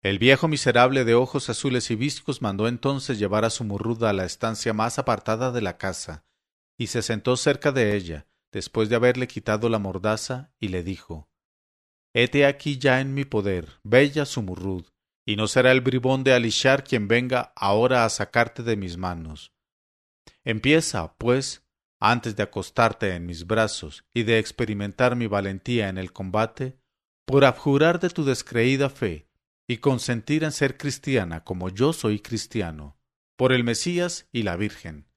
El 0.01 0.19
viejo 0.19 0.47
miserable 0.47 1.03
de 1.03 1.15
ojos 1.15 1.49
azules 1.49 1.89
y 1.89 1.95
viscos 1.95 2.41
mandó 2.41 2.67
entonces 2.67 3.17
llevar 3.17 3.43
a 3.43 3.49
su 3.49 3.63
murruda 3.63 4.11
a 4.11 4.13
la 4.13 4.25
estancia 4.25 4.71
más 4.71 4.99
apartada 4.99 5.51
de 5.51 5.61
la 5.61 5.77
casa, 5.77 6.25
y 6.77 6.87
se 6.87 7.01
sentó 7.01 7.35
cerca 7.37 7.71
de 7.71 7.95
ella, 7.95 8.27
después 8.51 8.87
de 8.87 8.95
haberle 8.95 9.27
quitado 9.27 9.67
la 9.67 9.79
mordaza, 9.79 10.53
y 10.59 10.67
le 10.67 10.83
dijo 10.83 11.27
Hete 12.13 12.45
aquí 12.45 12.77
ya 12.77 13.01
en 13.01 13.13
mi 13.13 13.25
poder, 13.25 13.79
bella 13.83 14.25
Sumurrud, 14.25 14.85
y 15.25 15.35
no 15.35 15.47
será 15.47 15.71
el 15.71 15.81
bribón 15.81 16.23
de 16.23 16.33
Alishar 16.33 16.83
quien 16.83 17.07
venga 17.07 17.51
ahora 17.55 18.05
a 18.05 18.09
sacarte 18.09 18.61
de 18.61 18.77
mis 18.77 18.97
manos. 18.97 19.51
Empieza, 20.43 21.15
pues, 21.17 21.65
antes 21.99 22.35
de 22.35 22.43
acostarte 22.43 23.15
en 23.15 23.25
mis 23.25 23.47
brazos 23.47 24.05
y 24.13 24.23
de 24.23 24.37
experimentar 24.37 25.15
mi 25.15 25.25
valentía 25.25 25.89
en 25.89 25.97
el 25.97 26.13
combate, 26.13 26.77
por 27.25 27.43
abjurar 27.43 27.99
de 27.99 28.09
tu 28.09 28.23
descreída 28.23 28.89
fe 28.89 29.27
y 29.67 29.77
consentir 29.77 30.43
en 30.43 30.51
ser 30.51 30.77
cristiana 30.77 31.43
como 31.43 31.69
yo 31.69 31.91
soy 31.91 32.19
cristiano, 32.19 32.99
por 33.35 33.51
el 33.51 33.63
Mesías 33.63 34.29
y 34.31 34.43
la 34.43 34.55
Virgen. 34.55 35.07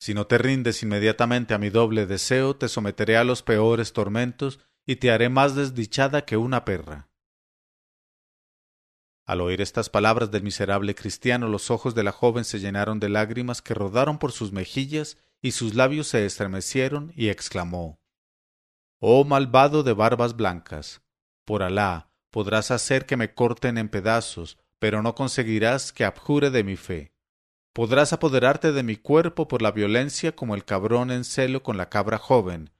Si 0.00 0.14
no 0.14 0.26
te 0.26 0.38
rindes 0.38 0.82
inmediatamente 0.82 1.52
a 1.54 1.58
mi 1.58 1.68
doble 1.68 2.06
deseo, 2.06 2.56
te 2.56 2.68
someteré 2.68 3.18
a 3.18 3.24
los 3.24 3.42
peores 3.42 3.92
tormentos 3.92 4.58
y 4.86 4.96
te 4.96 5.10
haré 5.10 5.28
más 5.28 5.54
desdichada 5.54 6.24
que 6.24 6.36
una 6.36 6.64
perra. 6.64 7.08
Al 9.24 9.40
oír 9.40 9.60
estas 9.60 9.88
palabras 9.88 10.30
del 10.30 10.42
miserable 10.42 10.94
cristiano, 10.94 11.46
los 11.48 11.70
ojos 11.70 11.94
de 11.94 12.02
la 12.02 12.12
joven 12.12 12.44
se 12.44 12.58
llenaron 12.58 12.98
de 12.98 13.08
lágrimas 13.08 13.62
que 13.62 13.74
rodaron 13.74 14.18
por 14.18 14.32
sus 14.32 14.50
mejillas 14.50 15.16
y 15.40 15.52
sus 15.52 15.74
labios 15.74 16.08
se 16.08 16.26
estremecieron 16.26 17.12
y 17.14 17.28
exclamó 17.28 18.00
Oh 18.98 19.24
malvado 19.24 19.82
de 19.82 19.92
barbas 19.92 20.36
blancas, 20.36 21.02
por 21.44 21.62
Alá, 21.62 22.10
podrás 22.30 22.70
hacer 22.70 23.06
que 23.06 23.16
me 23.16 23.32
corten 23.34 23.78
en 23.78 23.88
pedazos, 23.88 24.58
pero 24.78 25.02
no 25.02 25.14
conseguirás 25.14 25.92
que 25.92 26.04
abjure 26.04 26.50
de 26.50 26.64
mi 26.64 26.76
fe. 26.76 27.12
Podrás 27.72 28.12
apoderarte 28.12 28.72
de 28.72 28.82
mi 28.82 28.96
cuerpo 28.96 29.46
por 29.46 29.62
la 29.62 29.70
violencia 29.70 30.34
como 30.34 30.56
el 30.56 30.64
cabrón 30.64 31.10
en 31.10 31.24
celo 31.24 31.62
con 31.62 31.76
la 31.76 31.88
cabra 31.88 32.18
joven, 32.18 32.71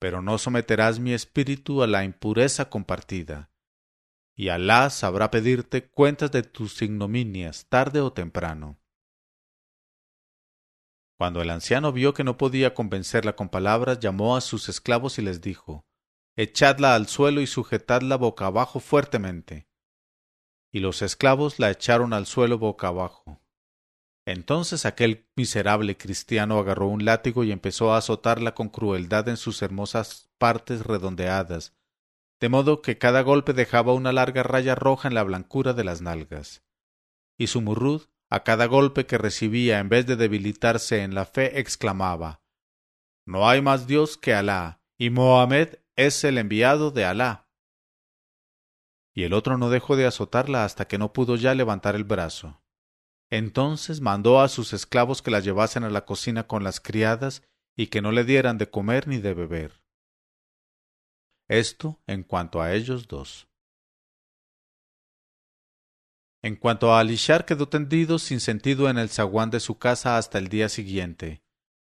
pero 0.00 0.22
no 0.22 0.38
someterás 0.38 0.98
mi 0.98 1.12
espíritu 1.12 1.84
a 1.84 1.86
la 1.86 2.02
impureza 2.02 2.68
compartida. 2.68 3.52
Y 4.34 4.48
Alá 4.48 4.90
sabrá 4.90 5.30
pedirte 5.30 5.88
cuentas 5.88 6.32
de 6.32 6.42
tus 6.42 6.82
ignominias 6.82 7.66
tarde 7.68 8.00
o 8.00 8.12
temprano. 8.12 8.80
Cuando 11.16 11.42
el 11.42 11.50
anciano 11.50 11.92
vio 11.92 12.14
que 12.14 12.24
no 12.24 12.38
podía 12.38 12.74
convencerla 12.74 13.36
con 13.36 13.50
palabras, 13.50 14.00
llamó 14.00 14.36
a 14.36 14.40
sus 14.40 14.68
esclavos 14.70 15.18
y 15.18 15.22
les 15.22 15.40
dijo 15.40 15.84
echadla 16.36 16.94
al 16.94 17.06
suelo 17.06 17.42
y 17.42 17.46
sujetadla 17.46 18.16
boca 18.16 18.46
abajo 18.46 18.80
fuertemente. 18.80 19.68
Y 20.72 20.80
los 20.80 21.02
esclavos 21.02 21.58
la 21.58 21.70
echaron 21.70 22.14
al 22.14 22.24
suelo 22.24 22.58
boca 22.58 22.88
abajo. 22.88 23.39
Entonces 24.30 24.86
aquel 24.86 25.26
miserable 25.34 25.96
cristiano 25.96 26.60
agarró 26.60 26.86
un 26.86 27.04
látigo 27.04 27.42
y 27.42 27.50
empezó 27.50 27.92
a 27.92 27.98
azotarla 27.98 28.54
con 28.54 28.68
crueldad 28.68 29.28
en 29.28 29.36
sus 29.36 29.60
hermosas 29.60 30.30
partes 30.38 30.86
redondeadas, 30.86 31.74
de 32.38 32.48
modo 32.48 32.80
que 32.80 32.96
cada 32.96 33.22
golpe 33.22 33.54
dejaba 33.54 33.92
una 33.92 34.12
larga 34.12 34.44
raya 34.44 34.76
roja 34.76 35.08
en 35.08 35.14
la 35.14 35.24
blancura 35.24 35.72
de 35.72 35.82
las 35.82 36.00
nalgas. 36.00 36.62
Y 37.38 37.48
su 37.48 37.60
murrud, 37.60 38.02
a 38.28 38.44
cada 38.44 38.66
golpe 38.66 39.04
que 39.04 39.18
recibía 39.18 39.80
en 39.80 39.88
vez 39.88 40.06
de 40.06 40.14
debilitarse 40.14 41.02
en 41.02 41.16
la 41.16 41.24
fe, 41.24 41.58
exclamaba 41.58 42.40
No 43.26 43.48
hay 43.48 43.60
más 43.60 43.88
Dios 43.88 44.16
que 44.16 44.32
Alá, 44.32 44.80
y 44.96 45.10
Mohamed 45.10 45.80
es 45.96 46.22
el 46.22 46.38
enviado 46.38 46.92
de 46.92 47.04
Alá. 47.04 47.48
Y 49.12 49.24
el 49.24 49.32
otro 49.32 49.58
no 49.58 49.70
dejó 49.70 49.96
de 49.96 50.06
azotarla 50.06 50.64
hasta 50.64 50.86
que 50.86 50.98
no 50.98 51.12
pudo 51.12 51.34
ya 51.34 51.52
levantar 51.52 51.96
el 51.96 52.04
brazo. 52.04 52.59
Entonces 53.30 54.00
mandó 54.00 54.40
a 54.40 54.48
sus 54.48 54.72
esclavos 54.72 55.22
que 55.22 55.30
la 55.30 55.40
llevasen 55.40 55.84
a 55.84 55.90
la 55.90 56.04
cocina 56.04 56.46
con 56.46 56.64
las 56.64 56.80
criadas 56.80 57.42
y 57.76 57.86
que 57.86 58.02
no 58.02 58.10
le 58.10 58.24
dieran 58.24 58.58
de 58.58 58.68
comer 58.68 59.06
ni 59.06 59.18
de 59.18 59.34
beber. 59.34 59.80
Esto 61.48 62.00
en 62.06 62.24
cuanto 62.24 62.60
a 62.60 62.74
ellos 62.74 63.08
dos. 63.08 63.48
En 66.42 66.56
cuanto 66.56 66.92
a 66.92 67.00
Alishar 67.00 67.44
quedó 67.44 67.68
tendido 67.68 68.18
sin 68.18 68.40
sentido 68.40 68.88
en 68.88 68.98
el 68.98 69.10
zaguán 69.10 69.50
de 69.50 69.60
su 69.60 69.78
casa 69.78 70.16
hasta 70.16 70.38
el 70.38 70.48
día 70.48 70.68
siguiente, 70.68 71.42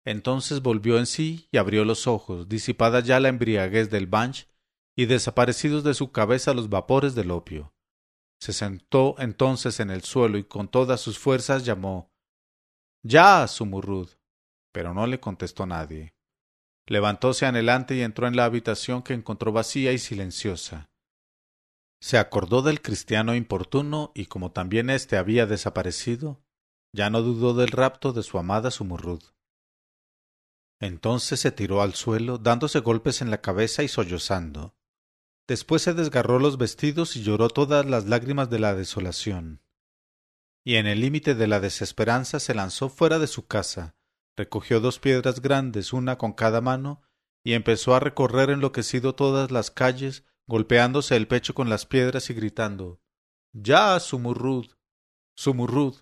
entonces 0.05 0.61
volvió 0.61 0.99
en 0.99 1.07
sí 1.07 1.49
y 1.51 1.57
abrió 1.57 1.85
los 1.85 2.07
ojos, 2.07 2.49
disipada 2.49 3.01
ya 3.01 3.20
la 3.20 3.30
embriaguez 3.30 3.91
del 3.91 4.07
banch 4.07 4.47
y 4.97 5.07
desaparecidos 5.07 5.82
de 5.82 5.95
su 5.95 6.12
cabeza 6.12 6.53
los 6.53 6.68
vapores 6.68 7.14
del 7.14 7.30
opio. 7.30 7.74
Se 8.45 8.53
sentó 8.53 9.15
entonces 9.17 9.81
en 9.81 9.89
el 9.89 10.03
suelo 10.03 10.37
y 10.37 10.45
con 10.45 10.69
todas 10.69 11.01
sus 11.01 11.19
fuerzas 11.19 11.65
llamó 11.65 12.13
Ya, 13.03 13.49
Sumurrud. 13.49 14.11
Pero 14.71 14.93
no 14.93 15.07
le 15.07 15.19
contestó 15.19 15.65
nadie. 15.65 16.15
Levantóse 16.87 17.47
anhelante 17.47 17.97
y 17.97 18.03
entró 18.03 18.27
en 18.27 18.37
la 18.37 18.45
habitación 18.45 19.03
que 19.03 19.15
encontró 19.15 19.51
vacía 19.51 19.93
y 19.93 19.99
silenciosa. 19.99 20.91
Se 22.03 22.19
acordó 22.19 22.61
del 22.61 22.83
cristiano 22.83 23.35
importuno 23.35 24.13
y 24.15 24.27
como 24.27 24.53
también 24.53 24.91
éste 24.91 25.17
había 25.17 25.47
desaparecido, 25.47 26.45
ya 26.93 27.09
no 27.09 27.23
dudó 27.23 27.55
del 27.55 27.69
rapto 27.69 28.13
de 28.13 28.23
su 28.23 28.39
amada 28.39 28.71
Sumurrud. 28.71 29.23
Entonces 30.81 31.41
se 31.41 31.51
tiró 31.51 31.81
al 31.81 31.95
suelo, 31.95 32.37
dándose 32.37 32.81
golpes 32.81 33.23
en 33.23 33.31
la 33.31 33.41
cabeza 33.41 33.83
y 33.83 33.89
sollozando. 33.89 34.77
Después 35.47 35.83
se 35.83 35.93
desgarró 35.93 36.39
los 36.39 36.57
vestidos 36.57 37.17
y 37.17 37.23
lloró 37.23 37.49
todas 37.49 37.85
las 37.85 38.07
lágrimas 38.07 38.49
de 38.49 38.59
la 38.59 38.75
desolación. 38.75 39.63
Y 40.65 40.77
en 40.77 40.87
el 40.87 41.01
límite 41.01 41.35
de 41.35 41.47
la 41.47 41.61
desesperanza 41.61 42.41
se 42.41 42.55
lanzó 42.55 42.89
fuera 42.89 43.19
de 43.19 43.27
su 43.27 43.47
casa, 43.47 43.95
recogió 44.37 44.81
dos 44.81 44.99
piedras 44.99 45.43
grandes, 45.43 45.93
una 45.93 46.17
con 46.17 46.33
cada 46.33 46.63
mano, 46.63 47.03
y 47.45 47.53
empezó 47.53 47.95
a 47.95 48.01
recorrer 48.01 48.49
enloquecido 48.49 49.15
todas 49.15 49.51
las 49.51 49.71
calles, 49.71 50.25
golpeándose 50.47 51.17
el 51.17 51.29
pecho 51.29 51.55
con 51.55 51.69
las 51.69 51.85
piedras 51.85 52.31
y 52.31 52.35
gritando 52.35 53.03
Ya, 53.53 54.01
Sumurrud. 54.01 54.67
Sumurrud. 55.37 55.97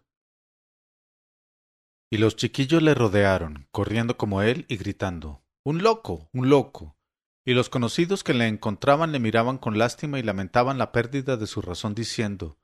Y 2.11 2.18
los 2.18 2.36
chiquillos 2.36 2.82
le 2.82 2.95
rodearon, 2.95 3.66
corriendo 3.72 4.16
como 4.16 4.43
él 4.43 4.66
y 4.68 4.76
gritando 4.76 5.45
Un 5.64 5.82
loco. 5.82 6.28
un 6.32 6.49
loco. 6.49 6.97
Y 7.45 7.55
los 7.55 7.68
conocidos 7.68 8.22
que 8.22 8.34
le 8.34 8.47
encontraban 8.47 9.11
le 9.11 9.18
miraban 9.18 9.59
con 9.59 9.76
lástima 9.76 10.18
y 10.18 10.22
lamentaban 10.22 10.78
la 10.78 10.93
pérdida 10.93 11.36
de 11.36 11.47
su 11.47 11.61
razón, 11.61 11.95
diciendo 11.95 12.57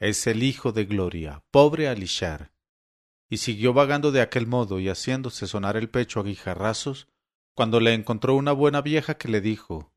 Es 0.00 0.26
el 0.26 0.42
hijo 0.42 0.72
de 0.72 0.86
Gloria, 0.86 1.44
pobre 1.52 1.88
Alishar. 1.88 2.52
Y 3.30 3.38
siguió 3.38 3.72
vagando 3.72 4.10
de 4.10 4.20
aquel 4.20 4.46
modo 4.46 4.80
y 4.80 4.88
haciéndose 4.88 5.46
sonar 5.46 5.76
el 5.76 5.88
pecho 5.88 6.20
a 6.20 6.24
guijarrazos, 6.24 7.08
cuando 7.54 7.78
le 7.78 7.94
encontró 7.94 8.34
una 8.34 8.52
buena 8.52 8.82
vieja 8.82 9.16
que 9.16 9.28
le 9.28 9.40
dijo 9.40 9.92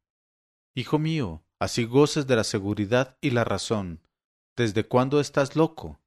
Hijo 0.75 0.99
mío, 0.99 1.43
así 1.59 1.85
goces 1.85 2.27
de 2.27 2.35
la 2.35 2.43
seguridad 2.43 3.17
y 3.21 3.31
la 3.31 3.43
razón. 3.43 4.01
¿Desde 4.55 4.83
cuándo 4.83 5.19
estás 5.19 5.55
loco? 5.55 5.99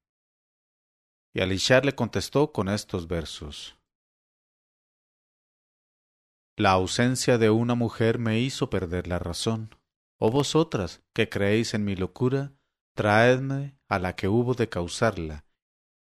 Y 1.35 1.41
Alishar 1.41 1.85
le 1.85 1.95
contestó 1.97 2.53
con 2.53 2.69
estos 2.69 3.09
versos. 3.09 3.80
La 6.61 6.73
ausencia 6.73 7.39
de 7.39 7.49
una 7.49 7.75
mujer 7.75 8.19
me 8.19 8.39
hizo 8.39 8.69
perder 8.69 9.07
la 9.07 9.19
razón. 9.19 9.75
Oh 10.19 10.31
vosotras, 10.31 11.03
que 11.15 11.31
creéis 11.31 11.73
en 11.73 11.87
mi 11.87 11.97
locura, 11.97 12.53
traedme 12.95 13.79
a 13.89 13.99
la 13.99 14.15
que 14.15 14.29
hubo 14.29 14.53
de 14.53 14.69
causarla, 14.69 15.47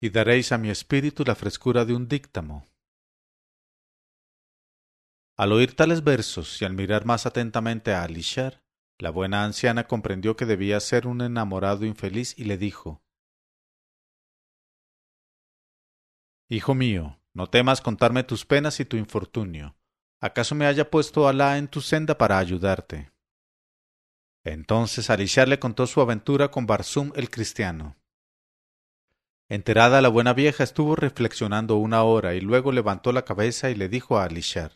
y 0.01 0.09
daréis 0.09 0.51
a 0.53 0.57
mi 0.57 0.71
espíritu 0.71 1.23
la 1.27 1.35
frescura 1.35 1.85
de 1.85 1.95
un 1.95 2.09
díctamo. 2.09 2.65
Al 5.37 5.53
oír 5.53 5.77
tales 5.77 6.03
versos 6.03 6.63
y 6.63 6.65
al 6.65 6.73
mirar 6.73 7.05
más 7.05 7.27
atentamente 7.27 7.93
a 7.93 8.03
Alishar, 8.03 8.65
la 8.99 9.11
buena 9.11 9.45
anciana 9.45 9.87
comprendió 9.87 10.35
que 10.35 10.47
debía 10.47 10.81
ser 10.81 11.07
un 11.07 11.21
enamorado 11.21 11.85
infeliz 11.85 12.35
y 12.39 12.45
le 12.45 12.57
dijo 12.57 13.03
Hijo 16.49 16.75
mío, 16.75 17.21
no 17.35 17.49
temas 17.49 17.83
contarme 17.83 18.25
tus 18.25 18.47
penas 18.47 18.81
y 18.81 18.87
tu 18.87 18.97
infortunio. 18.97 19.78
¿Acaso 20.21 20.57
me 20.57 20.67
haya 20.67 20.91
puesto 20.91 21.29
Alá 21.29 21.59
en 21.59 21.69
tu 21.69 21.81
senda 21.81 22.19
para 22.19 22.39
ayudarte? 22.39 23.13
Entonces 24.45 25.11
Alishar 25.11 25.47
le 25.47 25.61
contó 25.61 25.87
su 25.87 26.01
aventura 26.01 26.51
con 26.51 26.67
Barsum 26.67 27.13
el 27.15 27.31
cristiano. 27.31 27.97
Enterada 29.49 30.01
la 30.01 30.09
buena 30.09 30.33
vieja 30.33 30.65
estuvo 30.65 30.97
reflexionando 30.97 31.77
una 31.77 32.03
hora 32.03 32.35
y 32.35 32.41
luego 32.41 32.73
levantó 32.73 33.13
la 33.13 33.25
cabeza 33.25 33.71
y 33.71 33.77
le 33.77 33.89
dijo 33.89 34.19
a 34.19 34.25
Alishar 34.25 34.73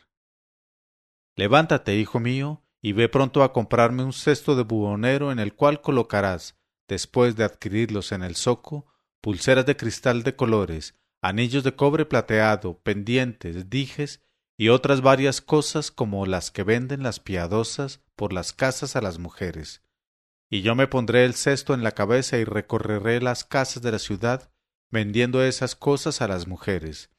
Levántate, 1.35 1.95
hijo 1.97 2.19
mío, 2.19 2.63
y 2.81 2.93
ve 2.93 3.09
pronto 3.09 3.43
a 3.43 3.51
comprarme 3.51 4.03
un 4.03 4.13
cesto 4.13 4.55
de 4.55 4.63
buhonero 4.63 5.31
en 5.31 5.39
el 5.39 5.55
cual 5.55 5.81
colocarás, 5.81 6.57
después 6.87 7.35
de 7.35 7.43
adquirirlos 7.43 8.11
en 8.11 8.23
el 8.23 8.35
zoco, 8.35 8.87
pulseras 9.21 9.65
de 9.65 9.75
cristal 9.75 10.23
de 10.23 10.35
colores, 10.35 10.95
anillos 11.21 11.63
de 11.63 11.75
cobre 11.75 12.05
plateado, 12.05 12.79
pendientes, 12.79 13.69
dijes 13.69 14.21
y 14.57 14.69
otras 14.69 15.01
varias 15.01 15.41
cosas 15.41 15.91
como 15.91 16.25
las 16.25 16.51
que 16.51 16.63
venden 16.63 17.03
las 17.03 17.19
piadosas 17.19 18.01
por 18.15 18.33
las 18.33 18.53
casas 18.53 18.95
a 18.95 19.01
las 19.01 19.19
mujeres. 19.19 19.81
Y 20.49 20.61
yo 20.61 20.75
me 20.75 20.87
pondré 20.87 21.25
el 21.25 21.33
cesto 21.33 21.73
en 21.73 21.83
la 21.83 21.93
cabeza 21.93 22.37
y 22.37 22.43
recorreré 22.43 23.21
las 23.21 23.43
casas 23.43 23.81
de 23.81 23.91
la 23.91 23.99
ciudad 23.99 24.51
vendiendo 24.91 25.43
esas 25.43 25.75
cosas 25.75 26.21
a 26.21 26.27
las 26.27 26.45
mujeres. 26.45 27.09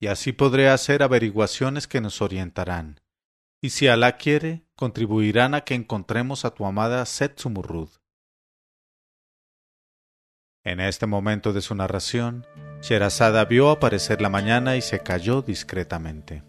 Y 0.00 0.06
así 0.06 0.32
podré 0.32 0.68
hacer 0.68 1.02
averiguaciones 1.02 1.88
que 1.88 2.00
nos 2.00 2.22
orientarán. 2.22 3.00
Y 3.60 3.70
si 3.70 3.88
Alá 3.88 4.16
quiere, 4.16 4.64
contribuirán 4.76 5.54
a 5.54 5.62
que 5.62 5.74
encontremos 5.74 6.44
a 6.44 6.54
tu 6.54 6.66
amada 6.66 7.04
Setsumurrud. 7.04 7.90
En 10.64 10.78
este 10.78 11.06
momento 11.06 11.52
de 11.52 11.60
su 11.60 11.74
narración, 11.74 12.46
Sherazada 12.82 13.44
vio 13.44 13.70
aparecer 13.70 14.20
la 14.20 14.28
mañana 14.28 14.76
y 14.76 14.82
se 14.82 14.98
calló 14.98 15.40
discretamente. 15.40 16.42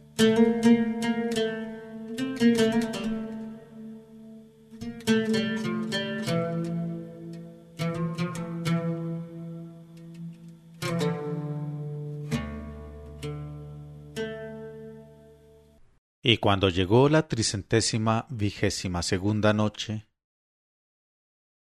Y 16.25 16.38
cuando 16.38 16.69
llegó 16.69 17.09
la 17.09 17.27
tricentésima 17.27 18.25
vigésima 18.31 19.03
segunda 19.03 19.53
noche, 19.53 20.07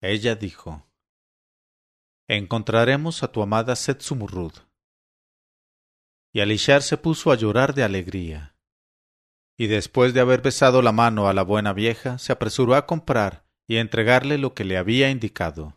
ella 0.00 0.36
dijo, 0.36 0.89
Encontraremos 2.32 3.24
a 3.24 3.32
tu 3.32 3.42
amada 3.42 3.74
Setsumurrud. 3.74 4.52
Y 6.32 6.38
Alishar 6.38 6.82
se 6.82 6.96
puso 6.96 7.32
a 7.32 7.34
llorar 7.34 7.74
de 7.74 7.82
alegría. 7.82 8.54
Y 9.58 9.66
después 9.66 10.14
de 10.14 10.20
haber 10.20 10.40
besado 10.40 10.80
la 10.80 10.92
mano 10.92 11.26
a 11.26 11.34
la 11.34 11.42
buena 11.42 11.72
vieja, 11.72 12.18
se 12.18 12.30
apresuró 12.30 12.76
a 12.76 12.86
comprar 12.86 13.48
y 13.66 13.78
a 13.78 13.80
entregarle 13.80 14.38
lo 14.38 14.54
que 14.54 14.62
le 14.62 14.78
había 14.78 15.10
indicado. 15.10 15.76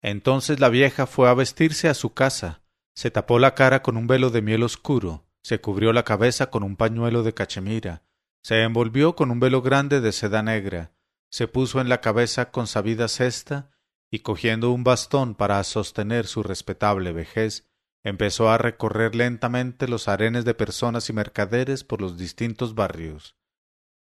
Entonces 0.00 0.58
la 0.58 0.70
vieja 0.70 1.06
fue 1.06 1.28
a 1.28 1.34
vestirse 1.34 1.90
a 1.90 1.94
su 1.94 2.14
casa, 2.14 2.62
se 2.94 3.10
tapó 3.10 3.38
la 3.38 3.54
cara 3.54 3.82
con 3.82 3.98
un 3.98 4.06
velo 4.06 4.30
de 4.30 4.40
miel 4.40 4.62
oscuro, 4.62 5.26
se 5.42 5.60
cubrió 5.60 5.92
la 5.92 6.06
cabeza 6.06 6.48
con 6.48 6.62
un 6.62 6.74
pañuelo 6.74 7.22
de 7.22 7.34
cachemira, 7.34 8.02
se 8.42 8.62
envolvió 8.62 9.14
con 9.14 9.30
un 9.30 9.40
velo 9.40 9.60
grande 9.60 10.00
de 10.00 10.10
seda 10.12 10.42
negra, 10.42 10.94
se 11.30 11.48
puso 11.48 11.80
en 11.80 11.88
la 11.88 12.00
cabeza 12.00 12.50
con 12.50 12.66
sabida 12.66 13.08
cesta, 13.08 13.70
y 14.10 14.20
cogiendo 14.20 14.70
un 14.70 14.84
bastón 14.84 15.34
para 15.34 15.62
sostener 15.64 16.26
su 16.26 16.42
respetable 16.42 17.12
vejez, 17.12 17.68
empezó 18.02 18.50
a 18.50 18.58
recorrer 18.58 19.14
lentamente 19.14 19.88
los 19.88 20.08
arenes 20.08 20.44
de 20.44 20.54
personas 20.54 21.10
y 21.10 21.12
mercaderes 21.12 21.84
por 21.84 22.00
los 22.00 22.16
distintos 22.16 22.74
barrios. 22.74 23.36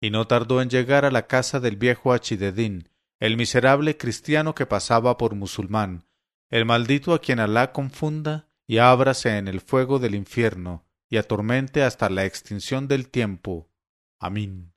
Y 0.01 0.11
no 0.11 0.27
tardó 0.27 0.62
en 0.62 0.70
llegar 0.70 1.05
a 1.05 1.11
la 1.11 1.27
casa 1.27 1.59
del 1.59 1.77
viejo 1.77 2.12
Achidedín, 2.12 2.91
el 3.18 3.37
miserable 3.37 3.97
cristiano 3.97 4.55
que 4.55 4.66
pasaba 4.66 5.16
por 5.16 5.35
musulmán, 5.35 6.07
el 6.51 6.64
maldito 6.64 7.14
a 7.14 7.20
quien 7.20 7.41
Alá 7.41 7.72
confunda 7.72 8.49
y 8.66 8.79
ábrase 8.79 9.39
en 9.39 9.49
el 9.49 9.61
fuego 9.61 9.99
del 9.99 10.14
infierno 10.14 10.87
y 11.09 11.16
atormente 11.16 11.83
hasta 11.83 12.11
la 12.11 12.24
extinción 12.24 12.89
del 12.89 13.09
tiempo. 13.09 13.70
Amén. 14.18 14.76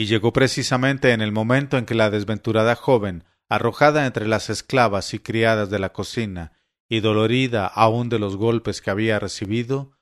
Y 0.00 0.06
llegó 0.06 0.32
precisamente 0.32 1.12
en 1.12 1.20
el 1.20 1.30
momento 1.30 1.76
en 1.76 1.84
que 1.84 1.94
la 1.94 2.08
desventurada 2.08 2.74
joven, 2.74 3.24
arrojada 3.50 4.06
entre 4.06 4.26
las 4.26 4.48
esclavas 4.48 5.12
y 5.12 5.18
criadas 5.18 5.68
de 5.68 5.78
la 5.78 5.92
cocina, 5.92 6.52
y 6.88 7.00
dolorida 7.00 7.66
aún 7.66 8.08
de 8.08 8.18
los 8.18 8.38
golpes 8.38 8.80
que 8.80 8.90
había 8.90 9.18
recibido, 9.18 9.98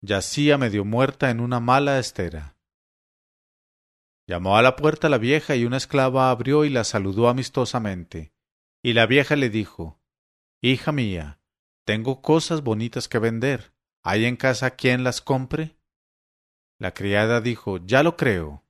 yacía 0.00 0.56
medio 0.56 0.86
muerta 0.86 1.28
en 1.28 1.40
una 1.40 1.60
mala 1.60 1.98
estera. 1.98 2.56
Llamó 4.26 4.56
a 4.56 4.62
la 4.62 4.74
puerta 4.74 5.10
la 5.10 5.18
vieja 5.18 5.54
y 5.54 5.66
una 5.66 5.76
esclava 5.76 6.30
abrió 6.30 6.64
y 6.64 6.70
la 6.70 6.84
saludó 6.84 7.28
amistosamente. 7.28 8.32
Y 8.82 8.94
la 8.94 9.04
vieja 9.04 9.36
le 9.36 9.50
dijo 9.50 10.00
Hija 10.62 10.92
mía, 10.92 11.42
tengo 11.84 12.22
cosas 12.22 12.62
bonitas 12.62 13.06
que 13.06 13.18
vender. 13.18 13.74
¿Hay 14.02 14.24
en 14.24 14.36
casa 14.36 14.76
quien 14.76 15.04
las 15.04 15.20
compre? 15.20 15.76
La 16.78 16.94
criada 16.94 17.42
dijo 17.42 17.84
Ya 17.84 18.02
lo 18.02 18.16
creo. 18.16 18.65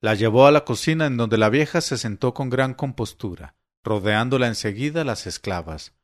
La 0.00 0.14
llevó 0.14 0.46
a 0.46 0.52
la 0.52 0.64
cocina 0.64 1.06
en 1.06 1.16
donde 1.16 1.38
la 1.38 1.48
vieja 1.48 1.80
se 1.80 1.98
sentó 1.98 2.34
con 2.34 2.50
gran 2.50 2.74
compostura, 2.74 3.56
rodeándola 3.84 4.46
enseguida 4.46 5.04
las 5.04 5.26
esclavas. 5.26 5.94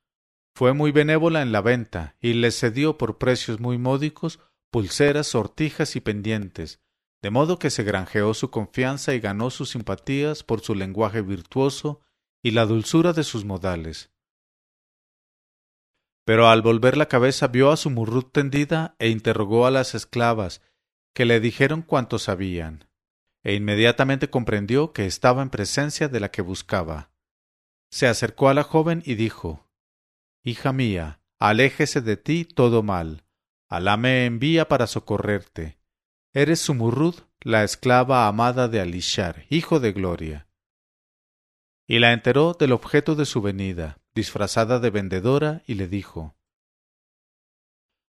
Fue 0.57 0.73
muy 0.73 0.93
benévola 0.93 1.43
en 1.43 1.53
la 1.53 1.61
venta 1.61 2.17
y 2.21 2.35
le 2.35 2.51
cedió 2.51 2.99
por 2.99 3.19
precios 3.19 3.61
muy 3.61 3.79
módicos 3.79 4.41
pulseras, 4.71 5.29
sortijas 5.29 5.95
y 5.97 6.01
pendientes, 6.01 6.81
de 7.23 7.31
modo 7.31 7.59
que 7.59 7.71
se 7.71 7.85
granjeó 7.85 8.35
su 8.35 8.51
confianza 8.51 9.15
y 9.15 9.21
ganó 9.21 9.51
sus 9.51 9.71
simpatías 9.71 10.43
por 10.43 10.61
su 10.61 10.75
lenguaje 10.75 11.23
virtuoso 11.23 12.01
y 12.43 12.51
la 12.51 12.67
dulzura 12.67 13.13
de 13.13 13.25
sus 13.25 13.45
modales 13.45 14.11
pero 16.25 16.49
al 16.49 16.63
volver 16.63 16.97
la 16.97 17.07
cabeza 17.07 17.49
vio 17.49 17.71
a 17.71 17.77
su 17.77 17.91
murrut 17.91 18.33
tendida 18.33 18.97
e 18.99 19.09
interrogó 19.09 19.67
a 19.67 19.71
las 19.71 19.95
esclavas, 19.95 20.63
que 21.15 21.27
le 21.27 21.39
dijeron 21.39 21.83
cuanto 21.83 22.19
sabían, 22.19 22.89
e 23.45 23.55
inmediatamente 23.55 24.31
comprendió 24.31 24.93
que 24.93 25.07
estaba 25.07 25.43
en 25.43 25.51
presencia 25.51 26.09
de 26.09 26.19
la 26.19 26.31
que 26.31 26.43
buscaba. 26.43 27.11
Se 27.91 28.09
acercó 28.09 28.49
a 28.49 28.55
la 28.55 28.65
joven 28.65 29.03
y 29.05 29.15
dijo 29.15 29.69
Hija 30.43 30.73
mía, 30.73 31.21
aléjese 31.39 32.01
de 32.01 32.17
ti 32.17 32.45
todo 32.45 32.83
mal. 32.83 33.25
Alá 33.69 33.97
me 33.97 34.25
envía 34.25 34.67
para 34.67 34.87
socorrerte. 34.87 35.79
Eres 36.33 36.61
Sumurrud, 36.61 37.15
la 37.41 37.63
esclava 37.65 38.27
amada 38.27 38.67
de 38.67 38.81
Alishar, 38.81 39.45
hijo 39.51 39.79
de 39.79 39.93
Gloria. 39.93 40.49
Y 41.87 41.99
la 41.99 42.13
enteró 42.13 42.55
del 42.55 42.73
objeto 42.73 43.15
de 43.15 43.27
su 43.27 43.43
venida, 43.43 44.01
disfrazada 44.15 44.81
de 44.81 44.91
vendedora, 44.91 45.63
y 45.67 45.75
le 45.75 45.87
dijo 45.87 46.35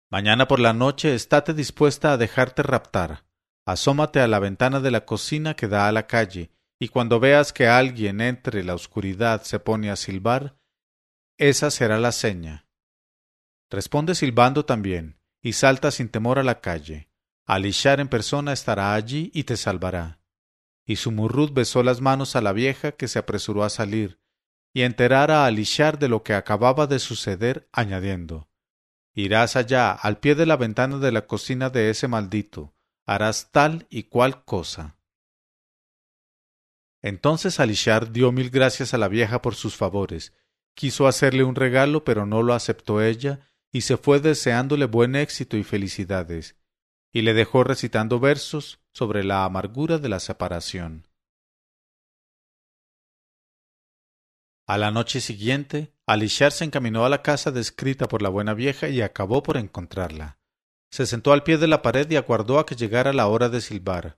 Mañana 0.10 0.48
por 0.48 0.60
la 0.60 0.74
noche 0.74 1.14
estate 1.14 1.54
dispuesta 1.54 2.14
a 2.14 2.18
dejarte 2.18 2.64
raptar. 2.64 3.25
Asómate 3.66 4.20
a 4.20 4.28
la 4.28 4.39
ventana 4.39 4.80
de 4.80 4.91
la 4.91 5.05
cocina 5.05 5.55
que 5.55 5.68
da 5.68 5.88
a 5.88 5.91
la 5.91 6.05
calle, 6.05 6.51
y 6.80 6.89
cuando 6.89 7.20
veas 7.20 7.51
que 7.51 7.68
alguien 7.68 8.22
entre 8.22 8.63
la 8.63 8.76
oscuridad 8.76 9.41
se 9.43 9.59
pone 9.59 9.89
a 9.89 9.95
silbar, 9.95 10.57
esa 11.38 11.72
será 11.72 11.97
la 11.97 12.11
seña. 12.11 12.68
Responde 13.72 14.13
silbando 14.13 14.66
también, 14.66 15.20
y 15.41 15.53
salta 15.53 15.89
sin 15.89 16.09
temor 16.09 16.38
a 16.38 16.43
la 16.43 16.61
calle. 16.61 17.09
Alishar 17.45 17.99
en 17.99 18.07
persona 18.07 18.53
estará 18.53 18.93
allí 18.93 19.32
y 19.34 19.43
te 19.43 19.57
salvará. 19.57 20.20
Y 20.86 20.97
Sumurrud 20.97 21.51
besó 21.51 21.82
las 21.82 22.01
manos 22.01 22.36
a 22.36 22.41
la 22.41 22.53
vieja 22.53 22.91
que 22.91 23.07
se 23.07 23.18
apresuró 23.18 23.63
a 23.63 23.70
salir, 23.70 24.20
y 24.74 24.84
enterar 24.84 25.32
a 25.32 25.45
Alishar 25.45 25.97
de 25.97 26.09
lo 26.09 26.22
que 26.22 26.36
acababa 26.36 26.86
de 26.86 26.99
suceder, 26.99 27.68
añadiendo 27.72 28.49
Irás 29.13 29.55
allá, 29.55 29.91
al 29.93 30.20
pie 30.20 30.36
de 30.36 30.45
la 30.45 30.57
ventana 30.57 30.97
de 30.97 31.11
la 31.11 31.26
cocina 31.26 31.70
de 31.70 31.89
ese 31.89 32.07
maldito, 32.07 32.75
harás 33.06 33.51
tal 33.51 33.88
y 33.89 34.03
cual 34.03 34.43
cosa. 34.43 34.97
Entonces 37.01 37.60
Alishar 37.60 38.12
dio 38.12 38.32
mil 38.32 38.49
gracias 38.49 38.93
a 38.93 38.97
la 38.97 39.08
vieja 39.08 39.41
por 39.41 39.56
sus 39.56 39.76
favores, 39.76 40.34
quiso 40.74 41.08
hacerle 41.08 41.43
un 41.43 41.56
regalo, 41.56 42.03
pero 42.03 42.26
no 42.26 42.41
lo 42.41 42.53
aceptó 42.53 43.01
ella, 43.01 43.51
y 43.72 43.82
se 43.82 43.97
fue 43.97 44.20
deseándole 44.20 44.86
buen 44.86 45.16
éxito 45.16 45.58
y 45.58 45.64
felicidades, 45.64 46.56
y 47.12 47.22
le 47.22 47.34
dejó 47.34 47.64
recitando 47.64 48.20
versos 48.20 48.80
sobre 48.91 49.24
la 49.24 49.45
amargura 49.45 49.99
de 49.99 50.10
la 50.10 50.20
separación. 50.20 51.08
A 54.68 54.80
la 54.80 54.89
noche 54.89 55.22
siguiente, 55.22 55.93
Alishar 56.08 56.51
se 56.51 56.66
encaminó 56.66 57.06
a 57.06 57.10
la 57.10 57.22
casa 57.22 57.51
descrita 57.51 58.08
por 58.08 58.24
la 58.24 58.30
buena 58.30 58.56
vieja 58.56 58.89
y 58.89 59.01
acabó 59.01 59.43
por 59.43 59.58
encontrarla. 59.58 60.39
Se 60.92 61.06
sentó 61.06 61.34
al 61.34 61.44
pie 61.44 61.58
de 61.58 61.68
la 61.68 61.82
pared 61.82 62.10
y 62.10 62.16
aguardó 62.16 62.60
a 62.60 62.66
que 62.66 62.76
llegara 62.76 63.14
la 63.14 63.28
hora 63.28 63.50
de 63.50 63.62
silbar. 63.62 64.18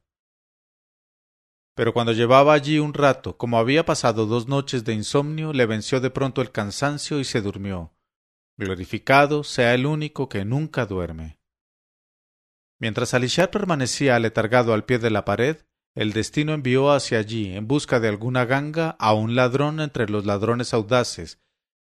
Pero 1.76 1.94
cuando 1.94 2.12
llevaba 2.12 2.54
allí 2.54 2.80
un 2.80 2.94
rato, 2.94 3.38
como 3.38 3.60
había 3.60 3.86
pasado 3.86 4.26
dos 4.26 4.48
noches 4.48 4.84
de 4.84 4.94
insomnio, 4.94 5.54
le 5.54 5.66
venció 5.68 6.00
de 6.00 6.10
pronto 6.10 6.42
el 6.42 6.52
cansancio 6.52 7.20
y 7.20 7.24
se 7.24 7.42
durmió. 7.42 7.94
Glorificado 8.58 9.44
sea 9.44 9.76
el 9.76 9.86
único 9.86 10.28
que 10.28 10.44
nunca 10.44 10.88
duerme. 10.88 11.40
Mientras 12.80 13.14
Alishar 13.14 13.52
permanecía 13.52 14.16
aletargado 14.16 14.74
al 14.74 14.86
pie 14.86 14.98
de 14.98 15.12
la 15.12 15.26
pared, 15.26 15.58
el 15.94 16.14
destino 16.14 16.54
envió 16.54 16.92
hacia 16.92 17.20
allí, 17.20 17.56
en 17.56 17.68
busca 17.68 18.00
de 18.00 18.08
alguna 18.08 18.46
ganga, 18.46 18.96
a 19.00 19.14
un 19.14 19.36
ladrón 19.36 19.80
entre 19.80 20.10
los 20.10 20.26
ladrones 20.26 20.74
audaces, 20.74 21.40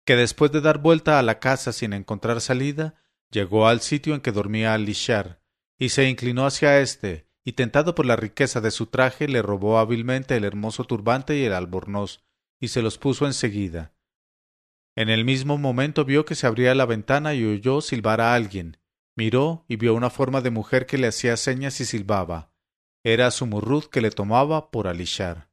que 0.04 0.16
después 0.16 0.52
de 0.52 0.60
dar 0.60 0.78
vuelta 0.78 1.18
a 1.18 1.22
la 1.22 1.38
casa 1.38 1.72
sin 1.72 1.92
encontrar 1.92 2.40
salida, 2.40 2.94
llegó 3.32 3.66
al 3.66 3.80
sitio 3.80 4.14
en 4.14 4.20
que 4.20 4.30
dormía 4.30 4.74
Alishar, 4.74 5.42
y 5.78 5.88
se 5.88 6.08
inclinó 6.08 6.46
hacia 6.46 6.80
éste, 6.80 7.26
y 7.44 7.54
tentado 7.54 7.96
por 7.96 8.06
la 8.06 8.14
riqueza 8.14 8.60
de 8.60 8.70
su 8.70 8.86
traje, 8.86 9.26
le 9.26 9.42
robó 9.42 9.78
hábilmente 9.78 10.36
el 10.36 10.44
hermoso 10.44 10.84
turbante 10.84 11.36
y 11.36 11.44
el 11.44 11.54
albornoz, 11.54 12.22
y 12.60 12.68
se 12.68 12.82
los 12.82 12.98
puso 12.98 13.26
enseguida. 13.26 13.94
En 14.94 15.08
el 15.08 15.24
mismo 15.24 15.58
momento 15.58 16.04
vio 16.04 16.24
que 16.24 16.36
se 16.36 16.46
abría 16.46 16.74
la 16.74 16.86
ventana 16.86 17.34
y 17.34 17.44
oyó 17.44 17.80
silbar 17.80 18.20
a 18.20 18.34
alguien. 18.34 18.78
Miró 19.16 19.64
y 19.66 19.76
vio 19.76 19.94
una 19.94 20.10
forma 20.10 20.42
de 20.42 20.50
mujer 20.50 20.86
que 20.86 20.98
le 20.98 21.08
hacía 21.08 21.36
señas 21.36 21.80
y 21.80 21.86
silbaba. 21.86 22.52
Era 23.02 23.30
Sumurrud 23.30 23.86
que 23.86 24.02
le 24.02 24.10
tomaba 24.10 24.70
por 24.70 24.86
Alishar. 24.86 25.50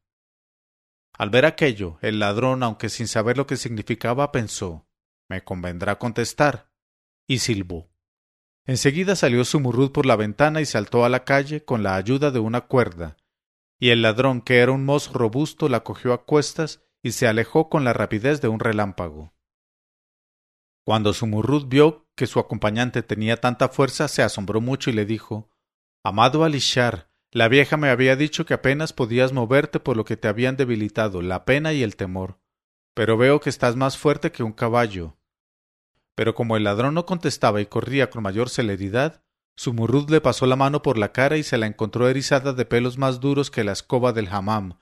Al 1.13 1.29
ver 1.29 1.45
aquello, 1.45 1.97
el 2.01 2.19
ladrón, 2.19 2.61
aunque 2.63 2.89
sin 2.89 3.07
saber 3.07 3.37
lo 3.37 3.47
que 3.47 3.57
significaba, 3.57 4.31
pensó 4.31 4.89
me 5.29 5.43
convendrá 5.43 5.99
contestar, 5.99 6.68
y 7.29 7.39
silbó. 7.39 7.91
Enseguida 8.65 9.15
salió 9.15 9.45
Sumurrud 9.45 9.91
por 9.91 10.07
la 10.07 10.15
ventana 10.15 10.61
y 10.61 10.65
saltó 10.65 11.05
a 11.05 11.09
la 11.09 11.25
calle 11.25 11.63
con 11.63 11.83
la 11.83 11.95
ayuda 11.95 12.31
de 12.31 12.39
una 12.39 12.61
cuerda, 12.61 13.17
y 13.79 13.91
el 13.91 14.01
ladrón, 14.01 14.41
que 14.41 14.57
era 14.57 14.71
un 14.71 14.83
mozo 14.83 15.13
robusto, 15.13 15.69
la 15.69 15.83
cogió 15.83 16.11
a 16.13 16.25
cuestas 16.25 16.83
y 17.03 17.11
se 17.11 17.27
alejó 17.27 17.69
con 17.69 17.83
la 17.83 17.93
rapidez 17.93 18.41
de 18.41 18.47
un 18.47 18.59
relámpago. 18.59 19.35
Cuando 20.83 21.13
Sumurrud 21.13 21.67
vio 21.67 22.09
que 22.15 22.25
su 22.25 22.39
acompañante 22.39 23.03
tenía 23.03 23.37
tanta 23.37 23.69
fuerza, 23.69 24.07
se 24.07 24.23
asombró 24.23 24.59
mucho 24.59 24.89
y 24.89 24.93
le 24.93 25.05
dijo 25.05 25.51
Amado 26.03 26.43
Alishar, 26.43 27.11
la 27.31 27.47
vieja 27.47 27.77
me 27.77 27.89
había 27.89 28.15
dicho 28.15 28.43
que 28.43 28.55
apenas 28.55 28.91
podías 28.91 29.33
moverte 29.33 29.79
por 29.79 29.95
lo 29.95 30.03
que 30.03 30.17
te 30.17 30.27
habían 30.27 30.57
debilitado 30.57 31.21
la 31.21 31.45
pena 31.45 31.73
y 31.73 31.83
el 31.83 31.95
temor. 31.95 32.41
Pero 32.95 33.17
veo 33.17 33.39
que 33.39 33.51
estás 33.51 33.75
más 33.75 33.99
fuerte 33.99 34.31
que 34.31 34.41
un 34.41 34.51
caballo. 34.51 35.18
Pero 36.19 36.35
como 36.35 36.57
el 36.57 36.65
ladrón 36.65 36.95
no 36.95 37.05
contestaba 37.05 37.61
y 37.61 37.65
corría 37.67 38.09
con 38.09 38.23
mayor 38.23 38.49
celeridad, 38.49 39.23
Sumurrud 39.55 40.09
le 40.09 40.19
pasó 40.19 40.47
la 40.47 40.57
mano 40.57 40.81
por 40.81 40.97
la 40.97 41.13
cara 41.13 41.37
y 41.37 41.43
se 41.43 41.57
la 41.57 41.65
encontró 41.65 42.09
erizada 42.09 42.51
de 42.51 42.65
pelos 42.65 42.97
más 42.97 43.21
duros 43.21 43.49
que 43.49 43.63
la 43.63 43.71
escoba 43.71 44.11
del 44.11 44.27
hammam, 44.27 44.79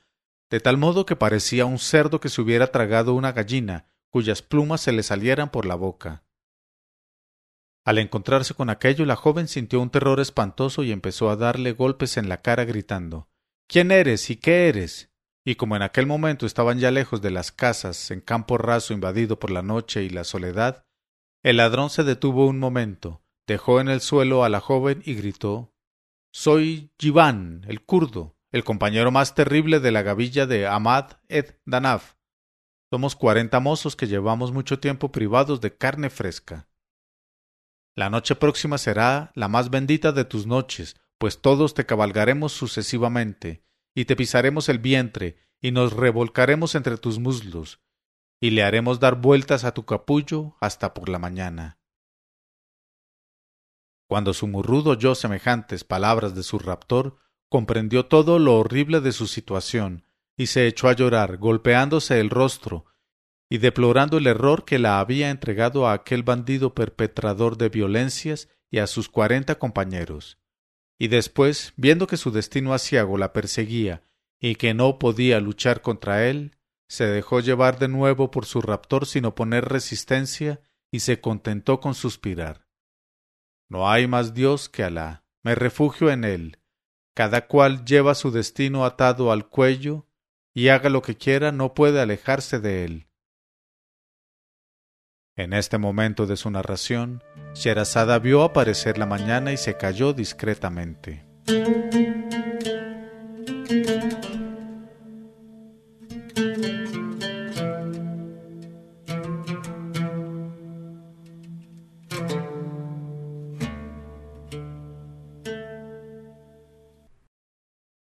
de 0.49 0.59
tal 0.59 0.77
modo 0.77 1.05
que 1.05 1.15
parecía 1.15 1.67
un 1.67 1.77
cerdo 1.77 2.19
que 2.19 2.29
se 2.29 2.41
hubiera 2.41 2.71
tragado 2.71 3.13
una 3.13 3.33
gallina, 3.33 3.85
cuyas 4.09 4.41
plumas 4.41 4.81
se 4.81 4.91
le 4.93 5.03
salieran 5.03 5.51
por 5.51 5.67
la 5.67 5.75
boca. 5.75 6.23
Al 7.85 7.99
encontrarse 7.99 8.55
con 8.55 8.71
aquello, 8.71 9.05
la 9.05 9.15
joven 9.15 9.47
sintió 9.47 9.79
un 9.79 9.91
terror 9.91 10.19
espantoso 10.19 10.81
y 10.81 10.91
empezó 10.91 11.29
a 11.29 11.35
darle 11.35 11.73
golpes 11.73 12.17
en 12.17 12.29
la 12.29 12.41
cara 12.41 12.65
gritando 12.65 13.29
¿Quién 13.67 13.91
eres 13.91 14.31
y 14.31 14.37
qué 14.37 14.69
eres? 14.69 15.11
Y 15.45 15.53
como 15.53 15.75
en 15.75 15.83
aquel 15.83 16.07
momento 16.07 16.47
estaban 16.47 16.79
ya 16.79 16.89
lejos 16.89 17.21
de 17.21 17.29
las 17.29 17.51
casas, 17.51 18.09
en 18.09 18.21
campo 18.21 18.57
raso 18.57 18.95
invadido 18.95 19.37
por 19.37 19.51
la 19.51 19.61
noche 19.61 20.01
y 20.01 20.09
la 20.09 20.23
soledad, 20.23 20.86
el 21.43 21.57
ladrón 21.57 21.89
se 21.89 22.03
detuvo 22.03 22.47
un 22.47 22.59
momento, 22.59 23.21
dejó 23.45 23.79
en 23.79 23.89
el 23.89 24.01
suelo 24.01 24.43
a 24.43 24.49
la 24.49 24.59
joven 24.59 25.01
y 25.05 25.15
gritó 25.15 25.73
Soy 26.31 26.91
Jivan, 26.97 27.63
el 27.67 27.83
kurdo 27.83 28.37
el 28.51 28.63
compañero 28.63 29.11
más 29.11 29.35
terrible 29.35 29.79
de 29.79 29.91
la 29.91 30.01
gavilla 30.01 30.45
de 30.45 30.67
Ahmad 30.67 31.11
ed 31.27 31.55
Danaf. 31.65 32.15
Somos 32.89 33.15
cuarenta 33.15 33.59
mozos 33.59 33.95
que 33.95 34.07
llevamos 34.07 34.53
mucho 34.53 34.79
tiempo 34.79 35.11
privados 35.11 35.59
de 35.59 35.75
carne 35.75 36.09
fresca. 36.09 36.69
La 37.95 38.09
noche 38.09 38.35
próxima 38.35 38.77
será 38.77 39.31
la 39.35 39.47
más 39.47 39.69
bendita 39.69 40.11
de 40.11 40.23
tus 40.23 40.47
noches, 40.47 40.95
pues 41.17 41.41
todos 41.41 41.73
te 41.73 41.85
cabalgaremos 41.85 42.53
sucesivamente, 42.53 43.63
y 43.93 44.05
te 44.05 44.15
pisaremos 44.15 44.69
el 44.69 44.79
vientre, 44.79 45.37
y 45.59 45.71
nos 45.71 45.93
revolcaremos 45.93 46.75
entre 46.75 46.97
tus 46.97 47.19
muslos, 47.19 47.81
y 48.39 48.51
le 48.51 48.63
haremos 48.63 48.99
dar 48.99 49.15
vueltas 49.15 49.63
a 49.63 49.73
tu 49.73 49.85
capullo 49.85 50.55
hasta 50.59 50.93
por 50.93 51.09
la 51.09 51.19
mañana. 51.19 51.79
Cuando 54.07 54.33
su 54.33 54.47
murrudo 54.47 54.91
oyó 54.91 55.15
semejantes 55.15 55.83
palabras 55.83 56.33
de 56.33 56.43
su 56.43 56.59
raptor, 56.59 57.17
comprendió 57.49 58.05
todo 58.05 58.39
lo 58.39 58.57
horrible 58.57 59.01
de 59.01 59.11
su 59.11 59.27
situación, 59.27 60.05
y 60.37 60.47
se 60.47 60.67
echó 60.67 60.87
a 60.87 60.93
llorar, 60.93 61.37
golpeándose 61.37 62.19
el 62.19 62.29
rostro, 62.29 62.85
y 63.49 63.57
deplorando 63.57 64.17
el 64.17 64.27
error 64.27 64.65
que 64.65 64.79
la 64.79 64.99
había 64.99 65.29
entregado 65.29 65.87
a 65.87 65.93
aquel 65.93 66.23
bandido 66.23 66.73
perpetrador 66.73 67.57
de 67.57 67.69
violencias 67.69 68.49
y 68.69 68.79
a 68.79 68.87
sus 68.87 69.09
cuarenta 69.09 69.55
compañeros. 69.55 70.37
Y 70.99 71.07
después, 71.07 71.73
viendo 71.77 72.07
que 72.07 72.17
su 72.17 72.31
destino 72.31 72.73
aciago 72.73 73.17
la 73.17 73.33
perseguía 73.33 74.03
y 74.39 74.55
que 74.55 74.73
no 74.73 74.99
podía 74.99 75.39
luchar 75.39 75.81
contra 75.81 76.27
él, 76.27 76.56
se 76.87 77.05
dejó 77.05 77.39
llevar 77.39 77.79
de 77.79 77.87
nuevo 77.87 78.31
por 78.31 78.45
su 78.45 78.61
raptor 78.61 79.05
sin 79.05 79.25
oponer 79.25 79.65
resistencia 79.65 80.61
y 80.91 81.01
se 81.01 81.19
contentó 81.19 81.79
con 81.79 81.95
suspirar. 81.95 82.67
No 83.69 83.89
hay 83.89 84.07
más 84.07 84.33
Dios 84.33 84.69
que 84.69 84.83
Alá. 84.83 85.25
Me 85.43 85.55
refugio 85.55 86.09
en 86.09 86.23
él 86.23 86.59
cada 87.17 87.47
cual 87.47 87.83
lleva 87.83 88.13
su 88.13 88.29
destino 88.29 88.85
atado 88.85 89.31
al 89.31 89.49
cuello, 89.49 90.05
y 90.53 90.67
haga 90.67 90.91
lo 90.91 91.01
que 91.01 91.17
quiera, 91.17 91.51
no 91.51 91.73
puede 91.73 91.99
alejarse 91.99 92.59
de 92.59 92.85
él. 92.85 93.07
En 95.35 95.53
este 95.53 95.79
momento 95.79 96.27
de 96.27 96.37
su 96.37 96.51
narración, 96.51 97.23
Sherazada 97.55 98.19
vio 98.19 98.43
aparecer 98.43 98.99
la 98.99 99.07
mañana 99.07 99.51
y 99.51 99.57
se 99.57 99.77
cayó 99.77 100.13
discretamente. 100.13 101.25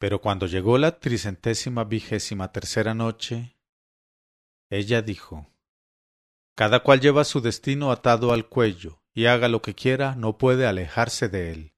Pero 0.05 0.21
cuando 0.21 0.45
llegó 0.45 0.77
la 0.77 0.99
tricentésima 0.99 1.83
vigésima 1.83 2.51
tercera 2.51 2.93
noche, 2.93 3.57
ella 4.69 5.01
dijo 5.01 5.47
Cada 6.55 6.81
cual 6.83 7.01
lleva 7.01 7.23
su 7.23 7.41
destino 7.41 7.91
atado 7.91 8.31
al 8.31 8.47
cuello, 8.47 9.01
y 9.15 9.25
haga 9.25 9.47
lo 9.47 9.63
que 9.63 9.73
quiera, 9.73 10.13
no 10.13 10.37
puede 10.37 10.67
alejarse 10.67 11.27
de 11.27 11.51
él. 11.51 11.73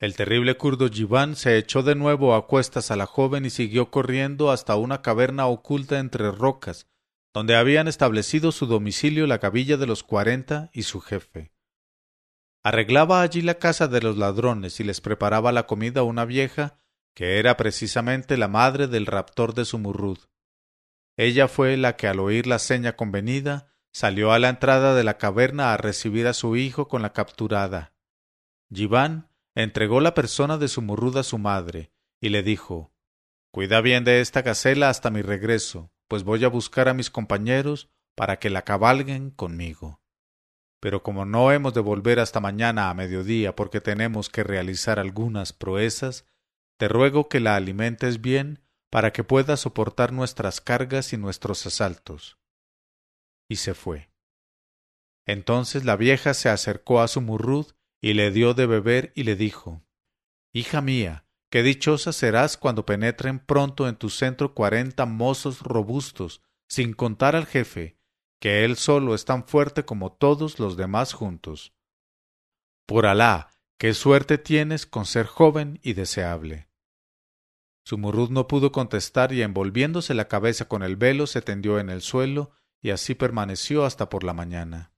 El 0.00 0.14
terrible 0.16 0.58
kurdo 0.58 0.88
Yiván 0.88 1.34
se 1.34 1.56
echó 1.56 1.82
de 1.82 1.94
nuevo 1.94 2.34
a 2.34 2.46
cuestas 2.46 2.90
a 2.90 2.96
la 2.96 3.06
joven 3.06 3.46
y 3.46 3.50
siguió 3.50 3.90
corriendo 3.90 4.50
hasta 4.50 4.76
una 4.76 5.00
caverna 5.00 5.46
oculta 5.46 5.98
entre 5.98 6.30
rocas, 6.30 6.90
donde 7.32 7.56
habían 7.56 7.88
establecido 7.88 8.52
su 8.52 8.66
domicilio 8.66 9.26
la 9.26 9.38
gavilla 9.38 9.78
de 9.78 9.86
los 9.86 10.02
cuarenta 10.02 10.68
y 10.74 10.82
su 10.82 11.00
jefe. 11.00 11.53
Arreglaba 12.66 13.20
allí 13.20 13.42
la 13.42 13.58
casa 13.58 13.88
de 13.88 14.00
los 14.00 14.16
ladrones 14.16 14.80
y 14.80 14.84
les 14.84 15.02
preparaba 15.02 15.52
la 15.52 15.66
comida 15.66 16.02
una 16.02 16.24
vieja 16.24 16.78
que 17.14 17.38
era 17.38 17.58
precisamente 17.58 18.38
la 18.38 18.48
madre 18.48 18.88
del 18.88 19.04
raptor 19.04 19.52
de 19.52 19.66
Sumurrud. 19.66 20.18
Ella 21.18 21.46
fue 21.46 21.76
la 21.76 21.96
que 21.96 22.08
al 22.08 22.18
oír 22.20 22.46
la 22.46 22.58
seña 22.58 22.96
convenida 22.96 23.76
salió 23.92 24.32
a 24.32 24.38
la 24.38 24.48
entrada 24.48 24.94
de 24.94 25.04
la 25.04 25.18
caverna 25.18 25.74
a 25.74 25.76
recibir 25.76 26.26
a 26.26 26.32
su 26.32 26.56
hijo 26.56 26.88
con 26.88 27.02
la 27.02 27.12
capturada. 27.12 27.92
Yiván 28.70 29.28
entregó 29.54 30.00
la 30.00 30.14
persona 30.14 30.56
de 30.56 30.68
Sumurrud 30.68 31.18
a 31.18 31.22
su 31.22 31.36
madre 31.36 31.92
y 32.18 32.30
le 32.30 32.42
dijo 32.42 32.94
Cuida 33.52 33.82
bien 33.82 34.04
de 34.04 34.22
esta 34.22 34.40
gacela 34.40 34.88
hasta 34.88 35.10
mi 35.10 35.20
regreso, 35.20 35.92
pues 36.08 36.24
voy 36.24 36.42
a 36.44 36.48
buscar 36.48 36.88
a 36.88 36.94
mis 36.94 37.10
compañeros 37.10 37.90
para 38.14 38.38
que 38.38 38.48
la 38.48 38.62
cabalguen 38.62 39.30
conmigo 39.30 40.00
pero 40.84 41.02
como 41.02 41.24
no 41.24 41.50
hemos 41.50 41.72
de 41.72 41.80
volver 41.80 42.20
hasta 42.20 42.40
mañana 42.40 42.90
a 42.90 42.94
mediodía 42.94 43.56
porque 43.56 43.80
tenemos 43.80 44.28
que 44.28 44.44
realizar 44.44 44.98
algunas 44.98 45.54
proezas, 45.54 46.26
te 46.78 46.88
ruego 46.88 47.30
que 47.30 47.40
la 47.40 47.56
alimentes 47.56 48.20
bien 48.20 48.62
para 48.90 49.10
que 49.10 49.24
pueda 49.24 49.56
soportar 49.56 50.12
nuestras 50.12 50.60
cargas 50.60 51.14
y 51.14 51.16
nuestros 51.16 51.64
asaltos. 51.64 52.38
Y 53.48 53.56
se 53.56 53.72
fue. 53.72 54.10
Entonces 55.24 55.86
la 55.86 55.96
vieja 55.96 56.34
se 56.34 56.50
acercó 56.50 57.00
a 57.00 57.08
su 57.08 57.22
murrud 57.22 57.68
y 58.02 58.12
le 58.12 58.30
dio 58.30 58.52
de 58.52 58.66
beber 58.66 59.10
y 59.14 59.22
le 59.22 59.36
dijo 59.36 59.86
Hija 60.52 60.82
mía, 60.82 61.24
qué 61.50 61.62
dichosa 61.62 62.12
serás 62.12 62.58
cuando 62.58 62.84
penetren 62.84 63.38
pronto 63.38 63.88
en 63.88 63.96
tu 63.96 64.10
centro 64.10 64.52
cuarenta 64.52 65.06
mozos 65.06 65.62
robustos, 65.62 66.42
sin 66.68 66.92
contar 66.92 67.36
al 67.36 67.46
jefe, 67.46 67.96
que 68.44 68.66
él 68.66 68.76
solo 68.76 69.14
es 69.14 69.24
tan 69.24 69.46
fuerte 69.46 69.86
como 69.86 70.12
todos 70.12 70.58
los 70.58 70.76
demás 70.76 71.14
juntos. 71.14 71.72
Por 72.86 73.06
Alá, 73.06 73.48
qué 73.78 73.94
suerte 73.94 74.36
tienes 74.36 74.84
con 74.84 75.06
ser 75.06 75.24
joven 75.24 75.80
y 75.82 75.94
deseable. 75.94 76.68
Sumurrud 77.86 78.28
no 78.28 78.46
pudo 78.46 78.70
contestar 78.70 79.32
y 79.32 79.40
envolviéndose 79.40 80.12
la 80.12 80.28
cabeza 80.28 80.68
con 80.68 80.82
el 80.82 80.96
velo 80.96 81.26
se 81.26 81.40
tendió 81.40 81.78
en 81.78 81.88
el 81.88 82.02
suelo 82.02 82.52
y 82.82 82.90
así 82.90 83.14
permaneció 83.14 83.86
hasta 83.86 84.10
por 84.10 84.24
la 84.24 84.34
mañana. 84.34 84.92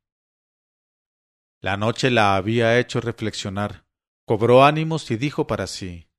La 1.60 1.76
noche 1.76 2.10
la 2.10 2.34
había 2.34 2.80
hecho 2.80 3.00
reflexionar, 3.00 3.86
cobró 4.24 4.64
ánimos 4.64 5.08
y 5.12 5.18
dijo 5.18 5.46
para 5.46 5.68
sí 5.68 6.10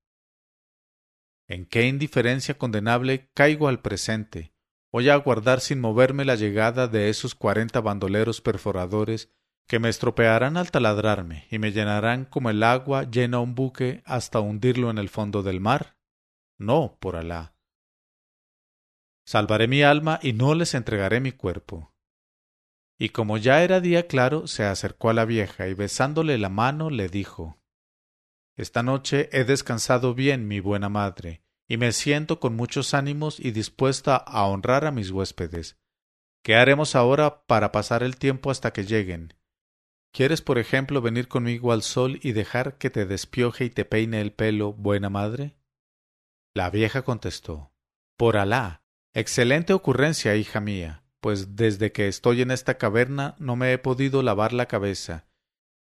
En 1.46 1.66
qué 1.66 1.88
indiferencia 1.88 2.58
condenable 2.58 3.30
caigo 3.34 3.68
al 3.68 3.82
presente. 3.82 4.57
Voy 4.92 5.10
a 5.10 5.14
aguardar 5.14 5.60
sin 5.60 5.80
moverme 5.80 6.26
la 6.26 6.36
llegada 6.36 6.88
de 6.88 7.10
esos 7.10 7.36
cuarenta 7.36 7.82
bandoleros 7.82 8.42
perforadores 8.42 9.30
que 9.68 9.80
me 9.80 9.90
estropearán 9.90 10.56
al 10.56 10.72
taladrarme 10.72 11.46
y 11.52 11.60
me 11.60 11.72
llenarán 11.72 12.26
como 12.26 12.50
el 12.50 12.64
agua 12.64 13.04
llena 13.04 13.40
un 13.40 13.54
buque 13.54 14.02
hasta 14.06 14.40
hundirlo 14.40 14.90
en 14.90 14.98
el 14.98 15.10
fondo 15.10 15.44
del 15.44 15.60
mar? 15.60 15.98
No, 16.58 16.98
por 17.00 17.18
Alá. 17.18 17.54
Salvaré 19.26 19.68
mi 19.68 19.84
alma 19.84 20.20
y 20.24 20.32
no 20.32 20.56
les 20.56 20.74
entregaré 20.74 21.20
mi 21.20 21.34
cuerpo. 21.34 21.94
Y 22.98 23.10
como 23.10 23.38
ya 23.38 23.62
era 23.62 23.82
día 23.82 24.08
claro, 24.08 24.48
se 24.48 24.64
acercó 24.64 25.10
a 25.10 25.14
la 25.14 25.26
vieja 25.26 25.68
y 25.68 25.74
besándole 25.74 26.38
la 26.38 26.50
mano 26.50 26.90
le 26.90 27.10
dijo 27.10 27.60
Esta 28.56 28.84
noche 28.84 29.30
he 29.34 29.44
descansado 29.44 30.16
bien, 30.16 30.48
mi 30.48 30.62
buena 30.62 30.88
madre, 30.88 31.44
y 31.68 31.78
me 31.78 31.91
siento 31.91 32.39
con 32.39 32.55
muchos 32.55 32.93
ánimos 32.93 33.39
y 33.39 33.51
dispuesta 33.51 34.15
a 34.15 34.45
honrar 34.45 34.86
a 34.86 34.91
mis 34.91 35.11
huéspedes. 35.11 35.78
¿Qué 36.43 36.55
haremos 36.55 36.95
ahora 36.95 37.45
para 37.45 37.72
pasar 37.72 38.03
el 38.03 38.18
tiempo 38.18 38.51
hasta 38.51 38.72
que 38.72 38.86
lleguen? 38.86 39.34
¿Quieres, 40.13 40.41
por 40.41 40.57
ejemplo, 40.57 41.01
venir 41.01 41.28
conmigo 41.28 41.72
al 41.74 41.84
sol 41.84 42.20
y 42.24 42.32
dejar 42.32 42.78
que 42.78 42.89
te 42.89 43.05
despioje 43.05 43.65
y 43.65 43.70
te 43.70 43.86
peine 43.86 44.22
el 44.22 44.32
pelo, 44.32 44.74
buena 44.74 45.09
madre? 45.09 45.57
La 46.55 46.70
vieja 46.70 47.03
contestó 47.03 47.72
Por 48.18 48.38
Alá. 48.38 48.82
Excelente 49.13 49.74
ocurrencia, 49.74 50.36
hija 50.36 50.59
mía, 50.59 51.03
pues 51.20 51.55
desde 51.55 51.91
que 51.91 52.07
estoy 52.07 52.41
en 52.41 52.51
esta 52.51 52.78
caverna 52.78 53.36
no 53.39 53.55
me 53.55 53.74
he 53.74 53.78
podido 53.78 54.24
lavar 54.24 54.53
la 54.53 54.68
cabeza, 54.68 55.27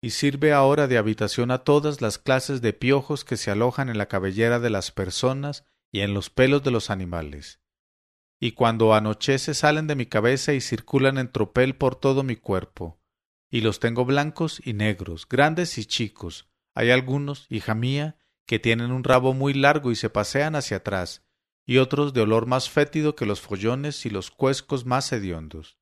y 0.05 0.11
sirve 0.11 0.53
ahora 0.53 0.87
de 0.87 0.99
habitación 0.99 1.51
a 1.51 1.65
todas 1.65 2.03
las 2.03 2.19
clases 2.19 2.61
de 2.61 2.75
piojos 2.75 3.25
que 3.25 3.39
se 3.39 3.51
alojan 3.51 3.89
en 3.89 3.97
la 3.97 4.05
cabellera 4.05 4.61
de 4.61 4.69
las 4.69 4.91
personas 4.91 5.65
y 5.91 6.01
en 6.01 6.13
los 6.13 6.29
pelos 6.29 6.63
de 6.63 6.71
los 6.71 6.91
animales. 6.91 7.59
Y 8.39 8.53
cuando 8.53 8.93
anochece 8.93 9.55
salen 9.55 9.87
de 9.87 9.95
mi 9.95 10.05
cabeza 10.05 10.53
y 10.53 10.61
circulan 10.61 11.17
en 11.17 11.33
tropel 11.33 11.75
por 11.75 11.97
todo 11.97 12.23
mi 12.23 12.37
cuerpo 12.37 13.01
y 13.51 13.63
los 13.63 13.81
tengo 13.81 14.05
blancos 14.05 14.61
y 14.63 14.75
negros, 14.75 15.27
grandes 15.27 15.79
y 15.79 15.87
chicos. 15.87 16.51
Hay 16.75 16.91
algunos, 16.91 17.47
hija 17.49 17.75
mía, 17.75 18.19
que 18.47 18.59
tienen 18.59 18.93
un 18.93 19.05
rabo 19.05 19.33
muy 19.33 19.55
largo 19.55 19.91
y 19.91 19.97
se 19.97 20.11
pasean 20.11 20.55
hacia 20.55 20.77
atrás, 20.77 21.25
y 21.65 21.79
otros 21.79 22.13
de 22.13 22.21
olor 22.21 22.45
más 22.45 22.69
fétido 22.69 23.17
que 23.17 23.25
los 23.25 23.41
follones 23.41 24.05
y 24.05 24.11
los 24.11 24.31
cuescos 24.31 24.85
más 24.85 25.11
hediondos. 25.13 25.79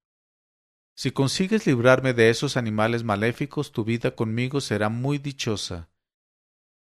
Si 0.94 1.10
consigues 1.10 1.66
librarme 1.66 2.12
de 2.12 2.30
esos 2.30 2.56
animales 2.56 3.02
maléficos, 3.04 3.72
tu 3.72 3.84
vida 3.84 4.14
conmigo 4.14 4.60
será 4.60 4.88
muy 4.88 5.18
dichosa. 5.18 5.90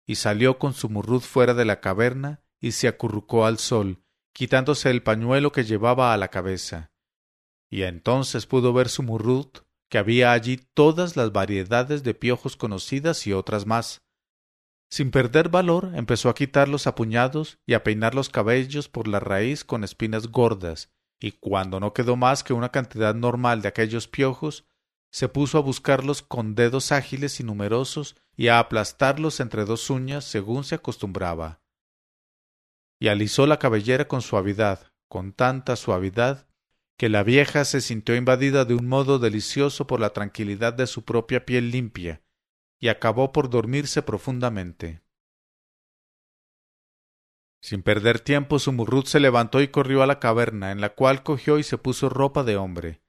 Y 0.07 0.17
salió 0.17 0.59
con 0.59 0.75
su 0.75 0.89
murrud 0.89 1.21
fuera 1.21 1.55
de 1.55 1.65
la 1.65 1.81
caverna 1.81 2.43
y 2.61 2.73
se 2.73 2.89
acurrucó 2.89 3.47
al 3.47 3.59
sol, 3.59 4.03
quitándose 4.33 4.91
el 4.91 5.03
pañuelo 5.03 5.53
que 5.53 5.65
llevaba 5.65 6.13
a 6.13 6.17
la 6.17 6.29
cabeza. 6.29 6.91
Y 7.71 7.83
entonces 7.83 8.47
pudo 8.47 8.73
ver 8.73 8.89
su 8.89 9.03
murrud 9.03 9.49
que 9.89 9.99
había 9.99 10.33
allí 10.33 10.57
todas 10.75 11.17
las 11.17 11.33
variedades 11.33 12.03
de 12.03 12.15
piojos 12.15 12.57
conocidas 12.57 13.27
y 13.27 13.33
otras 13.33 13.67
más. 13.67 14.03
Sin 14.89 15.11
perder 15.11 15.49
valor, 15.49 15.93
empezó 15.95 16.29
a 16.29 16.35
quitarlos 16.35 16.87
a 16.87 16.95
puñados 16.95 17.59
y 17.67 17.75
a 17.75 17.85
peinar 17.85 18.15
los 18.15 18.29
cabellos 18.29 18.89
por 18.89 19.07
la 19.07 19.21
raíz 19.21 19.65
con 19.65 19.85
espinas 19.85 20.29
gordas, 20.29 20.91
y 21.21 21.33
cuando 21.33 21.79
no 21.79 21.93
quedó 21.93 22.17
más 22.17 22.43
que 22.43 22.55
una 22.55 22.71
cantidad 22.71 23.15
normal 23.15 23.61
de 23.61 23.69
aquellos 23.69 24.09
piojos, 24.09 24.65
se 25.11 25.29
puso 25.29 25.59
a 25.59 25.61
buscarlos 25.61 26.23
con 26.23 26.55
dedos 26.55 26.93
ágiles 26.93 27.41
y 27.41 27.45
numerosos 27.45 28.17
y 28.37 28.49
a 28.49 28.59
aplastarlos 28.59 29.41
entre 29.41 29.65
dos 29.65 29.91
uñas 29.91 30.25
según 30.25 30.65
se 30.65 30.77
acostumbraba. 30.77 31.61
Y 32.99 33.09
alisó 33.09 33.47
la 33.47 33.59
cabellera 33.59 34.09
con 34.09 34.23
suavidad, 34.23 34.93
con 35.09 35.33
tanta 35.33 35.77
suavidad 35.77 36.47
que 36.97 37.09
la 37.09 37.23
vieja 37.23 37.65
se 37.65 37.81
sintió 37.81 38.15
invadida 38.15 38.65
de 38.65 38.75
un 38.75 38.87
modo 38.87 39.19
delicioso 39.19 39.87
por 39.87 40.01
la 40.01 40.11
tranquilidad 40.11 40.73
de 40.75 40.87
su 40.87 41.05
propia 41.05 41.47
piel 41.47 41.71
limpia, 41.71 42.23
y 42.79 42.89
acabó 42.89 43.33
por 43.33 43.51
dormirse 43.51 44.03
profundamente. 44.03 45.03
Sin 47.63 47.83
perder 47.83 48.21
tiempo, 48.21 48.59
Sumurrut 48.59 49.07
se 49.07 49.21
levantó 49.21 49.61
y 49.61 49.69
corrió 49.69 50.03
a 50.03 50.07
la 50.07 50.19
caverna, 50.19 50.73
en 50.73 50.81
la 50.81 50.95
cual 50.95 51.23
cogió 51.23 51.59
y 51.59 51.63
se 51.63 51.79
puso 51.79 52.09
ropa 52.09 52.43
de 52.43 52.57
hombre, 52.57 53.03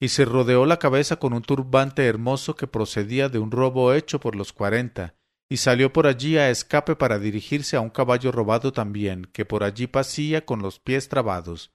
y 0.00 0.08
se 0.08 0.24
rodeó 0.24 0.64
la 0.66 0.78
cabeza 0.78 1.16
con 1.16 1.32
un 1.32 1.42
turbante 1.42 2.06
hermoso 2.06 2.56
que 2.56 2.66
procedía 2.66 3.28
de 3.28 3.38
un 3.38 3.50
robo 3.50 3.92
hecho 3.92 4.18
por 4.20 4.34
los 4.34 4.52
cuarenta, 4.52 5.14
y 5.50 5.58
salió 5.58 5.92
por 5.92 6.06
allí 6.06 6.38
a 6.38 6.48
escape 6.48 6.96
para 6.96 7.18
dirigirse 7.18 7.76
a 7.76 7.80
un 7.80 7.90
caballo 7.90 8.32
robado 8.32 8.72
también, 8.72 9.26
que 9.26 9.44
por 9.44 9.62
allí 9.62 9.86
pasía 9.86 10.46
con 10.46 10.62
los 10.62 10.78
pies 10.78 11.08
trabados 11.08 11.72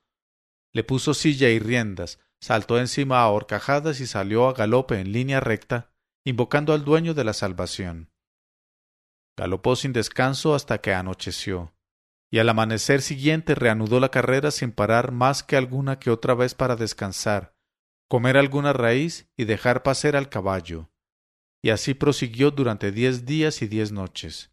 le 0.77 0.83
puso 0.83 1.15
silla 1.15 1.49
y 1.49 1.57
riendas, 1.57 2.19
saltó 2.39 2.79
encima 2.79 3.21
a 3.21 3.29
horcajadas 3.29 3.99
y 3.99 4.05
salió 4.05 4.47
a 4.47 4.53
galope 4.53 4.99
en 4.99 5.11
línea 5.11 5.39
recta, 5.39 5.91
invocando 6.23 6.71
al 6.73 6.85
dueño 6.85 7.15
de 7.15 7.23
la 7.23 7.33
salvación. 7.33 8.11
Galopó 9.35 9.75
sin 9.75 9.91
descanso 9.91 10.53
hasta 10.53 10.79
que 10.79 10.93
anocheció, 10.93 11.73
y 12.29 12.39
al 12.39 12.49
amanecer 12.49 13.01
siguiente 13.01 13.55
reanudó 13.55 13.99
la 13.99 14.09
carrera 14.09 14.51
sin 14.51 14.71
parar 14.71 15.11
más 15.11 15.43
que 15.43 15.55
alguna 15.55 15.99
que 15.99 16.11
otra 16.11 16.33
vez 16.33 16.55
para 16.55 16.75
descansar, 16.75 17.55
comer 18.07 18.37
alguna 18.37 18.73
raíz 18.73 19.29
y 19.37 19.45
dejar 19.45 19.83
pacer 19.83 20.15
al 20.15 20.29
caballo. 20.29 20.89
Y 21.61 21.69
así 21.69 21.93
prosiguió 21.93 22.51
durante 22.51 22.91
diez 22.91 23.25
días 23.25 23.61
y 23.61 23.67
diez 23.67 23.91
noches. 23.91 24.51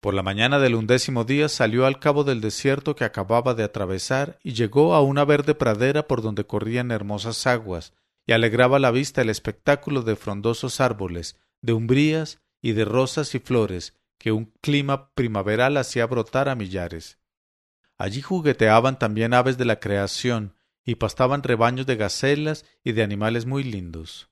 Por 0.00 0.12
la 0.12 0.22
mañana 0.22 0.58
del 0.58 0.74
undécimo 0.74 1.24
día 1.24 1.48
salió 1.48 1.86
al 1.86 1.98
cabo 1.98 2.24
del 2.24 2.42
desierto 2.42 2.94
que 2.94 3.04
acababa 3.04 3.54
de 3.54 3.62
atravesar 3.62 4.38
y 4.42 4.52
llegó 4.52 4.94
a 4.94 5.00
una 5.00 5.24
verde 5.24 5.54
pradera 5.54 6.06
por 6.06 6.20
donde 6.20 6.44
corrían 6.44 6.90
hermosas 6.90 7.46
aguas, 7.46 7.94
y 8.26 8.32
alegraba 8.32 8.78
la 8.78 8.90
vista 8.90 9.22
el 9.22 9.30
espectáculo 9.30 10.02
de 10.02 10.16
frondosos 10.16 10.80
árboles, 10.80 11.38
de 11.62 11.72
umbrías 11.72 12.42
y 12.60 12.72
de 12.72 12.84
rosas 12.84 13.34
y 13.34 13.38
flores 13.38 13.94
que 14.24 14.32
un 14.32 14.46
clima 14.62 15.10
primaveral 15.10 15.76
hacía 15.76 16.06
brotar 16.06 16.48
a 16.48 16.54
millares. 16.54 17.18
Allí 17.98 18.22
jugueteaban 18.22 18.98
también 18.98 19.34
aves 19.34 19.58
de 19.58 19.66
la 19.66 19.80
creación 19.80 20.54
y 20.82 20.94
pastaban 20.94 21.42
rebaños 21.42 21.84
de 21.84 21.96
gacelas 21.96 22.64
y 22.82 22.92
de 22.92 23.02
animales 23.02 23.44
muy 23.44 23.64
lindos. 23.64 24.30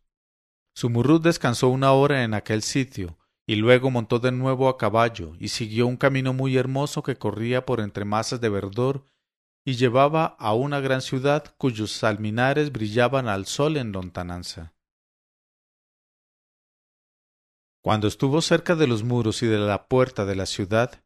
Sumurrud 0.75 1.21
descansó 1.21 1.69
una 1.69 1.93
hora 1.93 2.25
en 2.25 2.33
aquel 2.33 2.63
sitio, 2.63 3.19
y 3.47 3.57
luego 3.57 3.91
montó 3.91 4.19
de 4.19 4.33
nuevo 4.33 4.71
a 4.71 4.79
caballo 4.79 5.35
y 5.39 5.49
siguió 5.49 5.87
un 5.87 5.99
camino 5.99 6.33
muy 6.33 6.57
hermoso 6.57 7.03
que 7.03 7.17
corría 7.17 7.67
por 7.67 7.79
entre 7.79 8.07
masas 8.07 8.41
de 8.41 8.49
verdor 8.49 9.05
y 9.63 9.75
llevaba 9.75 10.25
a 10.39 10.55
una 10.55 10.81
gran 10.81 11.03
ciudad 11.03 11.55
cuyos 11.59 12.03
alminares 12.03 12.73
brillaban 12.73 13.29
al 13.29 13.45
sol 13.45 13.77
en 13.77 13.93
lontananza. 13.93 14.73
Cuando 17.83 18.07
estuvo 18.07 18.41
cerca 18.43 18.77
de 18.77 18.87
los 18.87 19.03
muros 19.03 19.43
y 19.43 19.47
de 19.47 19.59
la 19.59 19.89
puerta 19.89 20.25
de 20.25 20.37
la 20.37 20.47
ciudad, 20.47 21.03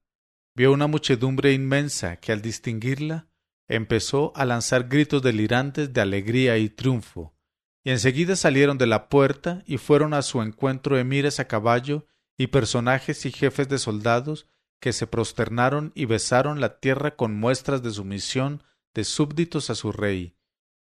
vio 0.54 0.72
una 0.72 0.86
muchedumbre 0.86 1.54
inmensa 1.54 2.16
que 2.16 2.32
al 2.32 2.42
distinguirla 2.42 3.28
empezó 3.66 4.32
a 4.36 4.44
lanzar 4.44 4.86
gritos 4.88 5.22
delirantes 5.22 5.94
de 5.94 6.02
alegría 6.02 6.58
y 6.58 6.68
triunfo, 6.68 7.34
y 7.82 7.90
enseguida 7.90 8.36
salieron 8.36 8.76
de 8.76 8.86
la 8.86 9.08
puerta 9.08 9.62
y 9.66 9.78
fueron 9.78 10.12
a 10.12 10.20
su 10.20 10.42
encuentro 10.42 10.98
emires 10.98 11.40
a 11.40 11.48
caballo 11.48 12.04
y 12.36 12.48
personajes 12.48 13.24
y 13.24 13.32
jefes 13.32 13.68
de 13.70 13.78
soldados 13.78 14.46
que 14.78 14.92
se 14.92 15.06
prosternaron 15.06 15.92
y 15.94 16.04
besaron 16.04 16.60
la 16.60 16.78
tierra 16.78 17.16
con 17.16 17.34
muestras 17.34 17.82
de 17.82 17.90
sumisión 17.90 18.62
de 18.94 19.04
súbditos 19.04 19.70
a 19.70 19.74
su 19.74 19.92
rey, 19.92 20.36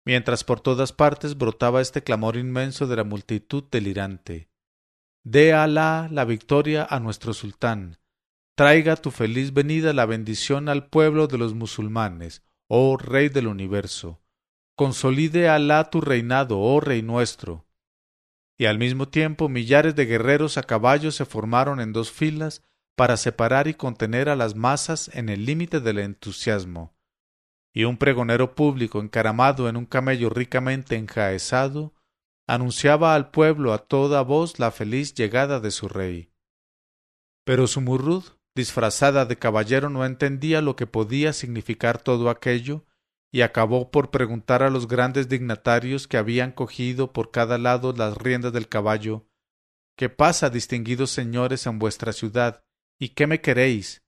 mientras 0.05 0.43
por 0.43 0.61
todas 0.61 0.93
partes 0.93 1.39
brotaba 1.39 1.81
este 1.81 2.03
clamor 2.03 2.37
inmenso 2.37 2.89
de 2.89 2.97
la 2.97 3.05
multitud 3.05 3.63
delirante. 3.71 4.49
Dé 5.31 5.53
Alá 5.53 6.09
la 6.11 6.25
victoria 6.25 6.87
a 6.89 7.01
nuestro 7.01 7.35
sultán. 7.35 7.99
Traiga 8.57 8.97
tu 8.97 9.11
feliz 9.11 9.53
venida 9.53 9.93
la 9.93 10.07
bendición 10.07 10.71
al 10.71 10.89
pueblo 10.89 11.27
de 11.27 11.37
los 11.37 11.53
musulmanes, 11.53 12.43
oh 12.67 12.97
Rey 12.97 13.29
del 13.29 13.47
universo. 13.47 14.23
Consolide 14.75 15.49
Alá 15.49 15.91
tu 15.91 16.01
reinado, 16.01 16.59
oh 16.59 16.81
Rey 16.81 17.03
nuestro 17.03 17.69
y 18.59 18.67
al 18.67 18.79
mismo 18.79 19.09
tiempo 19.09 19.49
millares 19.49 19.95
de 19.95 20.05
guerreros 20.05 20.59
a 20.59 20.65
caballo 20.65 21.13
se 21.13 21.25
formaron 21.25 21.81
en 21.81 21.93
dos 21.93 22.11
filas 22.11 22.65
para 22.97 23.17
separar 23.17 23.69
y 23.69 23.75
contener 23.75 24.29
a 24.29 24.35
las 24.35 24.57
masas 24.57 25.11
en 25.15 25.29
el 25.29 25.47
límite 25.47 25.79
del 25.81 26.01
entusiasmo. 26.01 26.97
Y 27.73 27.85
un 27.85 27.97
pregonero 27.97 28.57
público 28.57 29.01
encaramado 29.01 29.69
en 29.69 29.77
un 29.77 29.87
camello 29.87 30.29
ricamente 30.29 30.97
enjaezado 30.97 31.95
anunciaba 32.49 33.15
al 33.15 33.31
pueblo 33.31 33.75
a 33.75 33.79
toda 33.79 34.23
voz 34.23 34.59
la 34.59 34.71
feliz 34.71 35.13
llegada 35.13 35.61
de 35.61 35.71
su 35.71 35.87
rey. 35.87 36.33
Pero 37.45 37.67
Sumurrud, 37.67 38.25
disfrazada 38.57 39.27
de 39.27 39.37
caballero, 39.37 39.91
no 39.91 40.07
entendía 40.07 40.63
lo 40.63 40.75
que 40.75 40.87
podía 40.87 41.35
significar 41.35 42.03
todo 42.03 42.31
aquello 42.31 42.87
y 43.31 43.43
acabó 43.43 43.91
por 43.91 44.11
preguntar 44.11 44.63
a 44.63 44.71
los 44.71 44.89
grandes 44.89 45.29
dignatarios 45.29 46.09
que 46.09 46.17
habían 46.17 46.53
cogido 46.53 47.13
por 47.13 47.31
cada 47.31 47.59
lado 47.59 47.93
las 47.93 48.17
riendas 48.17 48.53
del 48.55 48.69
caballo 48.69 49.27
¿Qué 49.95 50.09
pasa, 50.09 50.49
distinguidos 50.49 51.11
señores, 51.11 51.67
en 51.67 51.79
vuestra 51.79 52.13
ciudad? 52.13 52.65
¿Y 53.01 53.11
qué 53.11 53.27
me 53.27 53.41
queréis? 53.41 54.05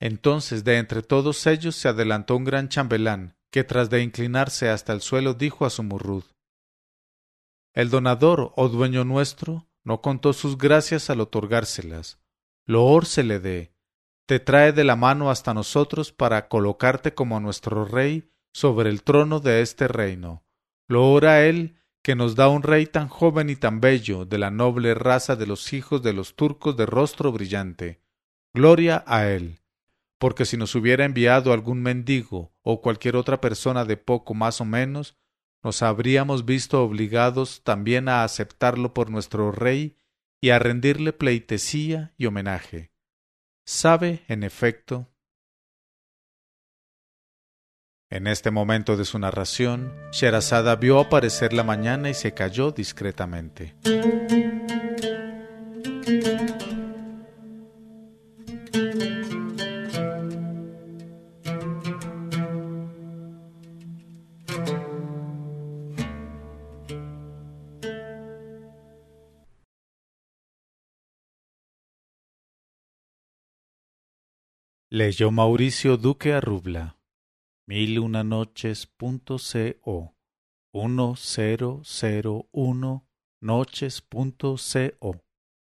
Entonces 0.00 0.64
de 0.64 0.78
entre 0.78 1.02
todos 1.02 1.46
ellos 1.46 1.76
se 1.76 1.86
adelantó 1.86 2.34
un 2.34 2.44
gran 2.44 2.70
chambelán, 2.70 3.36
que 3.52 3.62
tras 3.62 3.90
de 3.90 4.02
inclinarse 4.02 4.70
hasta 4.70 4.94
el 4.94 5.02
suelo 5.02 5.34
dijo 5.34 5.66
a 5.66 5.70
su 5.70 5.82
murrud 5.82 6.24
El 7.72 7.90
donador, 7.90 8.52
oh 8.56 8.68
dueño 8.68 9.04
nuestro, 9.04 9.68
no 9.84 10.00
contó 10.00 10.32
sus 10.32 10.58
gracias 10.58 11.10
al 11.10 11.20
otorgárselas. 11.20 12.18
Loor 12.66 13.06
se 13.06 13.22
le 13.22 13.40
dé, 13.40 13.74
te 14.26 14.40
trae 14.40 14.72
de 14.72 14.84
la 14.84 14.96
mano 14.96 15.30
hasta 15.30 15.54
nosotros 15.54 16.12
para 16.12 16.48
colocarte 16.48 17.14
como 17.14 17.40
nuestro 17.40 17.84
rey 17.84 18.30
sobre 18.52 18.90
el 18.90 19.02
trono 19.02 19.40
de 19.40 19.62
este 19.62 19.88
reino. 19.88 20.44
Loor 20.88 21.26
a 21.26 21.44
él 21.44 21.76
que 22.02 22.14
nos 22.14 22.34
da 22.34 22.48
un 22.48 22.62
rey 22.62 22.86
tan 22.86 23.08
joven 23.08 23.50
y 23.50 23.56
tan 23.56 23.80
bello, 23.80 24.24
de 24.24 24.38
la 24.38 24.50
noble 24.50 24.94
raza 24.94 25.36
de 25.36 25.46
los 25.46 25.72
hijos 25.72 26.02
de 26.02 26.12
los 26.12 26.34
turcos 26.34 26.76
de 26.76 26.86
rostro 26.86 27.30
brillante. 27.30 28.02
Gloria 28.52 29.04
a 29.06 29.28
él 29.28 29.60
porque 30.20 30.44
si 30.44 30.58
nos 30.58 30.74
hubiera 30.74 31.06
enviado 31.06 31.54
algún 31.54 31.80
mendigo 31.80 32.52
o 32.60 32.82
cualquier 32.82 33.16
otra 33.16 33.40
persona 33.40 33.86
de 33.86 33.96
poco 33.96 34.34
más 34.34 34.60
o 34.60 34.66
menos, 34.66 35.16
nos 35.62 35.82
habríamos 35.82 36.44
visto 36.44 36.82
obligados 36.82 37.62
también 37.62 38.08
a 38.08 38.24
aceptarlo 38.24 38.94
por 38.94 39.10
nuestro 39.10 39.52
rey 39.52 39.96
y 40.40 40.50
a 40.50 40.58
rendirle 40.58 41.12
pleitesía 41.12 42.14
y 42.16 42.26
homenaje. 42.26 42.92
Sabe, 43.66 44.24
en 44.28 44.42
efecto, 44.42 45.10
en 48.08 48.26
este 48.26 48.50
momento 48.50 48.96
de 48.96 49.04
su 49.04 49.18
narración, 49.18 49.92
Sherazada 50.10 50.74
vio 50.76 50.98
aparecer 50.98 51.52
la 51.52 51.62
mañana 51.62 52.10
y 52.10 52.14
se 52.14 52.34
calló 52.34 52.72
discretamente. 52.72 53.76
Leyó 74.92 75.30
Mauricio 75.30 75.96
Duque 75.96 76.32
Arrubla. 76.32 76.98
Mil 77.68 78.00
una 78.00 78.24
noches 78.24 78.88
co. 78.88 80.16
Uno 80.74 81.14
cero 81.16 81.80
cero 81.84 82.48
uno 82.50 83.06
noches 83.40 84.02
co. 84.02 85.24